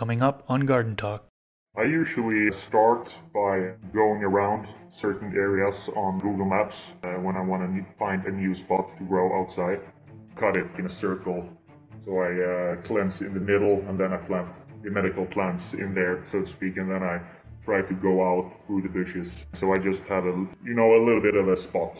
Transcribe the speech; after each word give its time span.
coming 0.00 0.22
up 0.22 0.42
on 0.48 0.60
Garden 0.60 0.96
Talk. 0.96 1.26
I 1.76 1.82
usually 1.82 2.50
start 2.52 3.14
by 3.34 3.74
going 3.92 4.24
around 4.24 4.66
certain 4.88 5.30
areas 5.36 5.90
on 5.94 6.18
Google 6.18 6.46
Maps 6.46 6.94
uh, 7.04 7.08
when 7.24 7.36
I 7.36 7.42
want 7.42 7.60
to 7.68 7.84
find 7.98 8.24
a 8.24 8.30
new 8.30 8.54
spot 8.54 8.96
to 8.96 9.04
grow 9.04 9.26
outside. 9.38 9.80
Cut 10.36 10.56
it 10.56 10.66
in 10.78 10.86
a 10.86 10.88
circle. 10.88 11.46
So 12.06 12.16
I 12.16 12.30
uh, 12.32 12.76
cleanse 12.76 13.20
in 13.20 13.34
the 13.34 13.44
middle 13.52 13.84
and 13.86 14.00
then 14.00 14.14
I 14.14 14.16
plant 14.16 14.48
the 14.82 14.90
medical 14.90 15.26
plants 15.26 15.74
in 15.74 15.92
there, 15.94 16.24
so 16.24 16.40
to 16.40 16.46
speak, 16.46 16.78
and 16.78 16.90
then 16.90 17.02
I 17.02 17.20
try 17.62 17.82
to 17.82 17.94
go 18.08 18.14
out 18.26 18.46
through 18.66 18.80
the 18.80 18.88
bushes. 18.88 19.44
So 19.52 19.74
I 19.74 19.78
just 19.78 20.06
have 20.06 20.24
a, 20.24 20.34
you 20.64 20.74
know, 20.78 20.96
a 20.96 21.00
little 21.04 21.20
bit 21.20 21.34
of 21.34 21.46
a 21.48 21.56
spot. 21.58 21.94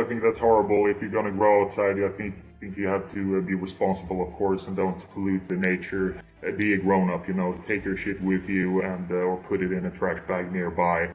I 0.00 0.04
think 0.04 0.22
that's 0.24 0.38
horrible. 0.38 0.90
If 0.90 1.00
you're 1.00 1.16
gonna 1.18 1.30
grow 1.30 1.62
outside, 1.62 2.02
I 2.02 2.08
think 2.08 2.34
think 2.60 2.76
you 2.76 2.86
have 2.86 3.12
to 3.12 3.38
uh, 3.38 3.40
be 3.40 3.54
responsible, 3.54 4.26
of 4.26 4.32
course, 4.34 4.66
and 4.66 4.76
don't 4.76 4.98
pollute 5.12 5.46
the 5.48 5.56
nature. 5.56 6.20
Uh, 6.46 6.52
be 6.52 6.74
a 6.74 6.78
grown 6.78 7.10
up, 7.10 7.28
you 7.28 7.34
know, 7.34 7.58
take 7.66 7.84
your 7.84 7.96
shit 7.96 8.20
with 8.22 8.48
you 8.48 8.82
and 8.82 9.10
uh, 9.10 9.14
or 9.14 9.36
put 9.36 9.62
it 9.62 9.72
in 9.72 9.86
a 9.86 9.90
trash 9.90 10.18
bag 10.26 10.52
nearby. 10.52 11.12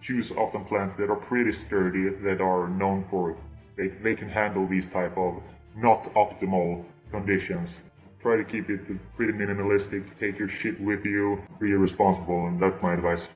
Choose 0.00 0.32
often 0.32 0.64
plants 0.64 0.96
that 0.96 1.10
are 1.10 1.16
pretty 1.16 1.52
sturdy, 1.52 2.08
that 2.22 2.40
are 2.40 2.68
known 2.68 3.04
for 3.10 3.36
they, 3.80 3.88
they 3.88 4.14
can 4.14 4.28
handle 4.28 4.66
these 4.66 4.88
type 4.88 5.16
of 5.16 5.42
not 5.74 6.04
optimal 6.14 6.84
conditions. 7.10 7.84
Try 8.20 8.36
to 8.36 8.44
keep 8.44 8.68
it 8.68 8.80
pretty 9.16 9.32
minimalistic. 9.32 10.18
Take 10.18 10.38
your 10.38 10.48
shit 10.48 10.78
with 10.80 11.06
you. 11.06 11.42
Be 11.58 11.72
responsible, 11.72 12.46
and 12.46 12.60
that's 12.60 12.82
my 12.82 12.92
advice. 12.92 13.30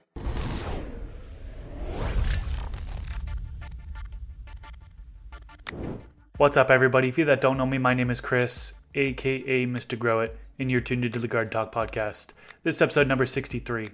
What's 6.36 6.56
up, 6.56 6.68
everybody? 6.68 7.08
If 7.08 7.16
you 7.16 7.24
that 7.26 7.40
don't 7.40 7.56
know 7.56 7.64
me, 7.64 7.78
my 7.78 7.94
name 7.94 8.10
is 8.10 8.20
Chris, 8.20 8.74
aka 8.96 9.66
Mr. 9.66 9.96
Grow 9.96 10.18
It, 10.18 10.36
and 10.58 10.68
you're 10.68 10.80
tuned 10.80 11.04
into 11.04 11.20
the 11.20 11.28
Garden 11.28 11.52
Talk 11.52 11.72
podcast. 11.72 12.30
This 12.64 12.74
is 12.74 12.82
episode 12.82 13.06
number 13.06 13.24
63. 13.24 13.90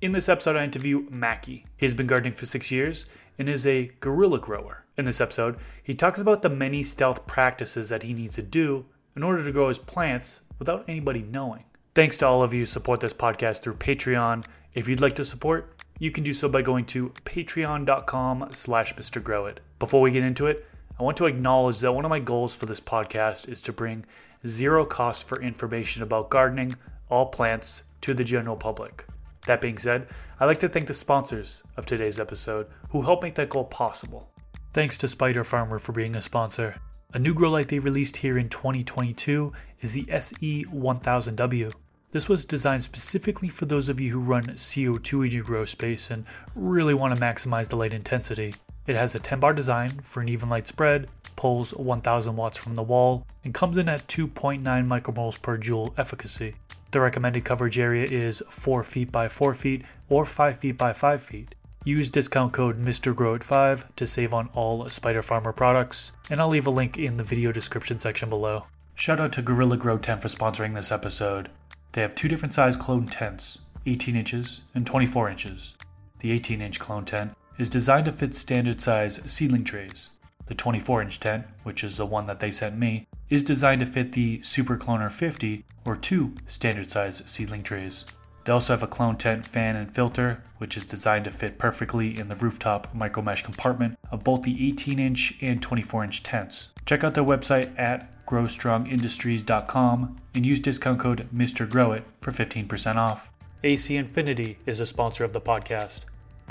In 0.00 0.12
this 0.12 0.26
episode, 0.26 0.56
I 0.56 0.64
interview 0.64 1.06
Mackie. 1.10 1.66
He's 1.76 1.92
been 1.92 2.06
gardening 2.06 2.32
for 2.32 2.46
six 2.46 2.70
years 2.70 3.04
and 3.38 3.46
is 3.46 3.66
a 3.66 3.90
guerrilla 4.00 4.38
grower. 4.38 4.86
In 4.96 5.04
this 5.04 5.20
episode, 5.20 5.58
he 5.82 5.92
talks 5.92 6.18
about 6.18 6.40
the 6.40 6.48
many 6.48 6.82
stealth 6.82 7.26
practices 7.26 7.90
that 7.90 8.04
he 8.04 8.14
needs 8.14 8.36
to 8.36 8.42
do 8.42 8.86
in 9.14 9.22
order 9.22 9.44
to 9.44 9.52
grow 9.52 9.68
his 9.68 9.78
plants 9.78 10.40
without 10.58 10.88
anybody 10.88 11.20
knowing. 11.20 11.64
Thanks 11.94 12.16
to 12.16 12.26
all 12.26 12.42
of 12.42 12.54
you 12.54 12.60
who 12.60 12.66
support 12.66 13.00
this 13.00 13.12
podcast 13.12 13.60
through 13.60 13.74
Patreon. 13.74 14.46
If 14.72 14.88
you'd 14.88 15.02
like 15.02 15.16
to 15.16 15.26
support, 15.26 15.76
you 15.98 16.10
can 16.10 16.24
do 16.24 16.32
so 16.32 16.48
by 16.48 16.62
going 16.62 16.86
to 16.86 17.10
patreon.com 17.26 18.48
slash 18.52 18.94
Mr. 18.94 19.22
Grow 19.22 19.44
It. 19.44 19.60
Before 19.78 20.00
we 20.00 20.10
get 20.10 20.24
into 20.24 20.46
it, 20.46 20.66
I 21.02 21.04
want 21.04 21.16
to 21.16 21.26
acknowledge 21.26 21.80
that 21.80 21.90
one 21.90 22.04
of 22.04 22.10
my 22.10 22.20
goals 22.20 22.54
for 22.54 22.66
this 22.66 22.78
podcast 22.78 23.48
is 23.48 23.60
to 23.62 23.72
bring 23.72 24.04
zero 24.46 24.84
cost 24.84 25.26
for 25.26 25.42
information 25.42 26.00
about 26.00 26.30
gardening, 26.30 26.76
all 27.08 27.26
plants, 27.26 27.82
to 28.02 28.14
the 28.14 28.22
general 28.22 28.54
public. 28.54 29.04
That 29.48 29.60
being 29.60 29.78
said, 29.78 30.06
I'd 30.38 30.46
like 30.46 30.60
to 30.60 30.68
thank 30.68 30.86
the 30.86 30.94
sponsors 30.94 31.64
of 31.76 31.86
today's 31.86 32.20
episode 32.20 32.68
who 32.90 33.02
helped 33.02 33.24
make 33.24 33.34
that 33.34 33.48
goal 33.48 33.64
possible. 33.64 34.28
Thanks 34.74 34.96
to 34.98 35.08
Spider 35.08 35.42
Farmer 35.42 35.80
for 35.80 35.90
being 35.90 36.14
a 36.14 36.22
sponsor. 36.22 36.76
A 37.12 37.18
new 37.18 37.34
grow 37.34 37.50
light 37.50 37.66
they 37.66 37.80
released 37.80 38.18
here 38.18 38.38
in 38.38 38.48
2022 38.48 39.52
is 39.80 39.94
the 39.94 40.04
SE1000W. 40.04 41.72
This 42.12 42.28
was 42.28 42.44
designed 42.44 42.84
specifically 42.84 43.48
for 43.48 43.66
those 43.66 43.88
of 43.88 44.00
you 44.00 44.12
who 44.12 44.20
run 44.20 44.50
CO2 44.50 45.26
in 45.26 45.32
your 45.32 45.42
grow 45.42 45.64
space 45.64 46.12
and 46.12 46.24
really 46.54 46.94
want 46.94 47.12
to 47.12 47.20
maximize 47.20 47.66
the 47.66 47.76
light 47.76 47.92
intensity. 47.92 48.54
It 48.86 48.96
has 48.96 49.14
a 49.14 49.20
10 49.20 49.40
bar 49.40 49.52
design 49.52 50.00
for 50.02 50.20
an 50.20 50.28
even 50.28 50.48
light 50.48 50.66
spread, 50.66 51.08
pulls 51.36 51.72
1000 51.74 52.36
watts 52.36 52.58
from 52.58 52.74
the 52.74 52.82
wall, 52.82 53.24
and 53.44 53.54
comes 53.54 53.76
in 53.76 53.88
at 53.88 54.08
2.9 54.08 54.62
micromoles 54.62 55.40
per 55.40 55.56
joule 55.56 55.94
efficacy. 55.96 56.54
The 56.90 57.00
recommended 57.00 57.44
coverage 57.44 57.78
area 57.78 58.04
is 58.04 58.42
4 58.50 58.82
feet 58.82 59.12
by 59.12 59.28
4 59.28 59.54
feet 59.54 59.84
or 60.08 60.26
5 60.26 60.56
feet 60.58 60.76
by 60.76 60.92
5 60.92 61.22
feet. 61.22 61.54
Use 61.84 62.10
discount 62.10 62.52
code 62.52 62.84
MrGrowIt5 62.84 63.84
to 63.96 64.06
save 64.06 64.34
on 64.34 64.48
all 64.52 64.88
Spider 64.88 65.22
Farmer 65.22 65.52
products, 65.52 66.12
and 66.28 66.40
I'll 66.40 66.48
leave 66.48 66.66
a 66.66 66.70
link 66.70 66.98
in 66.98 67.16
the 67.16 67.24
video 67.24 67.50
description 67.50 67.98
section 67.98 68.28
below. 68.28 68.66
Shout 68.94 69.20
out 69.20 69.32
to 69.32 69.42
Gorilla 69.42 69.76
Grow 69.76 69.98
Tent 69.98 70.22
for 70.22 70.28
sponsoring 70.28 70.74
this 70.74 70.92
episode. 70.92 71.50
They 71.92 72.02
have 72.02 72.14
two 72.14 72.28
different 72.28 72.54
size 72.54 72.76
clone 72.76 73.06
tents, 73.06 73.58
18 73.86 74.16
inches 74.16 74.62
and 74.74 74.86
24 74.86 75.28
inches. 75.30 75.74
The 76.20 76.30
18 76.30 76.60
inch 76.60 76.78
clone 76.78 77.04
tent 77.04 77.34
is 77.58 77.68
designed 77.68 78.06
to 78.06 78.12
fit 78.12 78.34
standard 78.34 78.80
size 78.80 79.20
seedling 79.26 79.64
trays. 79.64 80.10
The 80.46 80.54
24 80.54 81.02
inch 81.02 81.20
tent, 81.20 81.46
which 81.62 81.84
is 81.84 81.96
the 81.96 82.06
one 82.06 82.26
that 82.26 82.40
they 82.40 82.50
sent 82.50 82.76
me, 82.76 83.06
is 83.28 83.42
designed 83.42 83.80
to 83.80 83.86
fit 83.86 84.12
the 84.12 84.42
Super 84.42 84.76
Cloner 84.76 85.10
50 85.10 85.64
or 85.84 85.96
two 85.96 86.34
standard 86.46 86.90
size 86.90 87.22
seedling 87.26 87.62
trays. 87.62 88.04
They 88.44 88.52
also 88.52 88.72
have 88.72 88.82
a 88.82 88.88
clone 88.88 89.16
tent 89.16 89.46
fan 89.46 89.76
and 89.76 89.94
filter, 89.94 90.42
which 90.58 90.76
is 90.76 90.84
designed 90.84 91.24
to 91.26 91.30
fit 91.30 91.58
perfectly 91.58 92.18
in 92.18 92.28
the 92.28 92.34
rooftop 92.34 92.92
micro 92.94 93.22
mesh 93.22 93.42
compartment 93.42 93.98
of 94.10 94.24
both 94.24 94.42
the 94.42 94.68
18 94.68 94.98
inch 94.98 95.34
and 95.40 95.62
24 95.62 96.04
inch 96.04 96.22
tents. 96.22 96.70
Check 96.84 97.04
out 97.04 97.14
their 97.14 97.24
website 97.24 97.72
at 97.78 98.26
growstrongindustries.com 98.26 100.20
and 100.34 100.46
use 100.46 100.60
discount 100.60 100.98
code 101.00 101.28
MrGrowIt 101.34 102.02
for 102.20 102.32
15% 102.32 102.96
off. 102.96 103.30
AC 103.64 103.96
Infinity 103.96 104.58
is 104.66 104.80
a 104.80 104.86
sponsor 104.86 105.22
of 105.22 105.32
the 105.32 105.40
podcast. 105.40 106.00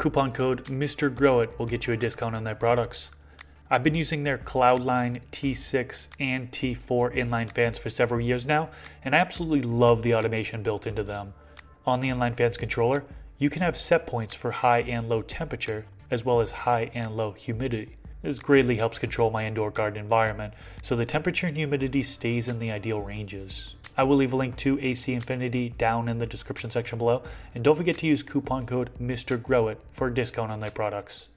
Coupon 0.01 0.31
code 0.31 0.66
MrGrowIt 0.66 1.59
will 1.59 1.67
get 1.67 1.85
you 1.85 1.94
a 1.94 1.97
discount 1.97 2.35
on 2.35 2.44
their 2.44 2.56
products. 2.56 3.12
I've 3.69 3.84
been 3.84 3.94
using 3.94 4.23
their 4.23 4.39
Cloudline 4.39 5.22
T6 5.31 6.07
and 6.19 6.51
T4 6.51 7.16
inline 7.16 7.51
fans 7.51 7.78
for 7.78 7.91
several 7.91 8.23
years 8.23 8.47
now, 8.47 8.72
and 9.06 9.16
I 9.16 9.19
absolutely 9.19 9.62
love 9.62 10.01
the 10.01 10.16
automation 10.16 10.63
built 10.63 10.88
into 10.88 11.03
them. 11.03 11.35
On 11.85 12.00
the 12.00 12.07
inline 12.07 12.35
fans 12.35 12.57
controller, 12.57 13.03
you 13.38 13.51
can 13.51 13.62
have 13.62 13.78
set 13.78 14.07
points 14.07 14.34
for 14.34 14.50
high 14.50 14.79
and 14.79 15.07
low 15.07 15.22
temperature, 15.22 15.85
as 16.09 16.25
well 16.25 16.41
as 16.41 16.50
high 16.50 16.89
and 16.95 17.16
low 17.16 17.33
humidity. 17.33 17.97
This 18.23 18.39
greatly 18.39 18.78
helps 18.78 18.97
control 18.97 19.29
my 19.29 19.45
indoor 19.45 19.69
garden 19.69 20.01
environment, 20.01 20.56
so 20.81 20.95
the 20.95 21.06
temperature 21.06 21.45
and 21.45 21.56
humidity 21.56 22.01
stays 22.01 22.47
in 22.47 22.57
the 22.57 22.72
ideal 22.72 23.01
ranges. 23.01 23.75
I 24.01 24.03
will 24.03 24.17
leave 24.17 24.34
a 24.34 24.35
link 24.35 24.56
to 24.57 24.79
AC 24.79 25.13
Infinity 25.13 25.69
down 25.78 26.09
in 26.09 26.17
the 26.17 26.25
description 26.25 26.72
section 26.72 26.97
below, 26.97 27.22
and 27.53 27.63
don't 27.63 27.75
forget 27.75 28.00
to 28.00 28.07
use 28.07 28.23
coupon 28.23 28.66
code 28.66 28.89
MrGrowIt 29.00 29.78
for 29.91 30.07
a 30.07 30.13
discount 30.16 30.51
on 30.51 30.59
their 30.59 30.72
products. 30.72 31.28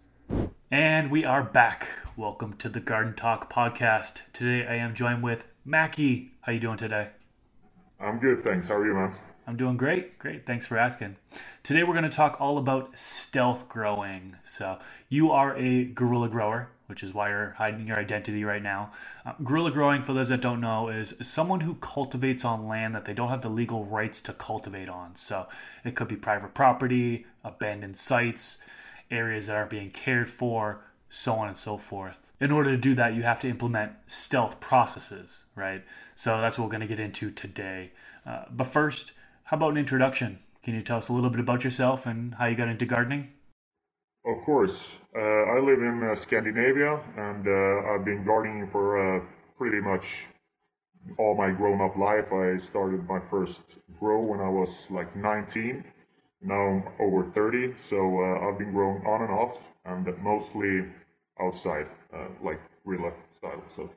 And 0.71 1.11
we 1.11 1.27
are 1.27 1.43
back. 1.43 1.87
Welcome 2.17 2.55
to 2.55 2.71
the 2.71 2.81
Garden 2.81 3.13
Talk 3.13 3.53
podcast. 3.53 4.23
Today 4.33 4.67
I 4.67 4.77
am 4.77 4.95
joined 4.95 5.23
with 5.23 5.45
Mackie. 5.63 6.31
How 6.41 6.53
you 6.53 6.59
doing 6.59 6.79
today? 6.79 7.11
I'm 8.01 8.19
good, 8.19 8.43
thanks. 8.43 8.69
How 8.69 8.77
are 8.77 8.87
you, 8.87 8.95
man? 8.95 9.15
I'm 9.47 9.59
doing 9.59 9.77
great. 9.77 10.19
Great. 10.19 10.47
Thanks 10.47 10.67
for 10.67 10.79
asking. 10.79 11.17
Today 11.63 11.85
we're 11.85 11.93
going 11.93 12.05
to 12.05 12.09
talk 12.09 12.41
all 12.41 12.57
about 12.57 12.99
stealth 12.99 13.69
growing. 13.69 14.37
So, 14.43 14.79
you 15.11 15.31
are 15.31 15.55
a 15.55 15.85
guerrilla 15.85 16.31
grower, 16.31 16.71
which 16.87 17.03
is 17.03 17.15
why 17.15 17.31
you're 17.31 17.55
hiding 17.59 17.87
your 17.87 17.99
identity 17.99 18.45
right 18.45 18.63
now. 18.63 18.91
Uh, 19.25 19.33
guerrilla 19.43 19.71
growing, 19.71 20.03
for 20.03 20.13
those 20.13 20.29
that 20.29 20.41
don't 20.41 20.61
know, 20.61 20.89
is 20.89 21.15
someone 21.23 21.61
who 21.61 21.75
cultivates 21.77 22.45
on 22.45 22.69
land 22.69 22.95
that 22.95 23.05
they 23.05 23.15
don't 23.15 23.31
have 23.31 23.43
the 23.43 23.49
legal 23.49 23.85
rights 23.85 24.21
to 24.21 24.33
cultivate 24.33 24.89
on. 24.89 25.17
So, 25.17 25.47
it 25.85 25.95
could 25.95 26.09
be 26.09 26.17
private 26.17 26.55
property, 26.55 27.27
abandoned 27.43 27.97
sites, 27.97 28.59
areas 29.11 29.47
that 29.47 29.57
aren't 29.57 29.71
being 29.71 29.91
cared 29.91 30.29
for, 30.29 30.81
so 31.09 31.35
on 31.35 31.49
and 31.49 31.57
so 31.57 31.79
forth. 31.79 32.19
In 32.41 32.51
order 32.51 32.71
to 32.71 32.77
do 32.77 32.95
that, 32.95 33.15
you 33.15 33.23
have 33.23 33.41
to 33.41 33.49
implement 33.49 33.93
stealth 34.07 34.61
processes, 34.61 35.45
right? 35.55 35.83
So, 36.15 36.41
that's 36.41 36.59
what 36.59 36.65
we're 36.65 36.73
going 36.73 36.81
to 36.81 36.87
get 36.87 37.01
into 37.01 37.31
today. 37.31 37.93
Uh, 38.27 38.45
but 38.51 38.67
first, 38.67 39.13
how 39.45 39.57
about 39.57 39.73
an 39.73 39.77
introduction? 39.79 40.39
Can 40.63 40.75
you 40.75 40.81
tell 40.81 40.97
us 40.97 41.11
a 41.11 41.13
little 41.13 41.29
bit 41.29 41.41
about 41.41 41.63
yourself 41.63 42.07
and 42.07 42.35
how 42.37 42.47
you 42.47 42.57
got 42.57 42.69
into 42.69 42.87
gardening? 42.87 43.34
Of 44.27 44.43
course. 44.45 44.95
Uh, 45.15 45.21
I 45.21 45.59
live 45.59 45.83
in 45.83 46.03
uh, 46.03 46.15
Scandinavia 46.15 46.99
and 47.17 47.47
uh, 47.47 47.91
I've 47.91 48.05
been 48.07 48.25
gardening 48.25 48.69
for 48.69 49.19
uh, 49.19 49.21
pretty 49.59 49.81
much 49.81 50.27
all 51.19 51.35
my 51.35 51.51
grown 51.51 51.83
up 51.83 51.97
life. 51.97 52.33
I 52.33 52.57
started 52.57 53.07
my 53.07 53.21
first 53.21 53.79
grow 54.01 54.23
when 54.23 54.41
I 54.41 54.49
was 54.49 54.91
like 54.91 55.15
19. 55.15 55.85
Now 56.41 56.55
I'm 56.55 56.85
over 57.01 57.25
30, 57.25 57.75
so 57.77 58.21
uh, 58.21 58.49
I've 58.49 58.59
been 58.59 58.73
growing 58.73 59.05
on 59.07 59.23
and 59.23 59.31
off 59.31 59.69
and 59.85 60.07
mostly 60.23 60.85
outside, 61.41 61.87
uh, 62.15 62.29
like 62.43 62.61
guerrilla 62.85 63.13
style. 63.35 63.63
So 63.69 63.91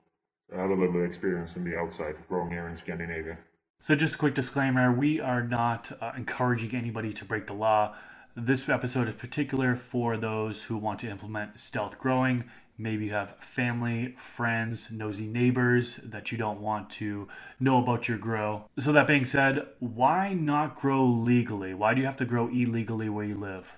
I 0.53 0.61
have 0.61 0.69
a 0.69 0.73
little 0.73 0.91
bit 0.91 1.03
of 1.03 1.07
experience 1.07 1.55
in 1.55 1.63
the 1.63 1.77
outside 1.77 2.15
growing 2.27 2.51
here 2.51 2.67
in 2.67 2.75
Scandinavia. 2.75 3.37
So, 3.79 3.95
just 3.95 4.15
a 4.15 4.17
quick 4.17 4.33
disclaimer 4.33 4.91
we 4.91 5.19
are 5.19 5.43
not 5.43 5.91
encouraging 6.15 6.73
anybody 6.73 7.13
to 7.13 7.25
break 7.25 7.45
the 7.45 7.53
law. 7.53 7.95
This 8.39 8.69
episode 8.69 9.07
is 9.07 9.15
particular 9.15 9.75
for 9.75 10.15
those 10.15 10.65
who 10.65 10.77
want 10.77 10.99
to 10.99 11.09
implement 11.09 11.59
stealth 11.59 11.97
growing. 11.97 12.43
Maybe 12.77 13.05
you 13.05 13.11
have 13.11 13.35
family, 13.37 14.13
friends, 14.15 14.91
nosy 14.91 15.25
neighbors 15.25 15.95
that 16.03 16.31
you 16.31 16.37
don't 16.37 16.61
want 16.61 16.91
to 17.01 17.27
know 17.59 17.79
about 17.79 18.07
your 18.07 18.19
grow. 18.19 18.65
So, 18.77 18.91
that 18.91 19.07
being 19.07 19.25
said, 19.25 19.65
why 19.79 20.33
not 20.33 20.75
grow 20.75 21.03
legally? 21.03 21.73
Why 21.73 21.95
do 21.95 22.01
you 22.01 22.05
have 22.05 22.17
to 22.17 22.25
grow 22.25 22.47
illegally 22.47 23.09
where 23.09 23.25
you 23.25 23.33
live? 23.33 23.75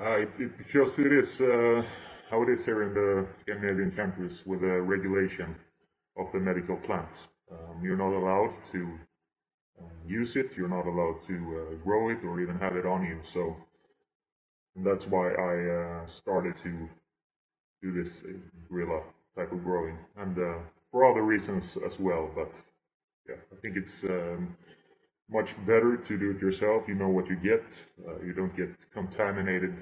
Uh, 0.00 0.20
it, 0.20 0.30
it, 0.38 0.56
because 0.56 0.98
it 0.98 1.12
is 1.12 1.42
uh, 1.42 1.82
how 2.30 2.42
it 2.42 2.48
is 2.48 2.64
here 2.64 2.82
in 2.82 2.94
the 2.94 3.26
Scandinavian 3.38 3.90
countries 3.90 4.42
with 4.46 4.62
the 4.62 4.80
regulation 4.80 5.54
of 6.16 6.32
the 6.32 6.40
medical 6.40 6.76
plants. 6.78 7.28
Um, 7.50 7.84
you're 7.84 7.98
not 7.98 8.14
allowed 8.14 8.54
to 8.72 8.98
use 10.06 10.36
it. 10.36 10.56
You're 10.56 10.68
not 10.68 10.86
allowed 10.86 11.22
to 11.26 11.34
uh, 11.34 11.74
grow 11.84 12.10
it 12.10 12.24
or 12.24 12.40
even 12.40 12.58
have 12.58 12.76
it 12.76 12.86
on 12.86 13.04
you. 13.04 13.18
So 13.22 13.56
that's 14.76 15.06
why 15.06 15.32
I 15.32 15.54
uh, 16.02 16.06
started 16.06 16.56
to 16.62 16.88
do 17.82 17.92
this 17.92 18.24
guerrilla 18.68 19.02
type 19.36 19.52
of 19.52 19.62
growing, 19.64 19.98
and 20.16 20.38
uh, 20.38 20.58
for 20.90 21.10
other 21.10 21.22
reasons 21.22 21.76
as 21.84 21.98
well. 21.98 22.30
But 22.34 22.54
yeah, 23.28 23.36
I 23.52 23.56
think 23.60 23.76
it's 23.76 24.04
um, 24.04 24.56
much 25.30 25.56
better 25.66 25.96
to 25.96 26.18
do 26.18 26.30
it 26.30 26.40
yourself. 26.40 26.84
You 26.86 26.94
know 26.94 27.08
what 27.08 27.28
you 27.28 27.36
get. 27.36 27.64
Uh, 28.06 28.20
you 28.24 28.32
don't 28.32 28.56
get 28.56 28.70
contaminated 28.92 29.74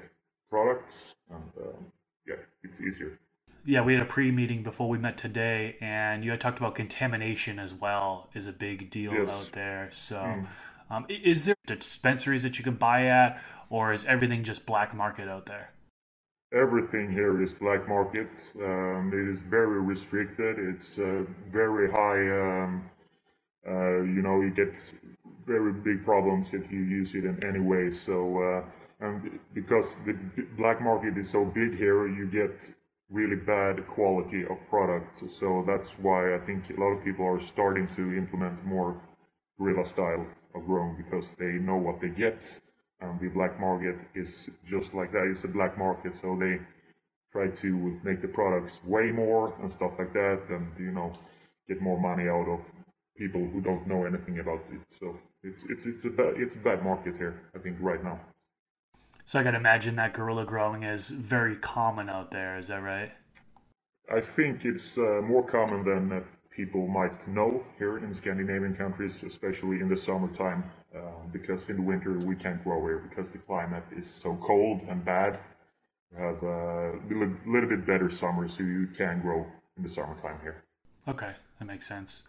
products, 0.49 1.15
and 1.31 1.51
um, 1.61 1.93
yeah, 2.27 2.37
it's 2.63 2.81
easier. 2.81 3.19
Yeah, 3.65 3.83
we 3.83 3.93
had 3.93 4.03
a 4.03 4.07
pre-meeting 4.07 4.63
before 4.63 4.89
we 4.89 4.97
met 4.99 5.17
today, 5.19 5.77
and 5.81 6.25
you 6.25 6.31
had 6.31 6.41
talked 6.41 6.59
about 6.59 6.75
contamination 6.75 7.59
as 7.59 7.75
well 7.75 8.29
is 8.35 8.47
a 8.47 8.53
big 8.53 8.91
deal 8.91 9.13
yes. 9.13 9.31
out 9.31 9.53
there. 9.53 9.89
So, 9.93 10.17
mm. 10.17 10.47
um, 10.91 11.07
is 11.09 11.45
there 11.45 11.57
dispensaries 11.67 12.43
that 12.43 12.59
you 12.59 12.65
can 12.65 12.75
buy 12.75 13.07
at, 13.07 13.41
or 13.69 13.93
is 13.93 14.05
everything 14.07 14.45
just 14.45 14.65
black 14.65 14.95
market 14.95 15.29
out 15.29 15.47
there? 15.47 15.73
Everything 16.53 17.13
here 17.13 17.41
is 17.43 17.53
black 17.53 17.87
market. 17.87 18.29
Um, 18.57 19.13
it 19.15 19.31
is 19.31 19.41
very 19.41 19.81
restricted. 19.81 20.59
It's 20.59 20.99
uh, 20.99 21.25
very 21.53 21.91
high. 21.91 22.65
Um, 22.65 22.91
uh, 23.69 24.03
you 24.03 24.23
know, 24.23 24.41
you 24.41 24.51
get 24.51 24.75
very 25.47 25.73
big 25.73 26.05
problems 26.05 26.55
if 26.55 26.73
you 26.73 26.81
use 26.81 27.15
it 27.15 27.25
in 27.25 27.45
any 27.45 27.61
way. 27.61 27.91
So, 27.91 28.43
uh, 28.43 28.63
and 29.01 29.39
because 29.55 29.97
the 30.07 30.17
black 30.57 30.81
market 30.81 31.17
is 31.19 31.29
so 31.29 31.45
big 31.45 31.77
here, 31.77 32.09
you 32.09 32.27
get 32.27 32.71
really 33.11 33.37
bad 33.37 33.87
quality 33.89 34.43
of 34.43 34.57
products. 34.69 35.25
So 35.29 35.65
that's 35.67 35.91
why 35.99 36.35
I 36.35 36.39
think 36.39 36.71
a 36.71 36.81
lot 36.81 36.93
of 36.97 37.05
people 37.05 37.27
are 37.27 37.41
starting 37.41 37.89
to 37.97 38.15
implement 38.15 38.65
more 38.65 39.01
guerrilla 39.59 39.85
style 39.85 40.27
of 40.55 40.67
growing 40.67 40.97
because 40.97 41.33
they 41.39 41.53
know 41.59 41.77
what 41.77 42.01
they 42.01 42.09
get. 42.09 42.61
And 43.01 43.19
the 43.21 43.29
black 43.29 43.59
market 43.59 43.97
is 44.15 44.49
just 44.65 44.95
like 44.95 45.13
that. 45.13 45.27
It's 45.31 45.45
a 45.45 45.49
black 45.49 45.79
market, 45.79 46.15
so 46.15 46.37
they 46.39 46.61
try 47.33 47.49
to 47.49 47.99
make 48.05 48.21
the 48.21 48.29
products 48.29 48.79
way 48.85 49.11
more 49.11 49.55
and 49.61 49.71
stuff 49.73 49.93
like 49.99 50.13
that, 50.13 50.41
and 50.51 50.67
you 50.79 50.93
know, 50.93 51.13
get 51.67 51.81
more 51.81 51.99
money 51.99 52.29
out 52.29 52.47
of 52.49 52.61
people 53.17 53.41
who 53.53 53.61
don't 53.61 53.87
know 53.87 54.05
anything 54.05 54.39
about 54.41 54.61
it. 54.71 54.81
So 54.91 55.19
it's 55.43 55.65
it's 55.71 55.87
it's 55.87 56.05
a 56.05 56.11
it's 56.37 56.57
a 56.57 56.59
bad 56.59 56.85
market 56.85 57.17
here, 57.17 57.41
I 57.55 57.59
think, 57.59 57.77
right 57.81 58.03
now. 58.05 58.21
So 59.31 59.39
I 59.39 59.45
can 59.45 59.55
imagine 59.55 59.95
that 59.95 60.13
guerrilla 60.13 60.45
growing 60.45 60.83
is 60.83 61.09
very 61.09 61.55
common 61.55 62.09
out 62.09 62.33
there. 62.33 62.59
Is 62.59 62.67
that 62.67 62.83
right? 62.83 63.13
I 64.13 64.21
think 64.21 64.65
it's 64.65 64.99
uh, 64.99 65.21
more 65.23 65.47
common 65.47 65.85
than 65.85 66.11
uh, 66.11 66.21
people 66.51 66.89
might 66.89 67.29
know 67.29 67.63
here 67.79 67.99
in 67.99 68.13
Scandinavian 68.13 68.75
countries, 68.75 69.23
especially 69.23 69.79
in 69.79 69.89
the 69.89 69.97
summertime, 69.97 70.65
uh, 70.93 70.99
because 71.33 71.69
in 71.69 71.77
the 71.77 71.83
winter 71.83 72.19
we 72.19 72.35
can't 72.35 72.61
grow 72.65 72.85
here 72.85 72.99
because 73.09 73.31
the 73.31 73.39
climate 73.39 73.85
is 73.97 74.11
so 74.11 74.35
cold 74.43 74.83
and 74.89 75.05
bad. 75.05 75.39
We 76.11 76.21
have 76.21 76.43
uh, 76.43 76.47
a 76.49 77.01
little 77.47 77.69
bit 77.69 77.87
better 77.87 78.11
summer, 78.11 78.49
so 78.49 78.65
you 78.65 78.89
can 78.89 79.21
grow 79.21 79.47
in 79.77 79.85
the 79.85 79.89
summertime 79.89 80.41
here. 80.43 80.65
Okay, 81.07 81.35
that 81.61 81.67
makes 81.67 81.87
sense. 81.87 82.25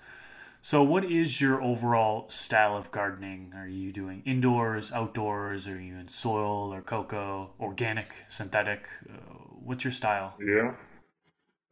So, 0.63 0.83
what 0.83 1.03
is 1.03 1.41
your 1.41 1.59
overall 1.59 2.29
style 2.29 2.77
of 2.77 2.91
gardening? 2.91 3.51
Are 3.55 3.67
you 3.67 3.91
doing 3.91 4.21
indoors, 4.27 4.91
outdoors? 4.91 5.67
Are 5.67 5.81
you 5.81 5.95
in 5.97 6.07
soil 6.07 6.71
or 6.71 6.83
coco, 6.83 7.49
organic, 7.59 8.09
synthetic? 8.27 8.87
Uh, 9.09 9.33
what's 9.65 9.83
your 9.83 9.91
style? 9.91 10.35
Yeah. 10.39 10.75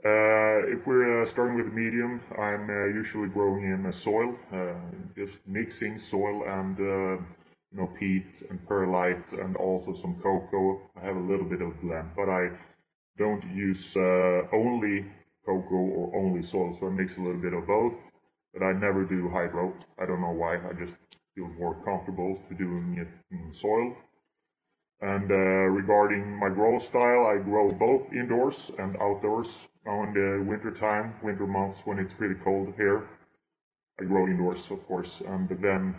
Uh, 0.04 0.66
if 0.74 0.88
we're 0.88 1.22
uh, 1.22 1.26
starting 1.28 1.56
with 1.56 1.72
medium, 1.72 2.20
I'm 2.36 2.68
uh, 2.68 2.86
usually 2.88 3.28
growing 3.28 3.66
in 3.66 3.92
soil, 3.92 4.36
uh, 4.52 4.74
just 5.16 5.48
mixing 5.48 6.00
soil 6.00 6.44
and 6.48 6.80
uh, 6.80 7.22
you 7.72 7.78
know 7.78 7.90
peat 8.00 8.42
and 8.50 8.58
perlite 8.68 9.34
and 9.34 9.56
also 9.56 9.94
some 9.94 10.16
coco. 10.16 10.82
I 11.00 11.06
have 11.06 11.16
a 11.16 11.28
little 11.32 11.46
bit 11.46 11.62
of 11.62 11.80
blend, 11.80 12.10
but 12.16 12.28
I 12.28 12.50
don't 13.20 13.44
use 13.54 13.96
only 14.52 15.06
coco 15.46 15.76
or 15.76 16.16
only 16.16 16.42
soil, 16.42 16.76
so 16.80 16.88
I 16.88 16.90
mix 16.90 17.18
a 17.18 17.22
little 17.22 17.42
bit 17.42 17.54
of 17.54 17.68
both 17.68 18.12
but 18.54 18.64
I 18.64 18.74
never 18.74 19.04
do 19.04 19.30
hydro. 19.30 19.74
I 19.98 20.06
don't 20.06 20.22
know 20.22 20.32
why. 20.32 20.56
I 20.58 20.74
just 20.74 20.96
feel 21.36 21.48
more 21.60 21.76
comfortable 21.84 22.42
to 22.50 22.56
doing 22.56 22.98
it 22.98 23.08
in 23.32 23.54
soil. 23.54 23.96
And 25.02 25.32
uh, 25.32 25.36
regarding 25.36 26.38
my 26.38 26.50
grow 26.50 26.78
style, 26.78 27.28
I 27.28 27.38
grow 27.38 27.70
both 27.70 28.12
indoors 28.12 28.72
and 28.78 28.98
outdoors. 28.98 29.70
Now 29.86 30.04
in 30.04 30.14
the 30.14 30.44
winter 30.44 30.72
time, 30.72 31.16
winter 31.24 31.48
months 31.48 31.82
when 31.86 32.00
it's 32.00 32.14
pretty 32.14 32.36
cold 32.36 32.74
here, 32.76 33.08
I 34.00 34.04
grow 34.04 34.28
indoors, 34.28 34.70
of 34.72 34.86
course. 34.88 35.22
And 35.22 35.48
then 35.62 35.96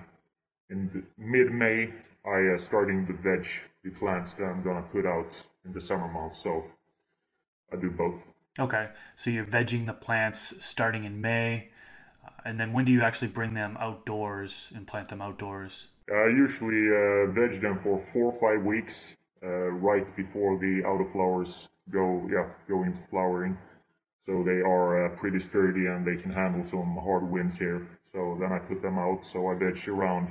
in 0.69 1.07
mid-May, 1.17 1.93
I 2.27 2.55
uh, 2.55 2.59
starting 2.59 3.07
the 3.07 3.15
veg, 3.15 3.47
the 3.83 3.91
plants 3.91 4.35
that 4.35 4.45
I'm 4.45 4.63
gonna 4.63 4.83
put 4.83 5.07
out 5.07 5.35
in 5.65 5.73
the 5.73 5.81
summer 5.81 6.09
months. 6.09 6.43
So 6.43 6.65
I 7.73 7.77
do 7.77 7.91
both. 7.91 8.27
Okay, 8.59 8.89
so 9.17 9.31
you're 9.31 9.45
vegging 9.45 9.87
the 9.87 9.95
plants 9.95 10.55
starting 10.59 11.05
in 11.05 11.21
May 11.23 11.70
and 12.45 12.59
then 12.59 12.73
when 12.73 12.85
do 12.85 12.93
you 12.93 13.03
actually 13.03 13.29
bring 13.29 13.55
them 13.55 13.77
outdoors 13.81 14.73
and 14.75 14.87
plant 14.87 15.09
them 15.09 15.21
outdoors? 15.21 15.89
I 16.13 16.27
usually 16.27 16.89
uh, 16.89 17.31
veg 17.33 17.61
them 17.61 17.79
for 17.83 18.03
four 18.13 18.33
or 18.33 18.41
five 18.41 18.65
weeks, 18.65 19.17
uh, 19.43 19.49
right 19.49 20.05
before 20.17 20.59
the 20.59 20.83
autoflowers 20.83 21.69
go, 21.91 22.29
yeah, 22.31 22.47
go 22.69 22.83
into 22.83 23.01
flowering. 23.11 23.57
So 24.27 24.43
they 24.45 24.61
are 24.61 25.07
uh, 25.07 25.17
pretty 25.17 25.39
sturdy 25.39 25.87
and 25.87 26.07
they 26.07 26.17
can 26.17 26.31
handle 26.31 26.65
some 26.65 26.97
hard 27.03 27.31
winds 27.31 27.59
here. 27.59 27.87
So 28.13 28.37
then 28.41 28.53
I 28.53 28.59
put 28.59 28.83
them 28.83 28.99
out. 28.99 29.25
So 29.25 29.49
I 29.49 29.55
veg 29.55 29.89
around 29.89 30.29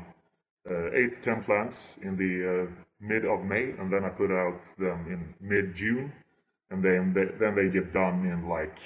uh, 0.70 0.92
eight 0.92 1.14
to 1.14 1.22
ten 1.22 1.44
plants 1.44 1.98
in 2.02 2.16
the 2.18 2.64
uh, 2.68 2.72
mid 3.00 3.26
of 3.26 3.44
May, 3.44 3.72
and 3.80 3.92
then 3.92 4.04
I 4.04 4.10
put 4.10 4.32
out 4.32 4.62
them 4.78 5.06
in 5.08 5.34
mid 5.40 5.74
June, 5.76 6.12
and 6.70 6.84
then 6.84 7.14
they, 7.14 7.26
then 7.40 7.56
they 7.56 7.70
get 7.70 7.94
done 7.94 8.26
in 8.26 8.48
like 8.48 8.80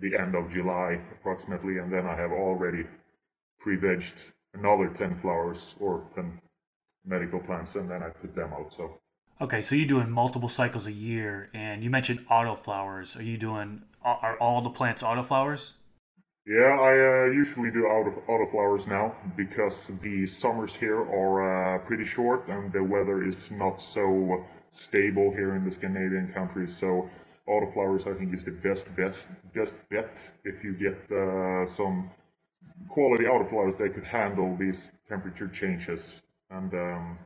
the 0.00 0.18
end 0.18 0.34
of 0.34 0.50
July 0.50 1.00
approximately, 1.12 1.78
and 1.78 1.92
then 1.92 2.06
I 2.06 2.16
have 2.16 2.30
already 2.30 2.84
pre-vegged 3.60 4.30
another 4.54 4.88
10 4.88 5.16
flowers 5.16 5.74
or 5.80 6.04
10 6.14 6.40
medical 7.04 7.40
plants, 7.40 7.74
and 7.74 7.90
then 7.90 8.02
I 8.02 8.10
put 8.10 8.34
them 8.34 8.52
out. 8.52 8.72
So. 8.72 8.98
Okay, 9.40 9.62
so 9.62 9.74
you're 9.74 9.86
doing 9.86 10.10
multiple 10.10 10.48
cycles 10.48 10.86
a 10.86 10.92
year, 10.92 11.48
and 11.54 11.82
you 11.82 11.90
mentioned 11.90 12.26
autoflowers. 12.28 13.18
Are 13.18 13.22
you 13.22 13.36
doing 13.36 13.82
are 14.04 14.36
all 14.38 14.62
the 14.62 14.70
plants 14.70 15.02
autoflowers? 15.02 15.72
Yeah, 16.46 16.78
I 16.80 17.26
uh, 17.26 17.30
usually 17.30 17.70
do 17.70 17.84
auto 17.84 18.22
autoflowers 18.26 18.86
now 18.86 19.14
because 19.36 19.90
the 20.00 20.24
summers 20.24 20.74
here 20.74 21.00
are 21.00 21.76
uh, 21.76 21.78
pretty 21.80 22.04
short 22.04 22.48
and 22.48 22.72
the 22.72 22.82
weather 22.82 23.22
is 23.22 23.50
not 23.50 23.78
so 23.80 24.46
stable 24.70 25.30
here 25.30 25.54
in 25.56 25.64
the 25.64 25.70
Scandinavian 25.70 26.32
countries. 26.32 26.74
So 26.74 27.10
autoflowers 27.48 28.06
I 28.06 28.16
think 28.18 28.34
is 28.34 28.44
the 28.44 28.50
best 28.50 28.94
best 28.94 29.28
best 29.54 29.76
bet 29.88 30.30
if 30.44 30.62
you 30.64 30.74
get 30.74 30.98
uh, 31.10 31.66
some 31.66 32.10
quality 32.88 33.24
autoflowers 33.24 33.76
that 33.78 33.94
could 33.94 34.04
handle 34.04 34.56
these 34.56 34.92
temperature 35.08 35.48
changes. 35.48 36.22
And 36.50 36.72
um, 36.74 37.18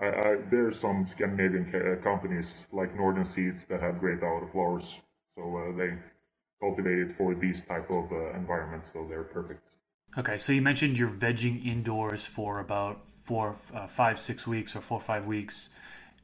I, 0.00 0.06
I, 0.06 0.70
some 0.70 1.06
Scandinavian 1.06 1.70
ca- 1.70 2.02
companies 2.02 2.66
like 2.72 2.94
Northern 2.96 3.24
Seeds 3.24 3.64
that 3.66 3.80
have 3.80 3.98
great 3.98 4.20
autoflowers, 4.20 5.00
so 5.34 5.42
uh, 5.56 5.76
they 5.76 5.94
cultivate 6.60 6.98
it 6.98 7.16
for 7.16 7.34
these 7.34 7.62
type 7.62 7.90
of 7.90 8.10
uh, 8.12 8.32
environments, 8.34 8.92
so 8.92 9.06
they're 9.08 9.22
perfect. 9.22 9.62
Okay, 10.16 10.38
so 10.38 10.52
you 10.52 10.62
mentioned 10.62 10.98
you're 10.98 11.08
vegging 11.08 11.64
indoors 11.64 12.26
for 12.26 12.58
about 12.58 13.00
four, 13.22 13.56
uh, 13.74 13.86
five, 13.86 14.18
six 14.18 14.46
weeks 14.46 14.74
or 14.74 14.80
four 14.80 15.00
five 15.00 15.26
weeks. 15.26 15.68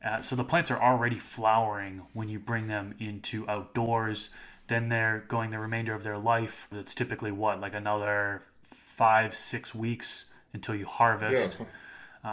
Uh, 0.05 0.21
so 0.21 0.37
the 0.37 0.45
plants 0.45 0.71
are 0.71 0.81
already 0.81 1.19
flowering 1.19 2.03
when 2.13 2.29
you 2.29 2.39
bring 2.39 2.67
them 2.67 2.95
into 2.99 3.49
outdoors. 3.49 4.29
Then 4.67 4.91
they're 4.91 5.25
going 5.29 5.51
the 5.51 5.59
remainder 5.59 5.95
of 5.95 6.05
their 6.05 6.19
life. 6.19 6.69
It's 6.71 6.95
typically 6.95 7.33
what, 7.33 7.61
like 7.61 7.75
another 7.75 8.43
five, 8.63 9.35
six 9.35 9.75
weeks 9.75 10.27
until 10.53 10.75
you 10.75 10.87
harvest. 10.87 11.59
Yeah. 11.59 11.67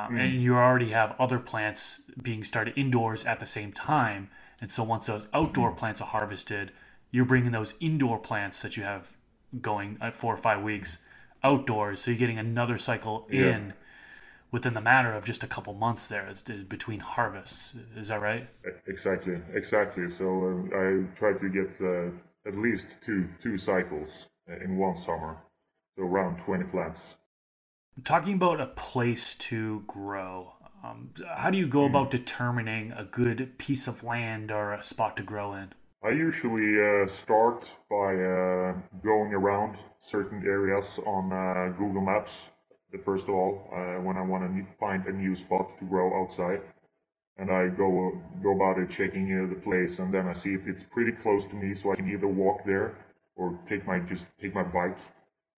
Um, 0.06 0.16
mm. 0.16 0.20
And 0.20 0.42
you 0.42 0.56
already 0.56 0.90
have 0.90 1.16
other 1.20 1.40
plants 1.40 2.02
being 2.22 2.44
started 2.44 2.78
indoors 2.78 3.26
at 3.26 3.40
the 3.40 3.46
same 3.46 3.72
time. 3.72 4.30
And 4.62 4.72
so 4.72 4.84
once 4.84 5.08
those 5.08 5.28
outdoor 5.34 5.72
mm. 5.72 5.78
plants 5.78 6.02
are 6.02 6.08
harvested, 6.08 6.72
you're 7.10 7.26
bringing 7.26 7.52
those 7.52 7.74
indoor 7.80 8.18
plants 8.18 8.62
that 8.62 8.78
you 8.78 8.84
have 8.84 9.14
going 9.62 9.98
at 10.00 10.16
four 10.16 10.34
or 10.34 10.38
five 10.38 10.62
weeks 10.62 11.06
outdoors. 11.44 12.02
So 12.02 12.12
you're 12.12 12.20
getting 12.20 12.40
another 12.40 12.78
cycle 12.78 13.28
yeah. 13.30 13.56
in 13.56 13.74
within 14.52 14.74
the 14.74 14.82
matter 14.82 15.14
of 15.14 15.26
just 15.26 15.44
a 15.44 15.48
couple 15.48 15.74
months 15.74 16.08
there 16.08 16.32
between 16.68 17.00
harvests. 17.00 17.74
Is 17.96 18.10
that 18.10 18.22
right? 18.22 18.48
Exactly, 18.88 19.42
exactly. 19.54 20.10
So 20.10 20.70
uh, 20.74 20.78
I 20.78 21.04
try 21.16 21.34
to 21.34 21.50
get 21.50 21.72
uh, 21.82 22.12
at 22.48 22.58
least 22.58 22.88
two 23.06 23.28
two 23.42 23.58
cycles 23.58 24.28
in 24.64 24.78
one 24.78 24.96
summer, 24.96 25.38
so 25.96 26.04
around 26.04 26.40
twenty 26.40 26.66
plants. 26.66 27.18
Talking 28.04 28.36
about 28.36 28.62
a 28.62 28.68
place 28.68 29.34
to 29.36 29.84
grow, 29.86 30.54
um, 30.84 31.12
how 31.36 31.50
do 31.50 31.58
you 31.58 31.68
go 31.68 31.88
hmm. 31.88 31.96
about 31.96 32.12
determining 32.12 32.92
a 32.92 33.04
good 33.04 33.58
piece 33.58 33.88
of 33.88 34.04
land 34.04 34.52
or 34.52 34.74
a 34.74 34.84
spot 34.84 35.18
to 35.18 35.24
grow 35.24 35.54
in? 35.54 35.74
I 36.04 36.10
usually 36.10 36.82
uh, 36.82 37.06
start 37.06 37.78
by 37.88 38.16
uh, 38.16 38.74
going 39.04 39.34
around 39.34 39.78
certain 40.00 40.42
areas 40.44 41.00
on 41.06 41.32
uh, 41.32 41.78
Google 41.78 42.02
Maps 42.02 42.50
first 43.00 43.28
of 43.28 43.36
all, 43.36 43.70
uh, 43.74 44.02
when 44.02 44.18
I 44.18 44.22
want 44.22 44.44
to 44.44 44.66
find 44.80 45.06
a 45.06 45.12
new 45.12 45.36
spot 45.36 45.78
to 45.80 45.86
grow 45.86 46.22
outside. 46.22 46.62
And 47.38 47.50
I 47.50 47.70
go 47.70 48.22
go 48.44 48.56
about 48.56 48.78
it 48.78 48.90
checking 48.90 49.28
uh, 49.34 49.48
the 49.50 49.60
place, 49.60 50.00
and 50.00 50.14
then 50.14 50.28
I 50.28 50.34
see 50.34 50.54
if 50.54 50.68
it's 50.68 50.84
pretty 50.84 51.14
close 51.24 51.46
to 51.46 51.56
me, 51.56 51.74
so 51.74 51.92
I 51.92 51.96
can 51.96 52.10
either 52.10 52.28
walk 52.28 52.66
there 52.66 52.98
or 53.36 53.58
take 53.66 53.88
my 53.88 54.00
just 54.00 54.28
take 54.40 54.54
my 54.54 54.64
bike 54.64 54.98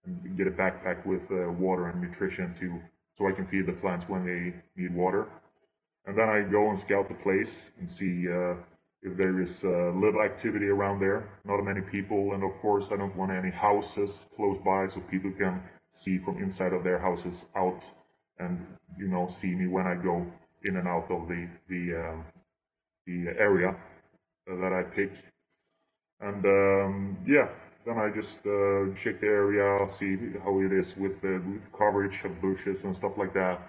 and 0.05 0.37
get 0.37 0.47
a 0.47 0.51
backpack 0.51 1.05
with 1.05 1.29
uh, 1.31 1.51
water 1.51 1.89
and 1.89 2.01
nutrition 2.01 2.53
to 2.59 2.79
so 3.17 3.27
I 3.27 3.31
can 3.31 3.45
feed 3.47 3.65
the 3.65 3.73
plants 3.73 4.07
when 4.07 4.25
they 4.25 4.53
need 4.81 4.93
water. 4.95 5.27
And 6.05 6.17
then 6.17 6.29
I 6.29 6.41
go 6.41 6.69
and 6.69 6.77
scout 6.77 7.07
the 7.07 7.15
place 7.15 7.71
and 7.79 7.89
see 7.89 8.27
uh, 8.29 8.55
if 9.01 9.17
there 9.17 9.41
is 9.41 9.63
uh, 9.63 9.91
little 9.91 10.21
activity 10.21 10.67
around 10.67 10.99
there, 10.99 11.29
not 11.45 11.61
many 11.63 11.81
people, 11.81 12.33
and 12.33 12.43
of 12.43 12.51
course 12.61 12.87
I 12.91 12.97
don't 12.97 13.15
want 13.15 13.31
any 13.31 13.51
houses 13.51 14.25
close 14.35 14.57
by 14.57 14.87
so 14.87 14.99
people 15.01 15.31
can 15.31 15.61
see 15.93 16.17
from 16.17 16.37
inside 16.41 16.73
of 16.73 16.83
their 16.83 16.99
houses 16.99 17.45
out 17.55 17.89
and 18.39 18.65
you 18.97 19.07
know 19.07 19.27
see 19.27 19.53
me 19.55 19.67
when 19.67 19.87
I 19.87 19.95
go 19.95 20.25
in 20.63 20.75
and 20.77 20.87
out 20.87 21.09
of 21.09 21.27
the 21.27 21.47
the 21.69 21.81
um, 21.95 22.25
the 23.05 23.27
area 23.37 23.75
that 24.47 24.73
I 24.73 24.83
pick. 24.83 25.11
And 26.19 26.45
um, 26.45 27.17
yeah, 27.27 27.49
then 27.85 27.97
I 27.97 28.09
just 28.09 28.39
uh, 28.39 28.93
check 28.95 29.19
the 29.19 29.27
area, 29.27 29.87
see 29.89 30.17
how 30.43 30.59
it 30.61 30.71
is 30.71 30.95
with 30.95 31.21
the 31.21 31.41
coverage 31.77 32.23
of 32.23 32.41
bushes 32.41 32.83
and 32.83 32.95
stuff 32.95 33.13
like 33.17 33.33
that. 33.33 33.61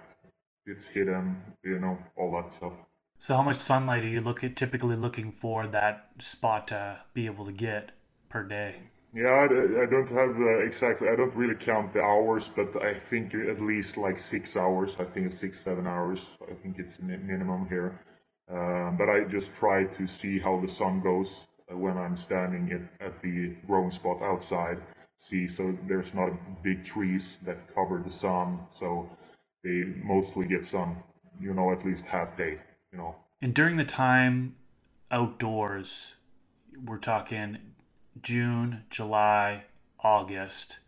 It's 0.66 0.87
hidden, 0.87 1.43
you 1.62 1.78
know, 1.78 1.99
all 2.16 2.33
that 2.40 2.52
stuff. 2.52 2.73
So, 3.19 3.37
how 3.37 3.43
much 3.43 3.57
sunlight 3.57 4.04
are 4.04 4.09
you 4.09 4.21
look 4.21 4.45
at, 4.45 4.57
typically 4.57 4.97
looking 4.97 5.33
for 5.33 5.66
that 5.66 6.11
spot 6.19 6.69
to 6.69 7.00
be 7.12 7.26
able 7.26 7.45
to 7.47 7.52
get 7.52 7.93
per 8.28 8.43
day? 8.43 8.76
Yeah, 9.14 9.28
I, 9.28 9.44
I 9.44 9.87
don't 9.87 10.09
have 10.09 10.37
uh, 10.40 10.59
exactly. 10.59 11.09
I 11.09 11.14
don't 11.14 11.35
really 11.37 11.54
count 11.54 11.92
the 11.92 12.02
hours, 12.02 12.50
but 12.54 12.83
I 12.83 12.94
think 12.94 13.33
at 13.33 13.61
least 13.61 13.97
like 13.97 14.18
six 14.18 14.56
hours. 14.56 14.97
I 14.99 15.04
think 15.04 15.26
it's 15.26 15.38
six, 15.38 15.61
seven 15.61 15.87
hours. 15.87 16.37
I 16.50 16.54
think 16.54 16.80
it's 16.80 17.00
minimum 17.00 17.68
here. 17.68 18.00
Uh, 18.50 18.90
but 18.90 19.09
I 19.09 19.25
just 19.25 19.54
try 19.54 19.85
to 19.85 20.06
see 20.09 20.40
how 20.40 20.61
the 20.61 20.66
sun 20.66 21.00
goes 21.00 21.47
uh, 21.71 21.76
when 21.76 21.97
I'm 21.97 22.16
standing 22.16 22.73
at, 22.73 23.06
at 23.06 23.23
the 23.23 23.54
growing 23.68 23.92
spot 23.92 24.21
outside. 24.21 24.78
See, 25.16 25.47
so 25.47 25.78
there's 25.87 26.12
not 26.12 26.33
big 26.64 26.85
trees 26.85 27.38
that 27.44 27.73
cover 27.73 28.02
the 28.04 28.11
sun, 28.12 28.66
so 28.71 29.09
they 29.62 29.85
mostly 30.02 30.47
get 30.47 30.64
sun. 30.64 30.97
You 31.40 31.54
know, 31.54 31.71
at 31.71 31.87
least 31.87 32.04
half 32.04 32.37
day. 32.37 32.59
You 32.92 32.99
know. 32.99 33.14
And 33.40 33.54
during 33.54 33.76
the 33.76 33.85
time 33.85 34.56
outdoors, 35.12 36.14
we're 36.85 36.99
talking 36.99 37.59
June, 38.23 38.85
July, 38.90 39.64
August. 40.00 40.78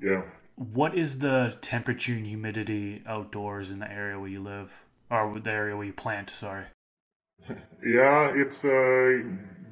Yeah. 0.00 0.22
What 0.56 0.94
is 0.94 1.18
the 1.18 1.56
temperature 1.60 2.12
and 2.12 2.26
humidity 2.26 3.02
outdoors 3.06 3.70
in 3.70 3.78
the 3.78 3.90
area 3.90 4.18
where 4.18 4.28
you 4.28 4.42
live, 4.42 4.84
or 5.10 5.38
the 5.38 5.50
area 5.50 5.76
where 5.76 5.86
you 5.86 5.92
plant? 5.92 6.30
Sorry. 6.30 6.66
yeah, 7.48 8.32
it's 8.34 8.64
uh, 8.64 9.22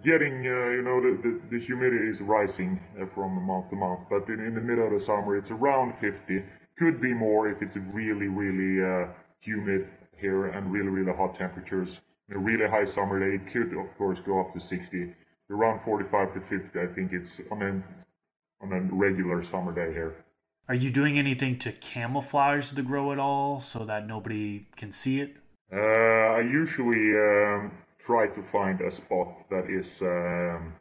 getting, 0.03 0.47
uh, 0.47 0.71
you 0.71 0.83
know, 0.83 1.01
the, 1.01 1.19
the, 1.23 1.41
the, 1.51 1.65
humidity 1.65 2.09
is 2.09 2.21
rising 2.21 2.81
uh, 3.01 3.07
from 3.15 3.43
month 3.43 3.71
to 3.71 3.77
month, 3.77 4.01
but 4.09 4.29
in, 4.29 4.41
in, 4.41 4.55
the 4.55 4.61
middle 4.61 4.87
of 4.87 4.93
the 4.93 5.01
summer 5.01 5.37
it's 5.37 5.51
around 5.51 5.97
50. 5.99 6.43
Could 6.79 7.01
be 7.01 7.13
more 7.13 7.49
if 7.49 7.61
it's 7.61 7.77
really, 7.77 8.29
really 8.29 8.83
uh, 8.83 9.09
humid 9.41 9.89
here 10.17 10.47
and 10.47 10.73
really, 10.73 10.89
really 10.89 11.17
hot 11.17 11.35
temperatures. 11.35 12.01
In 12.29 12.37
a 12.37 12.39
really 12.39 12.69
high 12.69 12.85
summer 12.85 13.19
day, 13.19 13.43
it 13.43 13.53
could, 13.53 13.77
of 13.77 13.97
course, 13.97 14.21
go 14.21 14.41
up 14.41 14.53
to 14.55 14.61
60. 14.61 15.15
Around 15.51 15.81
45 15.81 16.35
to 16.35 16.41
50, 16.41 16.79
I 16.79 16.87
think 16.87 17.13
it's 17.13 17.41
on 17.51 17.63
a, 17.63 18.65
on 18.65 18.73
a 18.73 18.81
regular 18.95 19.43
summer 19.43 19.73
day 19.73 19.93
here. 19.93 20.25
Are 20.69 20.75
you 20.75 20.91
doing 20.91 21.19
anything 21.19 21.59
to 21.61 21.73
camouflage 21.73 22.73
the 22.73 22.83
grow 22.83 23.13
at 23.13 23.19
all 23.19 23.61
so 23.61 23.87
that 23.87 24.07
nobody 24.07 24.67
can 24.77 24.93
see 24.93 25.21
it? 25.21 25.37
Uh, 25.73 25.79
I 25.79 26.41
usually 26.41 27.17
um, 27.17 27.73
try 27.99 28.27
to 28.27 28.43
find 28.43 28.81
a 28.83 28.91
spot 28.91 29.49
that 29.51 29.71
is 29.71 30.03
um, 30.03 30.75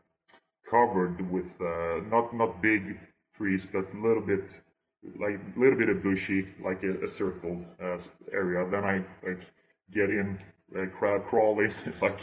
covered 0.69 1.31
with 1.31 1.59
uh, 1.61 2.01
not 2.09 2.35
not 2.35 2.61
big 2.61 2.99
trees, 3.33 3.65
but 3.65 3.85
a 3.93 3.97
little 3.97 4.21
bit 4.21 4.59
like 5.19 5.39
a 5.55 5.59
little 5.59 5.77
bit 5.77 5.89
of 5.89 6.03
bushy, 6.03 6.47
like 6.63 6.83
a, 6.83 7.03
a 7.03 7.07
circle 7.07 7.63
uh, 7.81 7.97
area. 8.33 8.67
Then 8.69 8.83
I 8.83 9.03
like 9.25 9.41
get 9.91 10.09
in, 10.09 10.39
uh, 10.75 10.85
crowd 10.97 11.25
crawling 11.25 11.73
like 12.01 12.19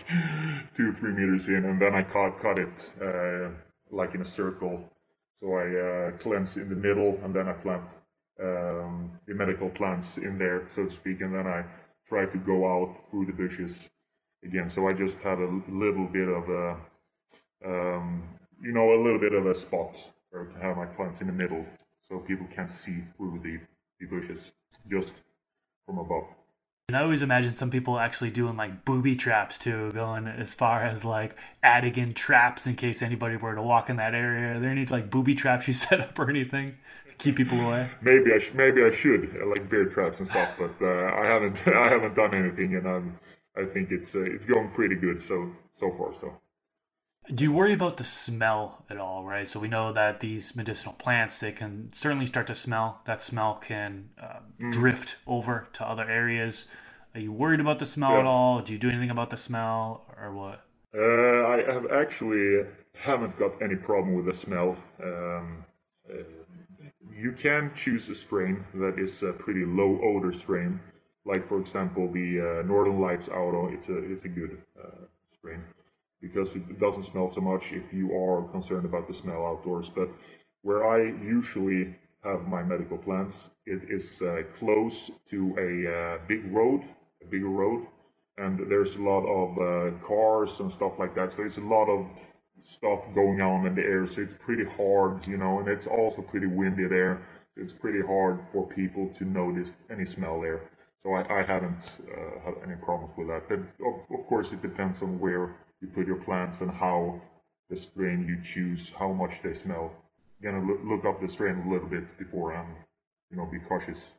two 0.76 0.92
three 0.92 1.12
meters 1.12 1.48
in, 1.48 1.64
and 1.64 1.80
then 1.80 1.94
I 1.94 2.02
cut 2.02 2.38
cut 2.40 2.58
it 2.58 2.92
uh, 3.02 3.50
like 3.90 4.14
in 4.14 4.20
a 4.20 4.24
circle. 4.24 4.84
So 5.40 5.54
I 5.54 5.66
uh, 5.66 6.10
cleanse 6.18 6.56
in 6.56 6.68
the 6.68 6.76
middle, 6.76 7.18
and 7.22 7.34
then 7.34 7.48
I 7.48 7.52
plant 7.52 7.82
um, 8.40 9.10
the 9.26 9.34
medical 9.34 9.68
plants 9.70 10.18
in 10.18 10.38
there, 10.38 10.66
so 10.68 10.84
to 10.84 10.90
speak, 10.90 11.20
and 11.20 11.34
then 11.34 11.46
I 11.46 11.64
try 12.06 12.26
to 12.26 12.38
go 12.38 12.66
out 12.66 12.96
through 13.10 13.26
the 13.26 13.32
bushes 13.32 13.88
again. 14.44 14.68
So 14.68 14.88
I 14.88 14.92
just 14.92 15.20
have 15.22 15.38
a 15.38 15.60
little 15.68 16.06
bit 16.06 16.28
of 16.28 16.48
a, 16.48 16.76
um, 17.64 18.24
you 18.62 18.72
know, 18.72 18.94
a 18.94 19.00
little 19.02 19.18
bit 19.18 19.32
of 19.34 19.46
a 19.46 19.54
spot 19.54 19.94
to 20.32 20.46
have 20.60 20.76
my 20.76 20.86
plants 20.86 21.20
in 21.20 21.26
the 21.28 21.32
middle, 21.32 21.64
so 22.08 22.18
people 22.18 22.46
can 22.52 22.68
see 22.68 23.04
through 23.16 23.40
the, 23.42 23.58
the 24.00 24.06
bushes 24.06 24.52
just 24.90 25.14
from 25.86 25.98
above. 25.98 26.24
And 26.88 26.98
I 26.98 27.02
always 27.02 27.22
imagine 27.22 27.52
some 27.52 27.70
people 27.70 27.98
actually 27.98 28.30
doing 28.30 28.58
like 28.58 28.84
booby 28.84 29.16
traps 29.16 29.56
too, 29.56 29.90
going 29.92 30.26
as 30.26 30.52
far 30.52 30.84
as 30.84 31.02
like 31.02 31.34
adding 31.62 31.96
in 31.96 32.12
traps 32.12 32.66
in 32.66 32.76
case 32.76 33.00
anybody 33.00 33.36
were 33.36 33.54
to 33.54 33.62
walk 33.62 33.88
in 33.88 33.96
that 33.96 34.14
area. 34.14 34.54
Are 34.54 34.60
there 34.60 34.68
any 34.68 34.84
like 34.84 35.10
booby 35.10 35.34
traps 35.34 35.66
you 35.66 35.72
set 35.74 36.00
up 36.00 36.18
or 36.18 36.28
anything? 36.28 36.76
To 37.08 37.14
keep 37.16 37.36
people 37.36 37.58
away? 37.58 37.88
Maybe 38.02 38.34
I 38.34 38.38
sh- 38.38 38.52
maybe 38.52 38.84
I 38.84 38.90
should 38.90 39.34
uh, 39.40 39.46
like 39.46 39.70
bear 39.70 39.86
traps 39.86 40.18
and 40.18 40.28
stuff, 40.28 40.56
but 40.58 40.74
uh, 40.82 41.10
I 41.14 41.24
haven't 41.24 41.66
I 41.74 41.88
haven't 41.88 42.14
done 42.14 42.34
anything, 42.34 42.74
and 42.76 42.86
I'm 42.86 43.18
I 43.56 43.64
think 43.64 43.90
it's 43.90 44.14
uh, 44.14 44.20
it's 44.20 44.44
going 44.44 44.68
pretty 44.70 44.96
good 44.96 45.22
so 45.22 45.50
so 45.72 45.90
far. 45.90 46.14
So. 46.14 46.34
Do 47.32 47.42
you 47.42 47.52
worry 47.52 47.72
about 47.72 47.96
the 47.96 48.04
smell 48.04 48.84
at 48.90 48.98
all? 48.98 49.24
Right, 49.24 49.48
so 49.48 49.58
we 49.58 49.68
know 49.68 49.92
that 49.92 50.20
these 50.20 50.54
medicinal 50.54 50.94
plants 50.94 51.40
they 51.40 51.52
can 51.52 51.90
certainly 51.94 52.26
start 52.26 52.46
to 52.48 52.54
smell. 52.54 53.00
That 53.06 53.22
smell 53.22 53.54
can 53.54 54.10
uh, 54.22 54.40
mm. 54.60 54.72
drift 54.72 55.16
over 55.26 55.68
to 55.72 55.88
other 55.88 56.08
areas. 56.08 56.66
Are 57.14 57.20
you 57.20 57.32
worried 57.32 57.60
about 57.60 57.78
the 57.78 57.86
smell 57.86 58.12
yeah. 58.12 58.18
at 58.20 58.26
all? 58.26 58.60
Do 58.60 58.74
you 58.74 58.78
do 58.78 58.90
anything 58.90 59.10
about 59.10 59.30
the 59.30 59.38
smell 59.38 60.04
or 60.20 60.34
what? 60.34 60.66
Uh, 60.94 61.46
I 61.46 61.62
have 61.66 61.90
actually 61.90 62.66
haven't 62.92 63.38
got 63.38 63.52
any 63.62 63.76
problem 63.76 64.14
with 64.14 64.26
the 64.26 64.32
smell. 64.32 64.76
Um, 65.02 65.64
uh, 66.10 66.18
you 67.10 67.32
can 67.32 67.72
choose 67.74 68.08
a 68.10 68.14
strain 68.14 68.64
that 68.74 68.98
is 68.98 69.22
a 69.22 69.32
pretty 69.32 69.64
low 69.64 69.98
odor 70.02 70.32
strain, 70.32 70.78
like 71.24 71.48
for 71.48 71.58
example 71.58 72.12
the 72.12 72.40
uh, 72.40 72.66
Northern 72.66 73.00
Lights 73.00 73.28
Auto. 73.28 73.72
It's 73.72 73.88
a 73.88 73.96
it's 73.96 74.24
a 74.24 74.28
good 74.28 74.58
uh, 74.78 75.06
strain 75.38 75.62
because 76.26 76.56
it 76.56 76.80
doesn't 76.80 77.04
smell 77.04 77.28
so 77.28 77.40
much 77.40 77.72
if 77.72 77.92
you 77.92 78.06
are 78.22 78.42
concerned 78.56 78.86
about 78.86 79.06
the 79.06 79.14
smell 79.14 79.42
outdoors. 79.46 79.90
But 79.90 80.08
where 80.62 80.82
I 80.96 80.98
usually 81.38 81.94
have 82.24 82.48
my 82.48 82.62
medical 82.62 82.98
plants, 82.98 83.50
it 83.66 83.82
is 83.90 84.22
uh, 84.22 84.42
close 84.58 85.10
to 85.32 85.38
a 85.68 85.70
uh, 85.98 86.18
big 86.26 86.42
road, 86.52 86.80
a 87.22 87.26
bigger 87.26 87.50
road, 87.62 87.86
and 88.38 88.58
there's 88.70 88.96
a 88.96 89.02
lot 89.02 89.24
of 89.40 89.48
uh, 89.58 89.98
cars 90.06 90.60
and 90.60 90.72
stuff 90.72 90.98
like 90.98 91.14
that. 91.14 91.32
So 91.32 91.42
it's 91.42 91.58
a 91.58 91.68
lot 91.76 91.88
of 91.96 92.06
stuff 92.60 93.00
going 93.14 93.40
on 93.42 93.66
in 93.66 93.74
the 93.74 93.82
air. 93.82 94.06
So 94.06 94.22
it's 94.22 94.34
pretty 94.38 94.64
hard, 94.64 95.26
you 95.26 95.36
know, 95.36 95.58
and 95.60 95.68
it's 95.68 95.86
also 95.86 96.22
pretty 96.22 96.46
windy 96.46 96.86
there. 96.88 97.22
It's 97.56 97.72
pretty 97.72 98.00
hard 98.00 98.40
for 98.52 98.66
people 98.66 99.10
to 99.18 99.24
notice 99.24 99.74
any 99.90 100.06
smell 100.06 100.40
there. 100.40 100.62
So 101.02 101.12
I, 101.12 101.40
I 101.40 101.42
haven't 101.42 101.98
uh, 102.10 102.40
had 102.44 102.54
any 102.66 102.76
problems 102.76 103.12
with 103.16 103.28
that. 103.28 103.48
But 103.48 103.58
of, 103.88 103.94
of 104.18 104.26
course, 104.26 104.52
it 104.52 104.62
depends 104.62 105.02
on 105.02 105.20
where 105.20 105.54
you 105.84 105.90
put 105.94 106.06
your 106.06 106.16
plants 106.16 106.62
and 106.62 106.70
how 106.70 107.20
the 107.68 107.76
strain 107.76 108.26
you 108.26 108.42
choose, 108.42 108.92
how 108.98 109.12
much 109.12 109.42
they 109.42 109.52
smell. 109.52 109.92
You 110.40 110.50
gotta 110.50 110.64
look, 110.64 110.80
look 110.84 111.04
up 111.04 111.20
the 111.20 111.28
strain 111.28 111.62
a 111.66 111.70
little 111.70 111.88
bit 111.88 112.18
before 112.18 112.54
and 112.54 112.68
you 113.30 113.36
know 113.36 113.46
be 113.46 113.58
cautious 113.58 114.14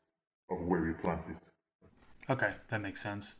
of 0.50 0.62
where 0.62 0.86
you 0.86 0.94
plant 0.94 1.22
it. 1.30 1.38
Okay, 2.32 2.54
that 2.70 2.82
makes 2.82 3.02
sense. 3.02 3.36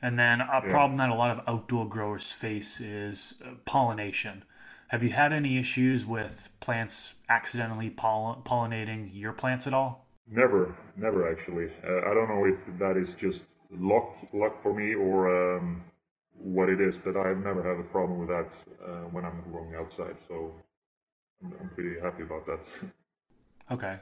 And 0.00 0.18
then 0.18 0.40
a 0.40 0.46
yeah. 0.62 0.68
problem 0.68 0.98
that 0.98 1.08
a 1.08 1.14
lot 1.14 1.36
of 1.36 1.44
outdoor 1.48 1.88
growers 1.88 2.30
face 2.30 2.80
is 2.80 3.34
uh, 3.44 3.54
pollination. 3.64 4.44
Have 4.88 5.02
you 5.02 5.10
had 5.10 5.32
any 5.32 5.58
issues 5.58 6.04
with 6.04 6.50
plants 6.60 7.14
accidentally 7.28 7.90
pollinating 7.90 9.10
your 9.12 9.32
plants 9.32 9.66
at 9.66 9.74
all? 9.74 10.06
Never, 10.30 10.76
never 10.96 11.30
actually. 11.30 11.70
Uh, 11.82 12.10
I 12.10 12.14
don't 12.14 12.28
know 12.28 12.44
if 12.44 12.78
that 12.78 12.96
is 12.96 13.14
just 13.14 13.44
luck, 13.70 14.14
luck 14.32 14.62
for 14.62 14.74
me, 14.74 14.94
or 14.94 15.56
um, 15.56 15.82
what 16.38 16.68
it 16.68 16.80
is, 16.80 16.98
but 16.98 17.16
I've 17.16 17.38
never 17.38 17.62
had 17.62 17.78
a 17.78 17.88
problem 17.88 18.18
with 18.18 18.28
that 18.28 18.64
uh, 18.84 19.08
when 19.10 19.24
I'm 19.24 19.42
growing 19.50 19.74
outside. 19.74 20.18
So 20.18 20.52
I'm, 21.42 21.52
I'm 21.60 21.70
pretty 21.70 22.00
happy 22.00 22.22
about 22.22 22.46
that. 22.46 22.60
okay. 23.70 23.98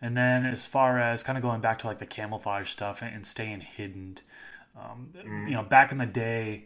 And 0.00 0.16
then 0.16 0.44
as 0.44 0.66
far 0.66 0.98
as 0.98 1.22
kind 1.22 1.38
of 1.38 1.42
going 1.42 1.60
back 1.60 1.78
to 1.80 1.86
like 1.86 1.98
the 1.98 2.06
camouflage 2.06 2.70
stuff 2.70 3.02
and 3.02 3.26
staying 3.26 3.60
hidden, 3.60 4.18
um, 4.76 5.10
mm. 5.16 5.48
You 5.48 5.54
know, 5.54 5.62
back 5.62 5.90
in 5.90 5.98
the 5.98 6.06
day, 6.06 6.64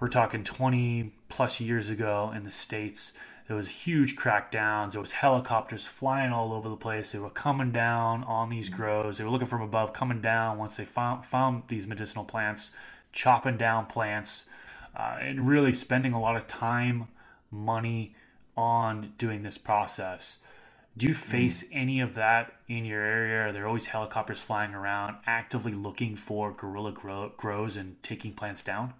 we're 0.00 0.08
talking 0.08 0.44
20 0.44 1.12
plus 1.28 1.60
years 1.60 1.90
ago 1.90 2.32
in 2.34 2.44
the 2.44 2.50
States, 2.50 3.12
there 3.46 3.56
was 3.56 3.68
huge 3.68 4.14
crackdowns. 4.14 4.92
There 4.92 5.00
was 5.00 5.12
helicopters 5.12 5.86
flying 5.86 6.32
all 6.32 6.52
over 6.52 6.68
the 6.68 6.76
place. 6.76 7.12
They 7.12 7.18
were 7.18 7.30
coming 7.30 7.72
down 7.72 8.22
on 8.24 8.50
these 8.50 8.68
grows. 8.68 9.18
They 9.18 9.24
were 9.24 9.30
looking 9.30 9.48
from 9.48 9.62
above, 9.62 9.92
coming 9.92 10.20
down 10.20 10.58
once 10.58 10.76
they 10.76 10.84
found 10.84 11.24
found 11.24 11.62
these 11.68 11.86
medicinal 11.86 12.24
plants, 12.24 12.72
chopping 13.18 13.56
down 13.56 13.84
plants, 13.86 14.46
uh, 14.94 15.18
and 15.20 15.48
really 15.48 15.74
spending 15.74 16.12
a 16.12 16.20
lot 16.20 16.36
of 16.36 16.46
time, 16.46 17.08
money 17.50 18.14
on 18.56 19.12
doing 19.18 19.42
this 19.42 19.58
process. 19.58 20.38
Do 20.96 21.08
you 21.08 21.14
face 21.14 21.64
mm. 21.64 21.68
any 21.72 22.00
of 22.00 22.14
that 22.14 22.52
in 22.68 22.84
your 22.84 23.02
area? 23.02 23.48
Are 23.48 23.52
there 23.52 23.66
always 23.66 23.86
helicopters 23.86 24.40
flying 24.40 24.72
around, 24.72 25.16
actively 25.26 25.72
looking 25.72 26.14
for 26.14 26.52
guerrilla 26.52 26.92
grow- 26.92 27.32
grows 27.36 27.76
and 27.76 28.00
taking 28.04 28.32
plants 28.32 28.62
down? 28.62 28.94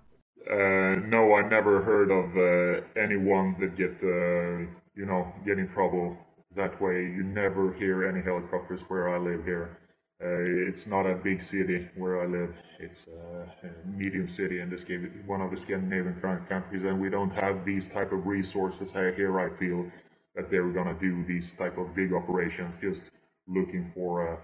Uh, 0.50 0.96
no, 1.14 1.34
I 1.34 1.48
never 1.48 1.82
heard 1.82 2.10
of 2.10 2.26
uh, 2.37 3.00
anyone 3.00 3.54
that 3.60 3.76
get 3.76 3.94
uh, 4.02 4.66
you 4.96 5.06
know 5.06 5.32
get 5.46 5.58
in 5.58 5.68
trouble 5.68 6.16
that 6.56 6.80
way. 6.80 7.02
You 7.02 7.22
never 7.22 7.72
hear 7.75 8.04
any 8.08 8.22
helicopters 8.22 8.80
where 8.88 9.14
I 9.14 9.18
live 9.18 9.44
here. 9.44 9.78
Uh, 10.20 10.68
it's 10.68 10.87
not 10.87 11.06
a 11.06 11.14
big 11.14 11.40
city 11.40 11.88
where 11.96 12.22
I 12.22 12.26
live. 12.26 12.54
It's 12.80 13.06
a 13.06 13.68
medium 13.87 14.26
city 14.26 14.60
in 14.60 14.68
this 14.68 14.82
case, 14.82 15.00
one 15.26 15.40
of 15.40 15.50
the 15.50 15.56
Scandinavian 15.56 16.20
countries, 16.48 16.82
and 16.84 17.00
we 17.00 17.08
don't 17.08 17.30
have 17.30 17.64
these 17.64 17.87
type 17.88 18.10
of 18.12 18.26
resources 18.26 18.92
here. 18.92 19.38
I 19.38 19.48
feel 19.56 19.87
that 20.34 20.50
they're 20.50 20.70
gonna 20.70 20.98
do 20.98 21.25
these 21.25 21.54
type 21.54 21.78
of 21.78 21.94
big 21.94 22.12
operations, 22.12 22.78
just 22.78 23.10
looking 23.46 23.92
for 23.94 24.34
uh, 24.34 24.37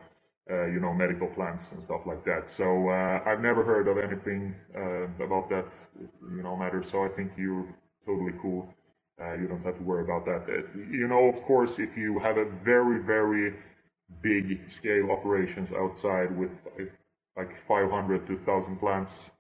uh, 0.51 0.67
you 0.67 0.79
know, 0.79 0.93
medical 0.93 1.27
plants 1.29 1.73
and 1.73 1.83
stuff 1.83 2.03
like 2.07 2.25
that. 2.25 2.49
So 2.49 2.91
uh, 2.91 3.21
I've 3.25 3.41
never 3.41 3.65
heard 3.65 3.89
of 3.89 3.97
anything 3.97 4.55
uh, 4.77 5.25
about 5.25 5.49
that, 5.49 5.75
you 6.37 6.43
know, 6.43 6.55
matter. 6.57 6.83
So 6.83 7.05
I 7.05 7.09
think 7.09 7.33
you're 7.37 7.67
totally 8.05 8.35
cool. 8.43 8.69
Uh, 9.21 9.35
you 9.35 9.47
don't 9.47 9.65
have 9.65 9.79
to 9.79 9.83
worry 9.83 10.05
about 10.05 10.27
that. 10.27 10.43
Uh, 10.47 10.63
you 10.91 11.09
know, 11.09 11.29
of 11.29 11.43
course, 11.45 11.79
if 11.79 11.97
you 11.97 12.19
have 12.19 12.37
a 12.37 12.45
very, 12.63 13.03
very 13.03 13.55
big 14.23 14.71
scale 14.71 15.11
operations 15.11 15.73
outside 15.73 16.37
with 16.37 16.51
like 17.37 17.57
500 17.67 18.27
to 18.27 18.35
1,000 18.35 18.77
plants, 18.77 19.31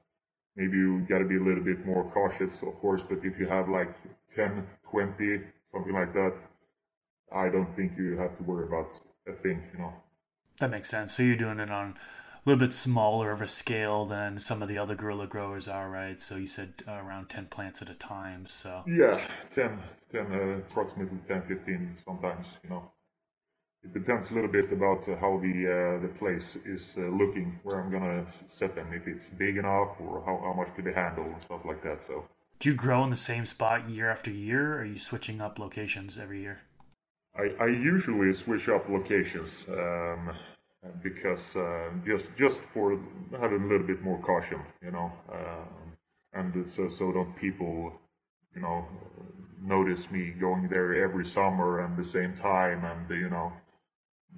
maybe 0.57 0.77
you 0.77 1.07
got 1.09 1.19
to 1.19 1.25
be 1.25 1.37
a 1.37 1.43
little 1.43 1.63
bit 1.63 1.85
more 1.87 2.11
cautious, 2.13 2.63
of 2.63 2.75
course. 2.81 3.03
But 3.03 3.19
if 3.25 3.39
you 3.39 3.47
have 3.47 3.69
like 3.69 3.95
10, 4.35 4.67
20, 4.91 5.41
something 5.73 5.93
like 5.93 6.13
that, 6.15 6.35
I 7.35 7.49
don't 7.49 7.75
think 7.77 7.93
you 7.97 8.17
have 8.19 8.37
to 8.39 8.43
worry 8.45 8.67
about 8.67 9.01
a 9.27 9.33
thing, 9.33 9.63
you 9.73 9.79
know. 9.79 9.93
That 10.61 10.71
makes 10.71 10.89
sense. 10.89 11.15
So 11.15 11.23
you're 11.23 11.37
doing 11.37 11.59
it 11.59 11.71
on 11.71 11.97
a 12.45 12.49
little 12.49 12.65
bit 12.65 12.75
smaller 12.75 13.31
of 13.31 13.41
a 13.41 13.49
scale 13.49 14.05
than 14.05 14.39
some 14.39 14.63
of 14.63 14.69
the 14.69 14.79
other 14.79 14.95
guerrilla 14.95 15.27
growers 15.27 15.67
are, 15.67 15.89
right? 15.89 16.21
So 16.21 16.37
you 16.37 16.47
said 16.47 16.83
uh, 16.87 16.93
around 16.93 17.29
10 17.29 17.47
plants 17.47 17.81
at 17.83 17.89
a 17.89 17.95
time. 17.95 18.47
So 18.47 18.83
yeah, 18.87 19.27
10, 19.55 19.81
10 20.13 20.33
uh, 20.33 20.59
approximately 20.59 21.19
10, 21.27 21.43
15 21.43 21.97
sometimes, 22.05 22.59
you 22.63 22.71
know. 22.71 22.91
It 23.85 23.93
depends 23.93 24.31
a 24.31 24.35
little 24.35 24.51
bit 24.51 24.73
about 24.73 25.07
uh, 25.09 25.17
how 25.17 25.39
the 25.39 25.55
uh, 25.69 26.03
the 26.03 26.09
place 26.09 26.57
is 26.65 26.97
uh, 26.99 27.03
looking, 27.03 27.61
where 27.63 27.81
I'm 27.81 27.91
gonna 27.91 28.25
set 28.29 28.75
them, 28.75 28.93
if 28.93 29.07
it's 29.07 29.29
big 29.29 29.59
enough 29.59 30.01
or 30.01 30.23
how, 30.25 30.41
how 30.43 30.55
much 30.55 30.75
can 30.75 30.85
they 30.85 30.93
handle 30.93 31.25
and 31.25 31.43
stuff 31.43 31.65
like 31.65 31.83
that. 31.83 32.03
So, 32.03 32.25
do 32.61 32.71
you 32.71 32.75
grow 32.75 33.05
in 33.05 33.11
the 33.11 33.17
same 33.17 33.45
spot 33.45 33.91
year 33.91 34.11
after 34.11 34.31
year, 34.31 34.75
or 34.75 34.79
are 34.81 34.85
you 34.85 34.99
switching 34.99 35.41
up 35.41 35.59
locations 35.59 36.17
every 36.17 36.41
year? 36.41 36.61
I, 37.37 37.51
I 37.61 37.67
usually 37.67 38.33
switch 38.33 38.69
up 38.69 38.89
locations 38.89 39.67
um, 39.69 40.31
because 41.03 41.57
uh, 41.57 41.91
just 42.07 42.35
just 42.37 42.61
for 42.73 42.99
having 43.39 43.63
a 43.65 43.67
little 43.67 43.87
bit 43.87 44.03
more 44.03 44.19
caution, 44.21 44.61
you 44.83 44.93
know, 44.93 45.13
um, 45.31 45.93
and 46.33 46.67
so 46.67 46.89
so 46.89 47.13
don't 47.13 47.35
people, 47.37 47.93
you 48.55 48.63
know, 48.63 48.87
notice 49.63 50.11
me 50.11 50.31
going 50.31 50.69
there 50.69 51.05
every 51.05 51.25
summer 51.25 51.81
and 51.81 51.97
the 51.97 52.05
same 52.05 52.35
time, 52.35 52.85
and 52.85 53.11
you 53.11 53.29
know, 53.29 53.53